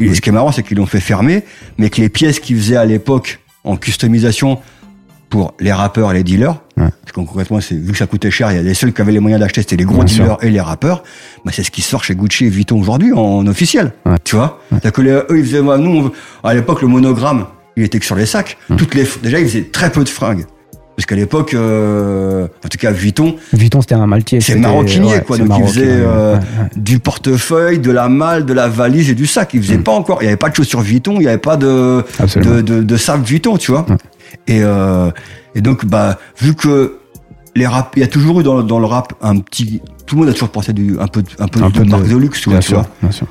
[0.00, 1.42] Et ce qui est marrant, c'est qu'ils l'ont fait fermer,
[1.76, 4.58] mais que les pièces qu'ils faisaient à l'époque en customisation
[5.28, 6.88] pour les rappeurs et les dealers, Ouais.
[7.02, 9.00] parce que concrètement, c'est, vu que ça coûtait cher, il y a les seuls qui
[9.02, 10.24] avaient les moyens d'acheter, c'était les gros Bien sûr.
[10.24, 11.02] dealers et les rappeurs,
[11.44, 13.92] bah, c'est ce qui sort chez Gucci et Vuitton aujourd'hui en, officiel.
[14.06, 14.14] Ouais.
[14.24, 14.60] Tu vois?
[14.70, 16.12] C'est-à-dire que les, eux, ils faisaient, bah, nous,
[16.44, 17.46] on à l'époque, le monogramme,
[17.78, 18.56] il était que sur les sacs.
[18.70, 18.76] Hum.
[18.76, 20.44] Toutes les, déjà, ils faisaient très peu de fringues.
[20.96, 24.40] Parce qu'à l'époque, euh, en tout cas, Vuitton, Vuitton, c'était un maltier.
[24.40, 25.38] C'est maroquinier, ouais, quoi.
[25.38, 26.68] Donc, faisaient ouais, euh, ouais, ouais.
[26.74, 29.50] du portefeuille, de la malle, de la valise et du sac.
[29.54, 30.18] Ils faisaient pas encore.
[30.22, 32.02] Il y avait pas de chaussures Vuitton, il y avait pas de
[32.34, 33.86] de, de, de sac Vuitton, tu vois.
[33.88, 33.96] Ouais.
[34.48, 35.10] Et euh,
[35.54, 36.96] et donc, bah, vu que
[37.54, 39.80] les rap, il y a toujours eu dans, dans le rap un petit.
[40.04, 41.90] Tout le monde a toujours pensé du un peu un peu Un de peu de-
[41.90, 42.58] marque de luxe, tu vois.
[42.58, 42.82] Bien tu vois.
[42.82, 43.26] sûr, bien sûr.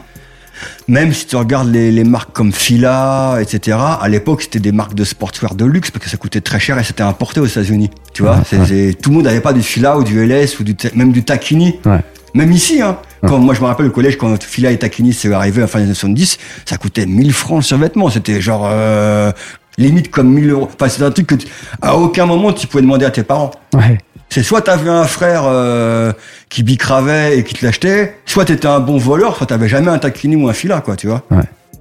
[0.88, 4.94] Même si tu regardes les, les marques comme Fila, etc., à l'époque, c'était des marques
[4.94, 7.90] de sportswear de luxe parce que ça coûtait très cher et c'était importé aux États-Unis.
[8.14, 10.76] Tu vois, Ouais, tout le monde n'avait pas du Fila ou du LS ou du,
[10.96, 11.80] même du Takini.
[11.86, 12.00] Ouais.
[12.34, 12.98] Même ici, hein.
[13.26, 15.80] Quand, moi, je me rappelle au collège, quand Fila et Takini c'est arrivé en fin
[15.80, 18.10] des années 70, ça coûtait 1000 francs le survêtement.
[18.10, 19.32] C'était genre, euh,
[19.80, 20.70] limite comme 1000 euros.
[20.74, 21.48] Enfin, c'est un truc que tu-
[21.82, 23.52] à aucun moment tu pouvais demander à tes parents.
[23.74, 23.98] Ouais.
[24.30, 26.12] C'est soit t'avais un frère euh,
[26.50, 30.00] qui bicravait et qui te l'achetait, soit t'étais un bon voleur, soit t'avais jamais un
[30.00, 31.24] Takini ou un Fila, quoi, tu vois.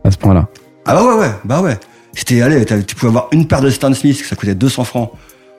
[0.05, 0.49] À ce point-là.
[0.85, 1.77] Ah bah ouais, ouais, bah ouais.
[2.15, 5.11] C'était, allez, tu pouvais avoir une paire de Stan Smith, ça coûtait 200 francs.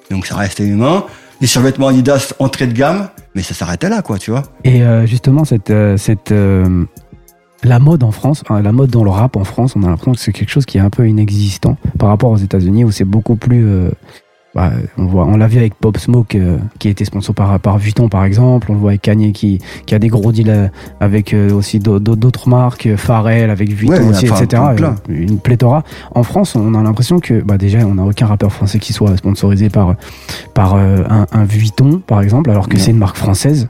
[0.10, 1.06] Donc ça restait humain.
[1.40, 4.44] Des survêtements Adidas entrée de gamme, mais ça s'arrêtait là, quoi, tu vois.
[4.64, 6.86] Et euh, justement, cette, euh, cette, euh,
[7.64, 10.14] la mode en France, hein, la mode dans le rap en France, on a l'impression
[10.14, 13.06] que c'est quelque chose qui est un peu inexistant par rapport aux États-Unis où c'est
[13.06, 13.68] beaucoup plus.
[14.56, 17.78] Bah, on voit, on l'a vu avec Pop Smoke euh, qui été sponsor par, par
[17.78, 18.68] Vuitton par exemple.
[18.72, 20.68] On le voit avec Kanye qui, qui a des gros deals euh,
[21.00, 24.64] avec euh, aussi d'au- d'au- d'autres marques, Pharrell avec Vuitton Ouais, aussi, enfin, etc.
[24.80, 25.84] Euh, Une pléthora.
[26.16, 29.16] En France, on a l'impression que bah, déjà, on n'a aucun rappeur français qui soit
[29.18, 29.96] sponsorisé par,
[30.56, 33.68] par euh, un, un Vuitton par exemple, alors que c'est une marque française.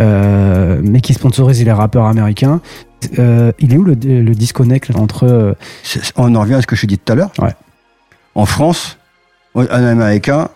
[0.00, 2.60] mais qui sponsorise les rappeurs américains.
[3.12, 5.56] Il est où le, le disconnect entre
[6.16, 7.30] On en revient à ce que je dit tout à l'heure.
[7.38, 7.54] Ouais.
[8.34, 8.98] En France,
[9.56, 10.48] un Américain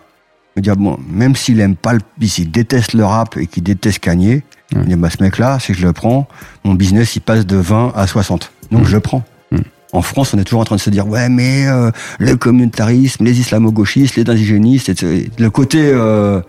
[0.55, 3.63] me dit, ah bon, même s'il aime pas le, s'il déteste le rap et qu'il
[3.63, 4.41] déteste Kanye,
[4.73, 6.27] il dit, bah, ce mec-là, si je le prends,
[6.63, 8.51] mon business, il passe de 20 à 60.
[8.71, 8.85] Donc, Mm.
[8.85, 9.23] je le prends.
[9.51, 9.57] Mm.
[9.93, 13.25] En France, on est toujours en train de se dire, ouais, mais euh, le communautarisme,
[13.25, 15.29] les islamo-gauchistes, les indigénistes, etc.
[15.37, 16.39] le côté euh,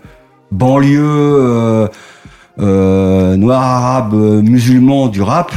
[0.51, 1.87] banlieue, euh,
[2.59, 5.51] euh, noir arabe, euh, musulman du rap,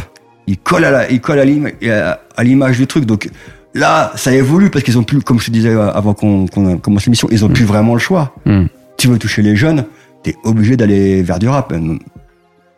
[0.46, 3.04] il colle à la, il colle à l'image du truc.
[3.04, 3.30] Donc
[3.76, 6.46] là, ça évolue parce qu'ils ont plus, comme je te disais avant qu'on
[6.78, 8.34] commence l'émission, ils ont plus vraiment le choix.
[8.44, 8.66] Hmm.
[8.96, 9.84] Tu veux toucher les jeunes,
[10.22, 11.72] t'es obligé d'aller vers du rap.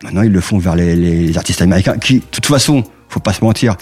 [0.02, 3.32] Maintenant, ils le font vers les, les artistes américains qui, de toute façon, faut pas
[3.32, 3.76] se mentir,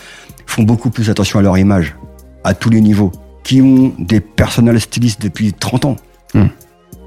[0.46, 1.96] font beaucoup plus attention à leur image,
[2.44, 3.12] à tous les niveaux,
[3.42, 5.96] qui ont des personnels stylistes depuis 30 ans.
[6.34, 6.46] Hmm.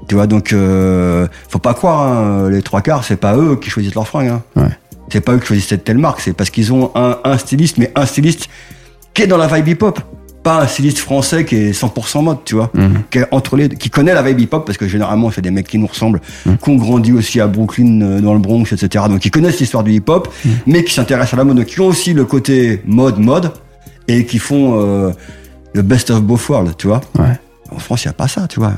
[0.08, 3.70] Tu vois, donc, euh, faut pas croire, hein, les trois quarts, c'est pas eux qui
[3.70, 4.28] choisissent leurs fringues.
[4.28, 4.42] Hein.
[4.56, 4.70] Ouais.
[5.12, 7.92] C'est pas eux qui choisissaient telle marque, c'est parce qu'ils ont un, un styliste, mais
[7.94, 8.48] un styliste
[9.14, 10.00] qui est dans la vibe hip-hop.
[10.42, 12.70] Pas un styliste français qui est 100% mode, tu vois.
[12.72, 13.02] Mhm.
[13.10, 15.68] Qui, est entre les, qui connaît la vibe hip-hop, parce que généralement, c'est des mecs
[15.68, 19.04] qui nous ressemblent, qui ont grandi aussi à Brooklyn, euh, dans le Bronx, etc.
[19.08, 20.32] Donc, qui connaissent l'histoire du hip-hop,
[20.66, 23.52] mais qui s'intéressent à la mode, donc qui ont aussi le côté mode, mode,
[24.08, 25.10] et qui font euh,
[25.74, 27.02] le best of both worlds, tu vois.
[27.18, 27.38] Ouais.
[27.70, 28.72] En France, il n'y a pas ça, tu vois.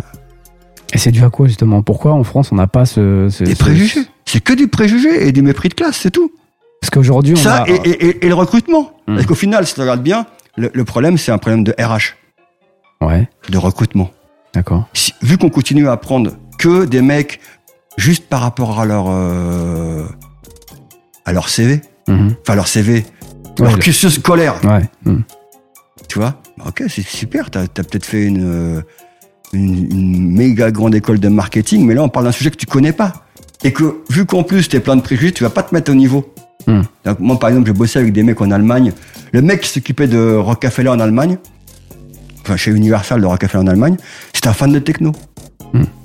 [0.92, 1.82] Et c'est dû à quoi justement?
[1.82, 4.00] Pourquoi en France on n'a pas ce, ce- Des ce- préjugés.
[4.26, 6.32] C'est que du préjugé et du mépris de classe, c'est tout.
[6.82, 7.68] Parce qu'aujourd'hui on Ça a.
[7.68, 8.90] et, et- le recrutement.
[9.06, 9.14] Hmm.
[9.14, 10.26] Parce qu'au final, si tu regardes bien,
[10.58, 12.16] le, le problème, c'est un problème de RH,
[13.00, 14.10] Ouais, de recrutement.
[14.52, 14.86] d'accord.
[14.92, 17.40] Si- vu qu'on continue à prendre que des mecs
[17.96, 20.04] juste par rapport à leur euh,
[21.24, 22.34] à leur CV, Mhm.
[22.42, 23.04] enfin leur CV, Ouais,
[23.66, 24.82] leur le- cursus scolaire, Ouais.
[25.04, 25.22] mhm.
[26.08, 26.34] tu vois?
[26.66, 27.50] Ok, c'est super.
[27.50, 28.82] T'as as, peut-être fait une, euh,
[29.52, 32.66] une une méga grande école de marketing, mais là on parle d'un sujet que tu
[32.66, 33.12] connais pas
[33.64, 35.94] et que vu qu'en plus t'es plein de préjugés, tu vas pas te mettre au
[35.94, 36.32] niveau.
[36.66, 36.82] Hmm.
[37.04, 38.92] Donc, moi, par exemple, j'ai bossé avec des mecs en Allemagne.
[39.32, 41.38] Le mec qui s'occupait de Rockefeller en Allemagne,
[42.42, 43.96] enfin chez Universal de Rockefeller en Allemagne,
[44.32, 45.12] c'était un fan de techno.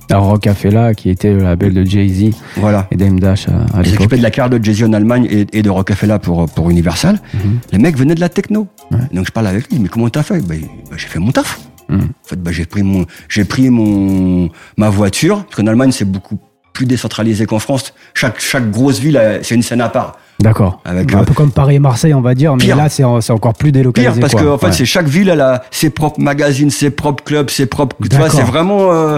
[0.09, 2.87] Alors Rocafella qui était le label de Jay-Z Voilà.
[2.91, 5.45] et Dame Dash à, à Il s'occupait de la carte de Jay-Z en Allemagne et,
[5.51, 7.19] et de Rockefeller pour, pour Universal.
[7.33, 7.59] Mhm.
[7.73, 8.67] Les mecs venaient de la techno.
[8.89, 8.99] Ouais.
[9.11, 10.39] Donc je parle avec lui, mais comment t'as fait?
[10.39, 10.55] Bah,
[10.89, 11.59] bah, J'ai fait mon taf.
[11.89, 11.99] Mhm.
[11.99, 16.05] En fait, bah, j'ai pris, mon, j'ai pris mon, ma voiture, parce qu'en Allemagne, c'est
[16.09, 16.39] beaucoup
[16.77, 17.91] plus décentralisé qu'en France.
[18.13, 20.17] Chaque, chaque grosse ville, a- c'est une scène à part.
[20.39, 20.79] D'accord.
[20.85, 22.75] Avec, un euh, peu comme Paris et Marseille on va dire, mais pire.
[22.75, 24.11] là c'est en- c'est encore plus délocalisé.
[24.11, 24.41] Pire, parce quoi.
[24.43, 24.71] que en fait, Ouais.
[24.71, 27.95] c'est chaque ville, elle a ses propres magazines, ses propres clubs, ses propres.
[28.07, 29.17] Tu vois, c'est vraiment euh,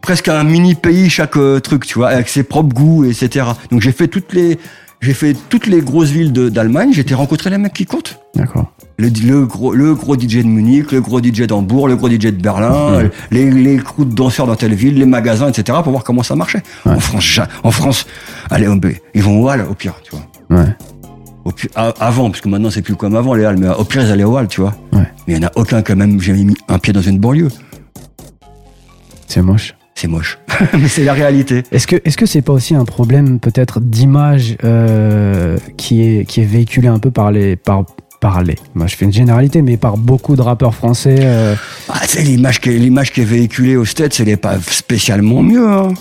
[0.00, 3.44] presque un mini pays chaque euh, truc, tu vois, avec ses propres goûts, etc.
[3.70, 4.58] Donc j'ai fait toutes les,
[5.02, 6.90] j'ai fait toutes les grosses villes de- d'Allemagne.
[6.94, 8.18] J'ai été rencontrer les mecs qui comptent.
[8.34, 8.72] D'accord.
[8.98, 12.18] Le, le gros, le gros DJ de Munich, le gros DJ d'Hambourg, le gros DJ
[12.26, 15.78] de Berlin, les, les crews de danseurs dans telle ville, les magasins, etc.
[15.82, 16.62] pour voir comment ça marchait.
[16.86, 16.92] Ouais.
[16.92, 18.06] En France, ja- en France,
[18.50, 18.80] allez, on-
[19.14, 20.58] ils vont au Hall, au pire, tu vois.
[20.58, 20.68] Ouais.
[21.44, 23.84] Au pi- a- avant, parce que maintenant c'est plus comme avant les halles, mais au
[23.84, 24.74] pire ils allaient au hall, tu vois.
[24.92, 25.06] Ouais.
[25.28, 27.48] Mais il n'y en a aucun quand même, j'ai mis un pied dans une banlieue.
[29.26, 29.74] C'est moche.
[29.94, 30.38] C'est moche.
[30.72, 31.62] mais c'est la réalité.
[31.72, 36.40] Est-ce que est-ce que c'est pas aussi un problème peut-être d'image euh, qui est qui
[36.40, 37.84] est véhiculé un peu par les par
[38.26, 41.54] par les moi je fais une généralité mais par beaucoup de rappeurs français euh,
[41.88, 45.42] Ah, c'est l'image qui est, l'image qui est véhiculée au States, elle n'est pas spécialement
[45.42, 45.68] mieux.
[45.70, 45.94] Hein.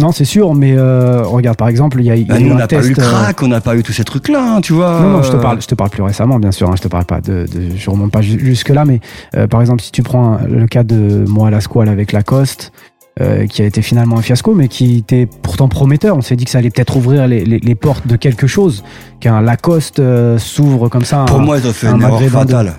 [0.00, 2.40] non c'est sûr mais euh, regarde par exemple il y a, il y a Bah,
[2.40, 4.02] eu nous, on n'a pas eu le euh, crack, on n'a pas eu tous ces
[4.04, 4.98] trucs-là, hein, tu vois.
[5.00, 6.68] non, non, je te parle, je te parle plus récemment, bien sûr.
[6.68, 8.98] hein, je te parle pas de, de je remonte pas jusque là, mais
[9.36, 12.72] euh, par exemple, si tu prends le cas de moi à la squale avec Lacoste,
[13.20, 16.16] euh, qui a été finalement un fiasco, mais qui était pourtant prometteur.
[16.16, 18.82] On s'est dit que ça allait peut-être ouvrir les, les- les portes de quelque chose,
[19.20, 21.24] qu'un Lacoste euh, s'ouvre comme ça.
[21.26, 22.74] Pour un- moi, ils ont fait un une erreur de- fatale.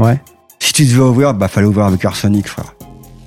[0.00, 0.20] ouais.
[0.60, 2.74] Si tu devais ouvrir, bah fallait ouvrir avec Arsenic, frère.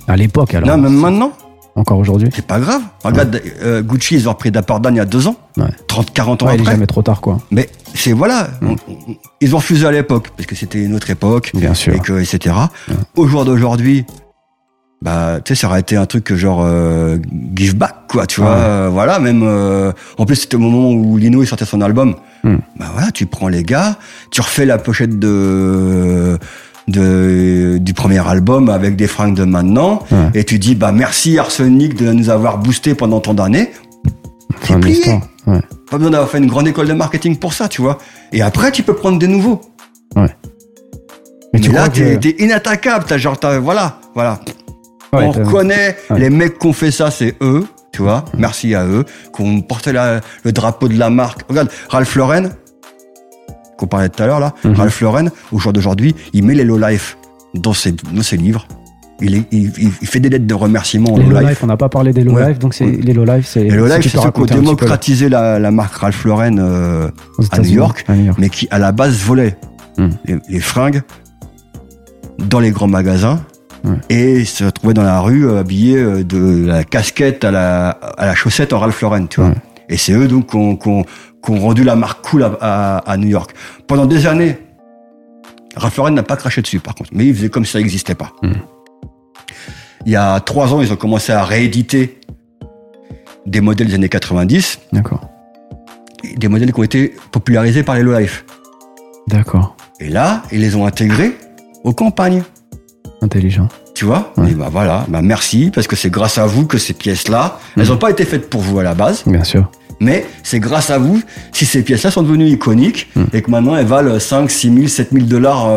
[0.08, 0.68] À l'époque, alors.
[0.68, 1.32] non, même maintenant,
[1.76, 2.30] Encore aujourd'hui.
[2.34, 2.80] c'est pas grave.
[3.04, 5.36] Regarde, euh, Gucci, ils ont repris Dapardan il y a deux ans.
[5.56, 5.66] Ouais.
[5.86, 6.72] 30, 40 ans Ouais, il est après.
[6.72, 7.38] jamais trop tard, quoi.
[7.52, 8.66] Mais c'est voilà, Mm.
[8.70, 11.94] on- on- ils ont refusé à l'époque parce que c'était une autre époque Bien sûr.
[11.94, 12.54] et que etc.
[13.16, 14.04] Au jour d'aujourd'hui,
[15.00, 17.18] bah tu sais ça aurait été un truc genre euh,
[17.54, 18.50] give back quoi, tu vois.
[18.50, 18.56] Ouais.
[18.58, 22.16] euh, voilà, même euh, en plus c'était au moment où Lino il sortait son album.
[22.44, 22.56] Mm.
[22.78, 23.96] Bah voilà, tu prends les gars,
[24.30, 26.38] tu refais la pochette de
[26.88, 30.30] de du premier album avec des fringues de maintenant Ouais.
[30.40, 33.70] et tu dis bah merci Arsenic de nous avoir boosté pendant tant d'années.
[34.68, 35.20] De plié.
[35.46, 35.60] Ouais.
[35.90, 37.98] Pas besoin d'avoir fait une grande école de marketing pour ça, tu vois.
[38.32, 39.60] Et après, tu peux prendre des nouveaux.
[40.16, 40.26] Mais,
[41.54, 43.04] Mais, tu là, que- t'es t'es inattaquable.
[43.08, 44.40] T'as genre, t'as- voilà, voilà.
[45.12, 45.96] Ouais, on ouais.
[46.18, 48.24] les mecs qui ont fait ça, c'est eux, tu vois.
[48.36, 49.04] Merci à eux,
[49.34, 51.42] qui ont porté la- le drapeau de la marque.
[51.48, 52.50] Regarde, Ralph Lauren,
[53.78, 54.74] qu'on parlait tout à l'heure là, Mhm.
[54.74, 57.16] Ralph Lauren, au jour d'aujourd'hui, il met les low life
[57.54, 58.66] dans ses, dans ses livres.
[59.20, 61.48] Il, est- il, il- il fait des lettres de remerciement en Les low low life.
[61.50, 62.48] life, on n'a pas parlé des low Ouais.
[62.50, 63.62] life, donc c'est les low life, c'est.
[63.66, 67.08] Et le si life, c'est ceux qui ont démocratisé la, la marque Ralph Lauren euh,
[67.50, 68.04] à New York.
[68.08, 68.38] à New York.
[68.40, 69.56] mais qui à la base volait
[70.26, 71.02] les, les fringues
[72.38, 73.40] dans les grands magasins
[73.84, 73.96] Ouais.
[74.08, 78.26] et se retrouvait dans la rue euh, habillé euh, de la casquette à la, à
[78.26, 79.50] la chaussette en Ralph Lauren, tu vois.
[79.50, 79.56] Ouais.
[79.88, 81.04] Et c'est eux donc qui ont,
[81.48, 83.54] rendu la marque cool à, à- à New York.
[83.86, 84.58] Pendant des années,
[85.76, 88.14] Ralph Lauren n'a pas craché dessus par contre, mais il faisait comme si ça n'existait
[88.14, 88.32] pas.
[88.42, 88.52] Hmm.
[90.06, 92.18] Il y a trois ans, ils ont commencé à rééditer
[93.46, 95.28] des modèles des années 90, D'accord.
[96.36, 98.44] des modèles qui ont été popularisés par les low life.
[99.26, 99.76] D'accord.
[100.00, 101.36] Et là, ils les ont intégrés
[101.84, 102.42] aux campagnes.
[103.22, 103.68] Intelligent.
[103.94, 104.50] Tu vois Ouais.
[104.50, 107.88] Et bah voilà, bah merci, parce que c'est grâce à vous que ces pièces-là, elles
[107.88, 109.68] n'ont pas été faites pour vous à la base, Bien sûr.
[110.00, 111.20] mais c'est grâce à vous
[111.52, 113.26] si ces pièces-là sont devenues iconiques Mhm.
[113.32, 115.74] et que maintenant elles valent 5, 6 000, 7 000 dollars euh,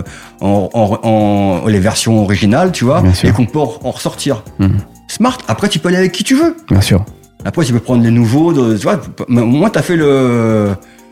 [0.00, 0.02] euh,
[0.40, 4.42] en, en- en- les versions originales, tu vois, et qu'on peut en ressortir.
[4.58, 4.78] Mhm.
[5.08, 6.56] Smart, après tu peux aller avec qui tu veux.
[6.68, 7.04] Bien sûr.
[7.44, 8.52] Après, tu peux prendre les nouveaux.
[8.52, 10.70] de- tu vois, mais au moins, t'as fait le.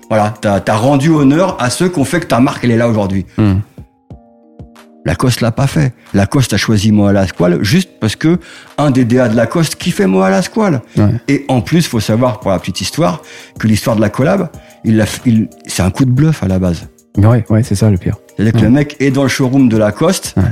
[0.09, 2.77] Voilà, t'as as rendu honneur à ceux qui ont fait que ta marque, elle est
[2.77, 3.25] là aujourd'hui.
[3.39, 3.59] Hmm.
[5.05, 5.93] Lacoste l'a pas fait.
[6.15, 8.39] Lacoste a choisi Moa la Squale juste parce que
[8.79, 10.81] un des DA de Lacoste kiffait Moa la Squale.
[10.97, 11.05] Ouais.
[11.29, 13.21] Et en plus, faut savoir, pour la petite histoire,
[13.59, 14.49] que l'histoire de la collab,
[14.85, 16.87] il il- c'est un coup de bluff à la base.
[17.19, 18.17] Ouais, ouais, c'est ça le pire.
[18.37, 20.43] C'est-à-dire que le mec est dans le showroom de Lacoste, Ouais.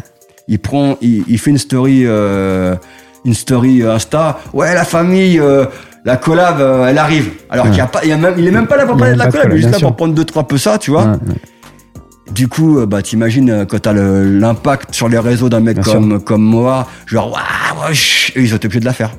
[0.48, 2.76] il prend, il, il fait une story, euh,
[3.24, 4.38] une story Insta.
[4.52, 5.64] Ouais, la famille, euh,
[6.04, 7.30] la collab, euh, elle arrive.
[7.50, 8.96] Alors qu'il y a pas, il, y a même, il est même pas là pour
[8.96, 10.90] parler de la collab, il est juste là pour prendre deux trois peu ça, tu
[10.90, 11.16] vois.
[12.26, 12.32] Ouais, ouais.
[12.34, 15.92] Du coup, euh, bah t'imagines euh, quand t'as l'impact sur les réseaux d'un mec Bien
[15.92, 17.92] comme comme Moa, genre waouh,
[18.36, 19.10] ils ont été obligés de la faire.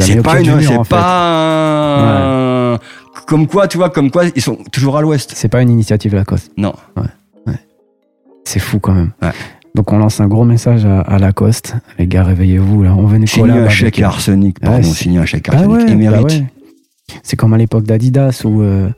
[0.00, 0.90] C'est pas une, c'est en fait.
[0.90, 2.78] pas un-
[3.26, 5.32] comme quoi, tu vois, comme quoi ils sont toujours à l'ouest.
[5.34, 6.50] C'est pas une initiative Lacoste.
[6.56, 6.72] Non.
[8.44, 9.10] C'est fou quand même.
[9.22, 9.32] Ouais.
[9.74, 11.74] Donc on lance un gros message à, à Lacoste.
[11.98, 12.94] Les gars, réveillez-vous là.
[12.96, 15.68] On venait Signer un chèque à arsenic, pardon, Ouais, signer un chèque arsenic.
[15.88, 16.44] ouais, bah ouais.
[17.24, 18.88] C'est comme à l'époque d'Adidas où euh,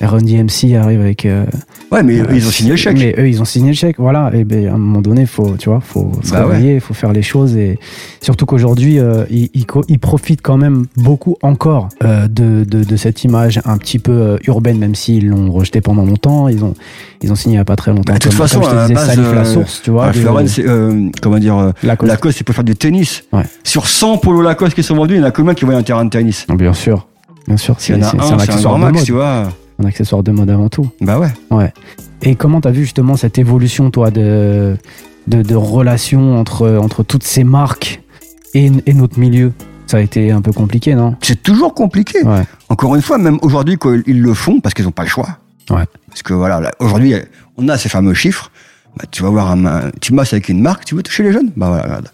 [0.00, 1.24] Run DMC arrive avec.
[1.24, 1.44] euh,
[1.92, 2.98] Ouais, mais euh, ils ont signé le chèque.
[2.98, 3.96] Mais eux, ils ont signé le chèque.
[3.98, 4.30] Voilà.
[4.34, 6.54] Et ben à un moment donné, faut, tu vois, faut se Bah ouais.
[6.56, 7.78] réveiller, faut faire les choses et
[8.20, 12.96] surtout qu'aujourd'hui, euh, ils, ils ils profitent quand même beaucoup encore euh, de, de, de
[12.96, 16.48] cette image un petit peu euh, urbaine, même s'ils l'ont rejeté pendant longtemps.
[16.48, 16.74] Ils ont,
[17.22, 18.12] ils ont signé il y a pas très longtemps.
[18.12, 20.10] Bah, de toute Comme- façon, comme je te disais, base, la euh, source, tu vois.
[20.58, 22.10] Euh, comment dire, euh, Lacoste.
[22.10, 23.22] Lacoste, c'est pour faire du tennis.
[23.32, 23.44] Ouais.
[23.62, 25.82] Sur 100 polos Lacoste qui sont vendus, il y en a combien qui voient un
[25.84, 26.44] terrain de tennis?
[26.48, 27.06] Bien sûr.
[27.46, 29.04] Bien sûr, c'est un, un un accessoire de max, mode.
[29.04, 29.52] tu vois.
[29.78, 30.90] Un accessoire de mode avant tout.
[31.00, 31.32] Bah ouais.
[31.50, 31.72] Ouais.
[32.22, 34.76] Et comment t'as vu justement cette évolution, toi, de,
[35.26, 38.00] de, de relation entre, entre toutes ces marques
[38.54, 39.52] et, et notre milieu?
[39.86, 41.16] Ça a été un peu compliqué, non?
[41.20, 42.22] C'est toujours compliqué.
[42.22, 42.44] Ouais.
[42.68, 45.38] Encore une fois, même aujourd'hui, ils le font, parce qu'ils n'ont pas le choix.
[45.70, 45.84] Ouais.
[46.08, 47.14] Parce que voilà, là, aujourd'hui,
[47.56, 48.50] on a ces fameux chiffres.
[48.96, 51.50] Bah, tu vas voir, un, tu bosses avec une marque, tu veux toucher les jeunes?
[51.56, 52.08] Bah voilà, regarde.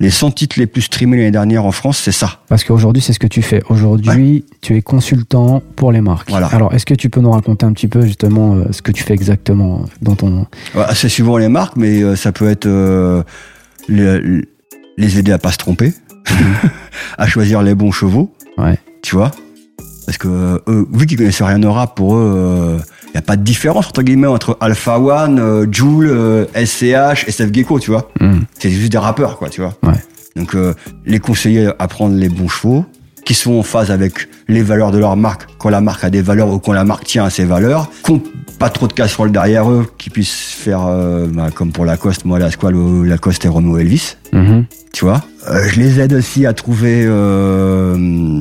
[0.00, 2.40] Les 100 titres les plus streamés l'année dernière en France, c'est ça.
[2.48, 3.62] Parce qu'aujourd'hui, c'est ce que tu fais.
[3.70, 6.28] Aujourd'hui, tu es consultant pour les marques.
[6.28, 6.48] Voilà.
[6.48, 9.02] Alors, est-ce que tu peux nous raconter un petit peu justement euh, ce que tu
[9.02, 10.46] fais exactement dans ton.
[10.74, 13.22] Ouais, C'est suivant les marques, mais euh, ça peut être euh,
[13.88, 14.42] les,
[14.98, 15.94] les aider à pas se tromper,
[17.18, 18.30] à choisir les bons chevaux.
[18.58, 18.78] Ouais.
[19.02, 19.30] Tu vois
[20.06, 22.78] Parce que euh, eux, vu qu'ils connaissent rien au rap, pour eux,
[23.08, 27.26] il n'y a pas de différence entre guillemets entre Alpha One, euh, Joule, euh, SCH,
[27.28, 28.40] SF Gecko, tu vois Hmm.
[28.58, 29.94] C'est juste des rappeurs, quoi, tu vois Ouais.
[30.36, 30.74] Donc euh,
[31.06, 32.84] les conseiller à prendre les bons chevaux,
[33.24, 36.22] qui sont en phase avec les valeurs de leur marque, quand la marque a des
[36.22, 38.22] valeurs ou quand la marque tient à ses valeurs, qui n'ont
[38.60, 42.38] pas trop de casseroles derrière eux, qui puissent faire, euh, bah, comme pour Lacoste, moi
[42.38, 44.66] la Squale, euh, Lacoste et Romeo Elvis, Mhm.
[44.92, 45.22] tu vois.
[45.50, 48.40] Euh, je les aide aussi à trouver euh,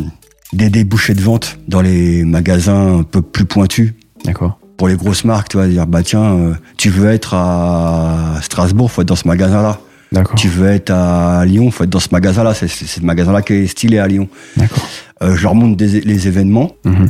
[0.55, 3.93] des débouchés de vente dans les magasins un peu plus pointus
[4.23, 4.59] D'accord.
[4.77, 8.91] pour les grosses marques, tu vois, dire bah tiens, euh, tu veux être à Strasbourg,
[8.91, 9.79] faut être dans ce magasin-là.
[10.11, 10.35] D'accord.
[10.35, 12.53] Tu veux être à Lyon, faut être dans ce magasin-là.
[12.53, 14.29] C'est ce magasin-là qui est stylé à Lyon.
[14.55, 14.87] D'accord.
[15.23, 16.71] Euh, je leur montre des, les événements.
[16.85, 17.09] Mhm.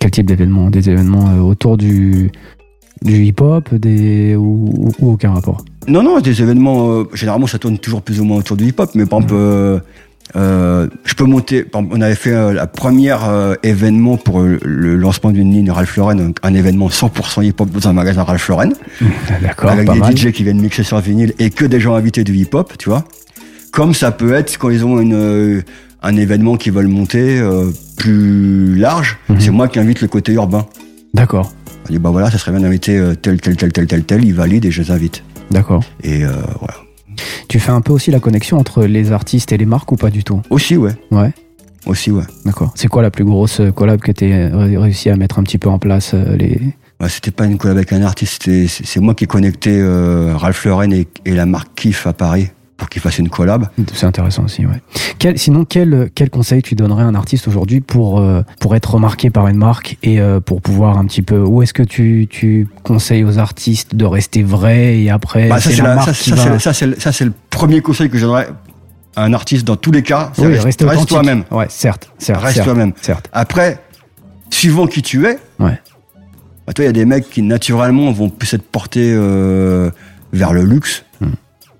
[0.00, 0.68] Quel type d'événements?
[0.68, 2.30] Des événements euh, autour du,
[3.02, 4.36] du hip-hop des...
[4.36, 5.64] ou, aucun rapport?
[5.88, 6.90] Non, non, des événements.
[6.90, 8.90] euh, généralement, ça tourne toujours plus ou moins autour du hip-hop.
[8.94, 9.78] Mais par exemple, euh,
[10.36, 11.64] euh, je peux monter.
[11.74, 15.96] on avait fait euh, la première euh, événement pour euh, le lancement d'une ligne Ralph
[15.96, 18.70] Lauren, un, un événement 100% hip-hop dans un magasin Ralph Lauren.
[19.42, 20.16] D'accord, avec pas des mal.
[20.16, 23.04] DJ qui viennent mixer sur vinyle et que des gens invités du hip-hop, tu vois.
[23.70, 25.62] Comme ça peut être quand ils ont une, euh,
[26.02, 29.40] un événement qu'ils veulent monter euh, plus large, Mhm.
[29.40, 30.66] c'est moi qui invite le côté urbain.
[31.12, 31.52] D'accord.
[31.88, 34.34] On dit bah voilà, ça serait bien d'inviter tel, tel, tel, tel, tel, tel, ils
[34.34, 35.22] valident et je les invite.
[35.50, 35.84] D'accord.
[36.02, 36.74] Et euh, voilà.
[37.48, 40.10] Tu fais un peu aussi la connexion entre les artistes et les marques ou pas
[40.10, 40.42] du tout?
[40.50, 40.92] Aussi, ouais.
[41.10, 41.32] Ouais.
[41.86, 42.24] Aussi, ouais.
[42.44, 42.72] D'accord.
[42.74, 45.68] C'est quoi la plus grosse collab que tu as réussi à mettre un petit peu
[45.68, 46.60] en place euh, les...
[47.00, 50.36] Ouais, c'était pas une collab avec un artiste, c'est c'est moi qui ai connecté euh,
[50.36, 53.68] Ralph Lauren et, et la marque Kif à Paris pour qu'ils fassent une collab.
[53.94, 54.82] C'est intéressant aussi, ouais.
[55.18, 58.94] Quel, sinon, quel, quel conseil tu donnerais à un artiste aujourd'hui pour, euh, pour être
[58.94, 61.38] remarqué par une marque et euh, pour pouvoir un petit peu...
[61.38, 65.70] Où est-ce que tu, tu conseilles aux artistes de rester vrais et après Bah, ça,
[65.70, 66.10] c'est la la- ça,
[67.10, 68.48] va- le- premier conseil que je donnerais
[69.16, 70.32] à un artiste dans tous les cas.
[70.38, 71.44] Oui, reste, toi-même.
[71.52, 72.42] Ouais, certes, certes.
[72.42, 72.92] Reste toi-même.
[73.00, 73.28] Certes.
[73.32, 73.78] Après,
[74.50, 75.78] suivant qui tu es, Ouais.
[76.66, 79.90] bah, toi, il y a des mecs qui naturellement vont plus être portés euh,
[80.32, 81.04] vers le luxe.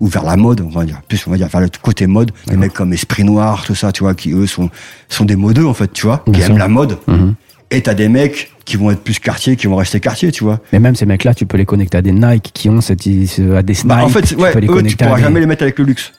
[0.01, 1.01] Ou vers la mode, on va dire.
[1.09, 2.31] Plus, on va dire vers le côté mode.
[2.47, 4.71] Des mecs comme Esprit Noir, tout ça, tu vois, qui eux sont,
[5.09, 6.99] sont des modeux, en fait, tu vois, qui aiment la mode.
[7.07, 7.35] Mhm.
[7.71, 10.61] Et t'as des mecs qui vont être plus quartier, qui vont rester quartier, tu vois.
[10.73, 13.63] Mais même ces mecs-là, tu peux les connecter à des Nike qui ont cette, à
[13.63, 13.87] des Snipes.
[13.89, 15.79] Bah, en fait, tu ouais, peux les eux, tu pourras des- jamais les mettre avec
[15.79, 16.13] le luxe.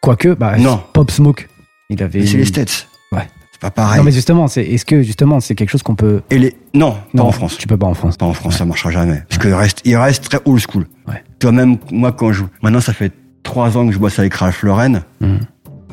[0.00, 0.80] Quoique, bah, Non.
[0.92, 1.48] Pop Smoke,
[1.90, 2.24] il avait.
[2.26, 2.88] C'est les States.
[3.12, 3.28] Ouais.
[3.60, 3.98] Pas pareil.
[3.98, 6.22] Non, mais justement, c'est, est-ce que justement, c'est quelque chose qu'on peut.
[6.30, 7.56] Et les, non, pas en France.
[7.58, 8.16] Tu peux pas en France.
[8.16, 9.22] Pas en France, ça marchera jamais.
[9.28, 10.86] Parce qu'il reste, il reste très old school.
[11.06, 11.22] Ouais.
[11.38, 13.12] Toi-même, moi, quand je, maintenant, ça fait
[13.42, 15.02] trois ans que je bosse avec Ralph Lauren.
[15.20, 15.40] Mhm.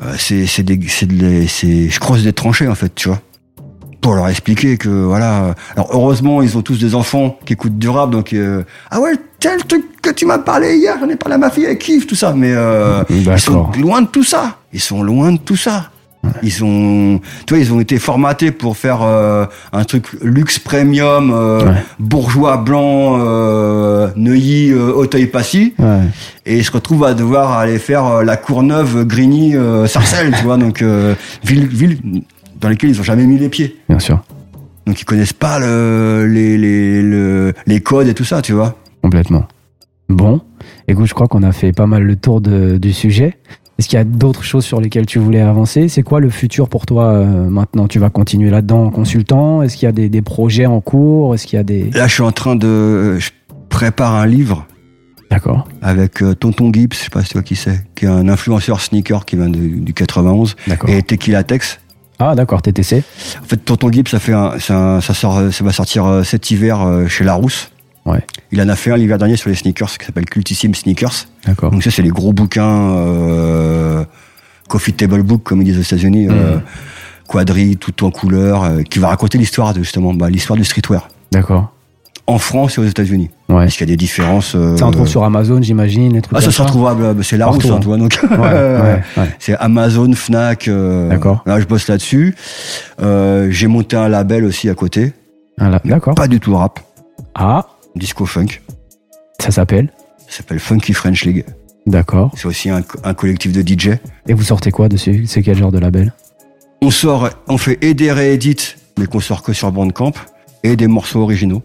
[0.02, 3.08] euh, c'est c'est des c'est de les- c'est je creuse des tranchées en fait, tu
[3.08, 3.20] vois.
[4.00, 5.54] Pour leur expliquer que voilà.
[5.74, 8.62] Alors heureusement, ils ont tous des enfants qui écoutent du rap, donc euh,
[8.92, 11.64] ah ouais, tel truc que tu m'as parlé hier, j'en ai parlé à ma fille,
[11.64, 14.58] elle kiffe tout ça, mais euh, ils sont loin de tout ça.
[14.72, 15.90] Ils sont loin de tout ça.
[16.42, 16.52] Ils
[17.54, 21.74] vois, ils ont été formatés pour faire euh, un truc luxe premium, euh, Ouais.
[21.98, 26.00] bourgeois blanc, euh, Neuilly, Auteuil-Passy, Ouais.
[26.46, 29.54] et ils se retrouvent à devoir aller faire la Courneuve, Grigny,
[29.86, 30.82] Sarcelles, tu vois, donc
[31.44, 31.98] ville, ville
[32.60, 33.76] dans lesquelles ils ont jamais mis les pieds.
[33.88, 34.20] Bien sûr.
[34.86, 38.76] Donc ils connaissent pas le, les, les, le- les codes et tout ça, tu vois.
[39.02, 39.44] Complètement.
[40.08, 40.40] Bon,
[40.88, 43.36] écoute, je crois qu'on a fait pas mal le tour de- du sujet.
[43.78, 45.88] Est-ce qu'il y a d'autres choses sur lesquelles tu voulais avancer?
[45.88, 47.86] C'est quoi le futur pour toi euh, maintenant?
[47.86, 49.62] Tu vas continuer là-dedans en consultant?
[49.62, 51.34] Est-ce qu'il y a des, des projets en cours?
[51.34, 51.90] Est-ce qu'il y a des...
[51.92, 53.30] Là, je suis en train de, je
[53.68, 54.66] prépare un livre
[55.30, 58.08] D'accord, avec euh, Tonton Gibbs, je sais pas si tu vois qui c'est, qui est
[58.08, 60.88] un influenceur sneaker qui vient de- du 91, d'accord.
[60.88, 61.78] et Tequila Tex.
[62.18, 63.02] Ah d'accord, TTC.
[63.40, 66.80] En fait, Tonton Gibbs, ça fait un, ça sort, ça va sortir euh, cet hiver
[66.82, 67.70] euh, chez Larousse.
[68.10, 68.22] Ouais.
[68.52, 71.26] Il en a fait un l'hiver dernier sur les sneakers qui s'appelle Cultissime Sneakers.
[71.46, 71.70] D'accord.
[71.70, 74.04] Donc ça, c'est les gros bouquins, euh,
[74.68, 76.62] coffee table book comme ils disent aux États-Unis, euh, Mhm.
[77.26, 81.08] quadri, tout en couleur, euh, qui va raconter l'histoire de justement, bah, l'histoire du streetwear
[81.32, 81.72] D'accord.
[82.26, 83.30] en France et aux États-Unis.
[83.48, 83.64] Ouais.
[83.64, 84.54] Parce qu'il y a des différences.
[84.54, 87.36] euh, Ça on trouve sur Amazon, j'imagine, les trucs Ah, ça sera trouvable, euh, c'est
[87.36, 88.18] Larousse, hein, vois, donc.
[88.30, 89.02] Ouais.
[89.38, 90.68] C'est Amazon, Fnac.
[90.68, 91.42] euh, D'accord.
[91.46, 92.34] Là, je bosse là-dessus.
[93.02, 95.12] Euh, j'ai monté un label aussi à côté.
[95.60, 96.14] Ah, D'accord.
[96.14, 96.80] Pas du tout rap,
[97.34, 98.60] Ah, disco funk.
[99.40, 99.92] ça s'appelle
[100.28, 101.44] Ça s'appelle Funky French League.
[101.86, 102.30] D'accord.
[102.36, 103.90] C'est aussi un, un collectif de DJ.
[104.26, 106.12] Et vous sortez quoi dessus C'est quel genre de label?
[106.82, 110.12] On sort, on fait et des réédits, mais qu'on sort que sur Bandcamp,
[110.62, 111.62] et des morceaux originaux.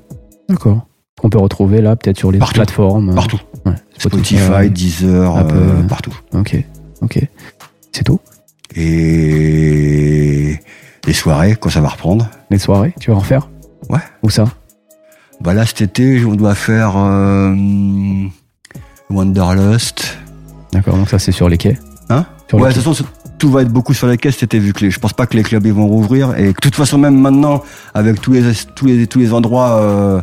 [0.50, 0.88] D'accord.
[1.20, 2.56] Qu'on peut retrouver là, peut-être sur les Partout.
[2.56, 3.10] plateformes.
[3.10, 3.40] euh, Partout.
[3.66, 3.74] Ouais.
[3.98, 5.56] Spotify, Deezer, Apple.
[5.56, 6.18] euh, partout.
[6.34, 6.56] Ok.
[7.02, 7.20] Ok.
[7.92, 8.20] C'est tout?
[8.76, 10.60] Et
[11.06, 12.30] les soirées, quand ça va reprendre.
[12.50, 13.50] Les soirées, tu vas en faire?
[13.90, 14.00] Ouais.
[14.24, 14.46] Où ça?
[15.44, 17.54] Bah là, cet été, on doit faire euh,
[19.10, 20.18] Wanderlust.
[20.72, 21.78] D'accord, donc ça c'est sur les quais.
[22.10, 22.26] Hein?
[22.50, 23.04] Sur Ouais, de toute façon,
[23.38, 25.26] tout va être beaucoup sur les caisses cet été, vu que les, je pense pas
[25.26, 26.36] que les clubs ils vont rouvrir.
[26.38, 27.62] Et de toute façon, même maintenant,
[27.94, 28.44] avec tous les,
[28.76, 30.22] tous les, tous les endroits euh,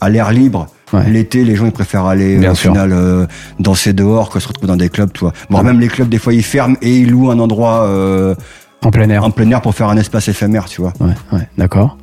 [0.00, 1.08] à l'air libre, Ouais.
[1.08, 2.72] l'été, les gens ils préfèrent aller Bien au sûr.
[2.72, 3.24] final euh,
[3.60, 5.32] danser dehors que se retrouver dans des clubs, tu vois.
[5.48, 8.34] Bon, même les clubs, des fois, ils ferment et ils louent un endroit euh,
[8.82, 9.22] En plein air.
[9.22, 10.92] en plein air pour faire un espace éphémère, tu vois.
[10.98, 11.96] Ouais, ouais, d'accord.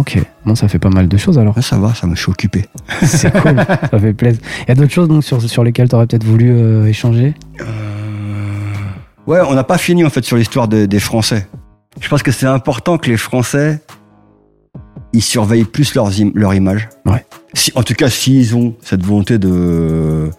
[0.00, 1.62] Ok, bon, ça fait pas mal de choses alors.
[1.62, 2.64] Ça va, ça me suis occupé.
[3.02, 3.56] C'est cool,
[3.90, 4.40] ça fait plaisir.
[4.62, 7.34] Il y a d'autres choses donc sur, sur lesquelles tu aurais peut-être voulu euh, échanger?
[9.26, 11.46] Ouais, on n'a pas fini en fait sur l'histoire de- des Français.
[12.00, 13.80] Je pense que c'est important que les Français
[15.12, 16.88] ils surveillent plus leurs im- leur image.
[17.04, 17.24] Ouais.
[17.52, 20.30] Si, en tout cas, s'ils ont cette volonté de,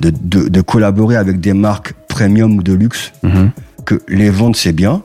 [0.00, 3.50] de, de, de collaborer avec des marques premium ou de luxe, Mhm.
[3.84, 5.02] que les ventes c'est bien,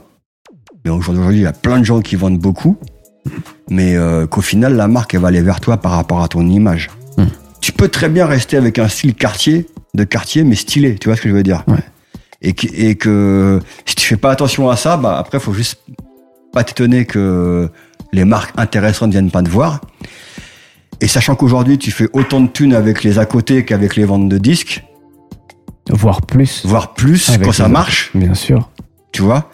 [0.84, 2.76] mais aujourd'hui il y a plein de gens qui vendent beaucoup,
[3.70, 6.46] mais euh, qu'au final la marque elle va aller vers toi par rapport à ton
[6.48, 6.90] image.
[7.18, 7.24] Mm.
[7.60, 11.16] Tu peux très bien rester avec un style quartier, de quartier, mais stylé, tu vois
[11.16, 11.64] ce que je veux dire?
[11.66, 11.78] Ouais.
[12.42, 15.78] et, que, et que si tu fais pas attention à ça, bah après faut juste
[16.52, 17.68] pas t'étonner que
[18.12, 19.80] les marques intéressantes viennent pas te voir.
[21.00, 24.28] Et sachant qu'aujourd'hui tu fais autant de thunes avec les à côté qu'avec les ventes
[24.28, 24.84] de disques,
[25.90, 26.64] Voire plus.
[26.64, 28.70] voire plus Avec quand ça marche, Bien sûr.
[29.12, 29.50] tu vois?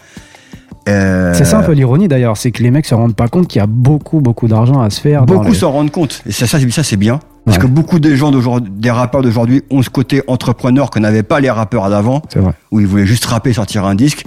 [0.90, 3.46] Euh, C'est ça un peu l'ironie d'ailleurs, c'est que les mecs se rendent pas compte
[3.48, 5.24] qu'il y a beaucoup, beaucoup d'argent à se faire.
[5.24, 6.22] Beaucoup les- s'en rendent compte.
[6.26, 7.20] Et ça, ça, ça c'est bien.
[7.44, 7.62] Parce Ouais.
[7.64, 11.40] que beaucoup de gens d'aujourd'hui, des rappeurs d'aujourd'hui ont ce côté entrepreneur que n'avaient pas
[11.40, 12.52] les rappeurs d'avant, C'est vrai.
[12.70, 14.24] où ils voulaient juste rapper, sortir un disque.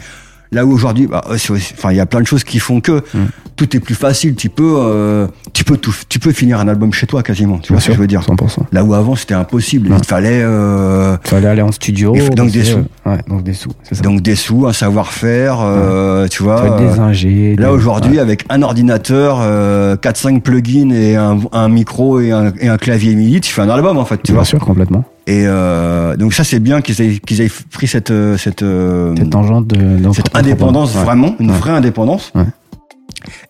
[0.54, 3.26] Là où aujourd'hui, bah, enfin, il y a plein de choses qui font que Mm.
[3.56, 4.36] tout est plus facile.
[4.36, 7.58] Tu peux, euh, tu peux tout, tu peux finir un album chez toi quasiment.
[7.60, 8.66] Tu vois ce que je veux dire 100%.
[8.72, 9.92] Là où avant c'était impossible.
[9.92, 9.98] Ouais.
[10.00, 12.14] Il fallait euh, Fallait aller en studio.
[12.16, 12.78] Il faut donc des sous.
[12.78, 13.72] euh, Ouais, donc des sous.
[13.92, 14.02] Ça.
[14.02, 16.78] donc des sous, un savoir-faire, euh, tu vois.
[16.80, 17.56] Des euh, ingés.
[17.58, 22.52] Là des- aujourd'hui, avec un ordinateur, euh, 4-5 plugins et un, un micro et un,
[22.60, 24.46] et un clavier MIDI, tu fais un album en fait, tu Bien vois.
[24.46, 25.04] sûr, complètement.
[25.26, 29.16] Et euh, donc ça c'est bien qu'ils aient, qu'ils aient pris cette euh, cette, euh,
[29.18, 30.12] Cette tangente de.
[30.14, 31.04] cette indépendance Ouais.
[31.04, 31.58] vraiment, une Ouais.
[31.58, 32.32] vraie indépendance.
[32.36, 32.44] Ouais.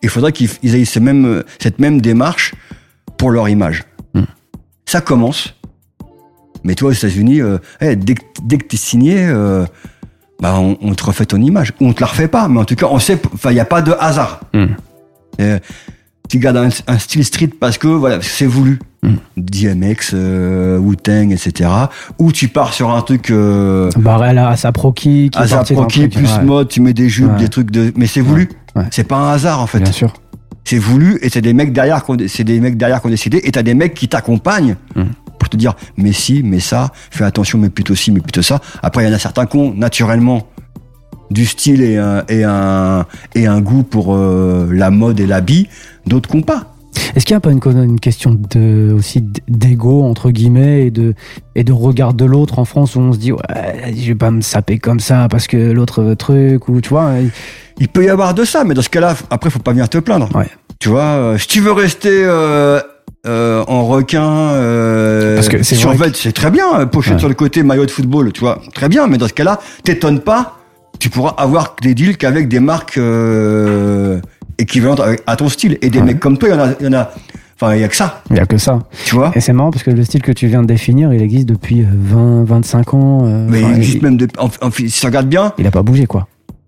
[0.02, 2.54] Il faudrait qu'ils ils aient ce même, cette même démarche
[3.16, 3.82] pour leur image.
[4.14, 4.22] Mm.
[4.86, 5.54] Ça commence.
[6.62, 9.66] Mais toi aux États-Unis, euh, eh, dès, que- dès que t'es signé, euh,
[10.40, 11.72] bah on, on te refait ton image.
[11.80, 13.60] Ou on te la refait pas, mais en tout cas on sait, enfin il n'y
[13.60, 14.40] a pas de hasard.
[14.54, 14.66] Mm.
[16.28, 18.78] Tu gardes un, un style street parce que voilà, c'est voulu.
[19.36, 21.70] DMX, euh, Wu-Tang, etc.
[22.18, 25.30] Ou tu pars sur un truc euh, Barrel à sa proki.
[25.30, 26.42] qui qui truc, plus ouais.
[26.44, 27.38] mode, tu mets des jupes, Ouais.
[27.38, 27.92] des trucs de.
[27.96, 28.48] Mais c'est voulu.
[28.76, 28.84] Ouais.
[28.90, 29.80] C'est pas un hasard en fait.
[29.80, 30.12] Bien sûr.
[30.64, 33.10] C'est voulu et c'est des mecs derrière qui ont, c'est des mecs derrière qui ont
[33.10, 35.02] décidé et t'as des mecs qui t'accompagnent Mm.
[35.38, 38.60] pour te dire mais si, mais ça, fais attention, mais plutôt ci, mais plutôt ça.
[38.82, 40.46] Après il y en a certains qui ont naturellement
[41.30, 43.04] du style et un, et un,
[43.34, 45.68] et un goût pour euh, la mode et l'habit,
[46.06, 46.73] d'autres qui n'ont pas.
[47.14, 51.14] Est-ce qu'il n'y a pas une, une question de, aussi d'ego, entre guillemets, et de,
[51.54, 53.40] et de regard de l'autre en France où on se dit, ouais,
[53.96, 57.12] je vais pas me saper comme ça parce que l'autre truc, ou tu vois.
[57.78, 59.98] Il peut y avoir de ça, mais dans ce cas-là, après, faut pas venir te
[59.98, 60.28] plaindre.
[60.34, 60.48] Ouais.
[60.78, 62.80] Tu vois, euh, si tu veux rester euh,
[63.26, 66.80] euh, en requin, euh, Parce que c'est très bien.
[66.80, 67.18] euh, Pochette Ouais.
[67.20, 69.06] sur le côté, maillot de football, tu vois, très bien.
[69.06, 70.58] Mais dans ce cas-là, t'étonnes pas.
[71.00, 72.98] Tu pourras avoir des deals qu'avec des marques
[74.60, 75.78] euh, équivalentes à- à ton style.
[75.82, 76.04] Et des Ouais.
[76.04, 77.10] mecs comme toi, il y en a, il y en a.
[77.60, 78.80] Enfin, il y a que ça, Il n'y a que ça.
[79.06, 79.30] tu vois.
[79.36, 81.82] Et c'est marrant parce que le style que tu viens de définir, il existe depuis
[81.82, 83.26] euh, 20, 25 ans.
[83.26, 85.82] euh, Mais il existe même de, en, en- si tu regardes bien, il a pas
[85.82, 86.26] bougé, quoi.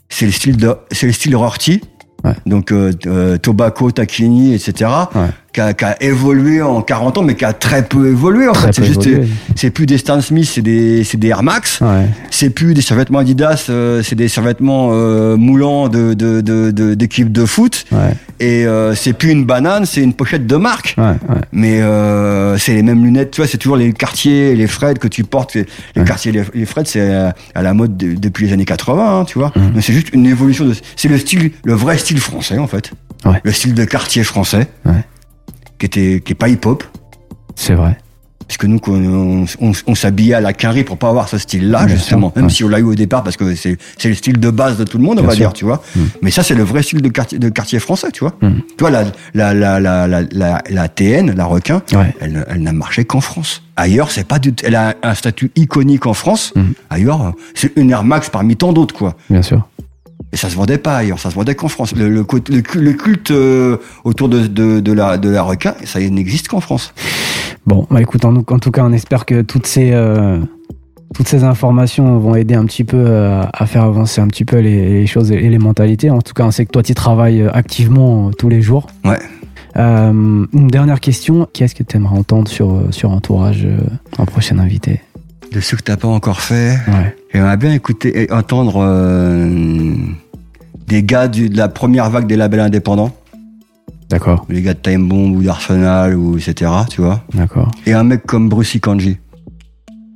[0.08, 1.80] c'est le style de, c'est le style Rorty.
[2.24, 2.32] Ouais.
[2.46, 4.90] Donc euh, euh, Tobacco, Tacchini, etc.
[5.14, 5.20] Ouais.
[5.56, 8.46] Qui, a, qui a évolué en 40 ans, mais qui a très peu évolué.
[8.46, 9.26] En Très fait, peu c'est juste, évolué.
[9.54, 11.80] c'est plus des Stan Smith, c'est des, c'est des Air Max.
[11.80, 12.04] Ouais.
[12.30, 16.92] C'est plus des survêtements Adidas, euh, c'est des survêtements euh, moulants de, de, de, de-
[16.92, 17.86] d'équipes de foot.
[17.90, 18.12] Ouais.
[18.38, 20.94] Et euh, c'est plus une banane, c'est une pochette de marque.
[20.98, 21.14] Ouais.
[21.52, 25.08] Mais euh, c'est les mêmes lunettes, tu vois, c'est toujours les quartiers, les Fred que
[25.08, 25.54] tu portes.
[25.54, 29.20] Les quartiers, les, les Fred, c'est euh, à la mode de- depuis les années 80,
[29.20, 29.52] hein, tu vois.
[29.56, 29.72] Mhm.
[29.76, 30.74] Mais c'est juste une évolution de.
[30.96, 32.90] C'est le style, le vrai style français en fait.
[33.42, 34.68] Le style de quartier français.
[35.78, 36.84] Qui était, qui est pas hip-hop.
[37.54, 37.98] C'est vrai.
[38.48, 41.88] Parce que nous, on, on, on s'habillait à la quinrie pour pas avoir ce style-là,
[41.88, 42.28] justement.
[42.28, 42.50] sûr, Même ouais.
[42.52, 44.84] si on l'a eu au départ, parce que c'est c'est le style de base de
[44.84, 45.46] tout le monde, on Bien va sûr.
[45.48, 45.82] dire, tu vois.
[45.96, 46.00] Mm.
[46.22, 48.34] Mais ça, c'est le vrai style de quartier, de quartier français, tu vois.
[48.40, 48.58] Mm.
[48.68, 49.02] Tu vois, la,
[49.34, 52.14] la, la, la, la, la, la TN, la requin, Ouais.
[52.20, 53.62] elle, elle n'a marché qu'en France.
[53.74, 56.52] Ailleurs, c'est pas du Elle a un statut iconique en France.
[56.54, 56.62] Mm.
[56.90, 59.16] Ailleurs, c'est une Air Max parmi tant d'autres, quoi.
[59.28, 59.66] Bien sûr.
[60.32, 61.94] Et ça se vendait pas ailleurs, ça se vendait qu'en France.
[61.96, 65.42] Le, le, côté- le, cu- le culte euh, autour de, de, de, la, de la
[65.42, 66.92] requin, ça n'existe qu'en France.
[67.66, 70.38] Bon, bah écoute, en, en tout cas, on espère que toutes ces, euh,
[71.14, 74.58] toutes ces informations vont aider un petit peu euh, à faire avancer un petit peu
[74.58, 76.10] les, les choses et les mentalités.
[76.10, 78.88] En tout cas, on sait que toi, tu travailles euh, activement tous les jours.
[79.04, 79.18] Ouais.
[79.78, 81.48] Une dernière question.
[81.52, 83.66] Qu'est-ce que tu aimerais entendre sur, sur Entourage
[84.16, 85.00] en prochain invité?
[85.52, 87.14] De ceux que t'as pas encore fait, Ouais.
[87.32, 89.94] J'aimerais bien écouter et entendre euh,
[90.86, 93.14] des gars du- de la première vague des labels indépendants,
[94.08, 96.70] D'accord, les gars de Time Bomb ou d'Arsenal ou etc.
[96.88, 97.22] Tu vois.
[97.34, 99.18] d'accord, Et un mec comme Brucey Kanji,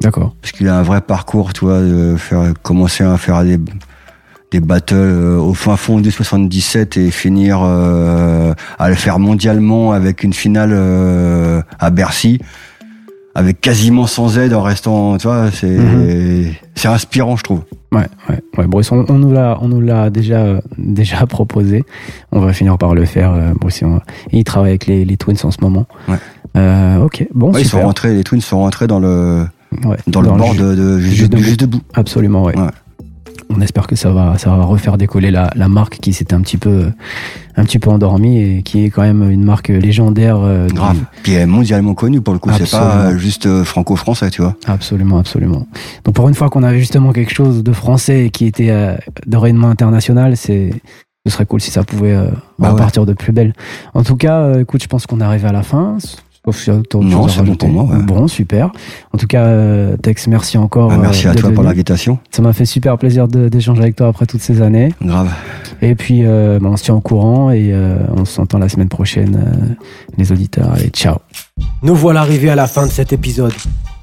[0.00, 0.36] d'accord.
[0.40, 3.58] parce qu'il a un vrai parcours, tu vois, de faire commencer à faire des
[4.52, 9.92] des battles euh, au fin fond du 77 et finir euh, à le faire mondialement
[9.92, 12.40] avec une finale euh, à Bercy
[13.34, 15.78] avec quasiment sans aide en restant tu vois c'est
[16.74, 17.60] c'est inspirant je trouve
[17.92, 18.66] Ouais, ouais, ouais.
[18.68, 21.82] Bruce, on, on nous l'a, on nous l'a déjà, déjà proposé.
[22.30, 23.32] On va finir par le faire.
[23.32, 25.86] euh, Bruce, on va- et il travaille avec les, les Twins en ce moment.
[26.08, 26.14] Ouais.
[26.56, 29.44] Euh, ok, bon, Ouais, ils sont rentrés les Twins sont rentrés dans le
[29.84, 31.80] Ouais, dans, le bord ju- de, de juste, juste debout.
[31.94, 32.54] Absolument, ouais.
[33.52, 36.40] On espère que ça va, ça va refaire décoller la, la marque qui s'était un
[36.40, 36.92] petit peu,
[37.56, 40.36] un petit peu endormie et qui est quand même une marque légendaire.
[40.40, 40.98] euh, du- Grave.
[41.24, 44.40] Puis elle est mondialement connue pour le coup, c'est pas euh, juste euh, franco-français, tu
[44.42, 44.54] vois.
[44.66, 45.66] Absolument, absolument.
[46.04, 48.94] Donc pour une fois qu'on avait justement quelque chose de français qui était euh,
[49.26, 50.70] de rayonnement international, c'est
[51.26, 52.26] ce serait cool si ça pouvait euh,
[52.58, 52.72] Bah ouais.
[52.74, 53.52] repartir de plus belle.
[53.94, 55.98] En tout cas, écoute, je pense qu'on arrive à la fin.
[56.44, 57.56] Sauf si Non, c'est bon rajouter.
[57.56, 58.02] pour moi, ouais.
[58.02, 58.70] Bon, super.
[59.12, 60.88] En tout cas, euh, Tex, merci encore.
[60.88, 62.18] Bah, merci euh, à toi pour l'invitation.
[62.30, 64.94] Ça m'a fait super plaisir d'échanger avec toi après toutes ces années.
[65.02, 65.28] Grave.
[65.82, 68.88] Et puis, euh, bah, on se tient au courant et euh, on s'entend la semaine
[68.88, 69.74] prochaine, euh,
[70.16, 70.72] les auditeurs.
[70.72, 71.18] Allez, ciao.
[71.82, 73.52] Nous voilà arrivés à la fin de cet épisode.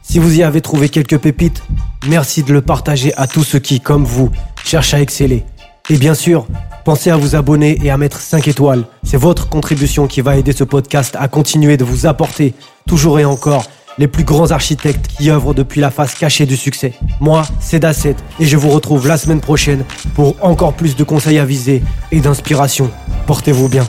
[0.04, 1.64] Si vous y avez trouvé quelques pépites,
[2.08, 4.30] merci de le partager à tous ceux qui, comme vous,
[4.64, 5.44] cherchent à exceller.
[5.90, 6.48] Et bien sûr,
[6.88, 8.86] pensez à vous abonner et à mettre 5 étoiles.
[9.04, 12.54] C'est votre contribution qui va aider ce podcast à continuer de vous apporter,
[12.88, 13.66] toujours et encore,
[13.98, 16.94] les plus grands architectes qui œuvrent depuis la face cachée du succès.
[17.20, 19.84] Moi, c'est Dasset et je vous retrouve la semaine prochaine
[20.16, 21.84] pour encore plus de conseils avisés
[22.14, 22.90] et d'inspiration.
[23.26, 23.86] Portez-vous bien.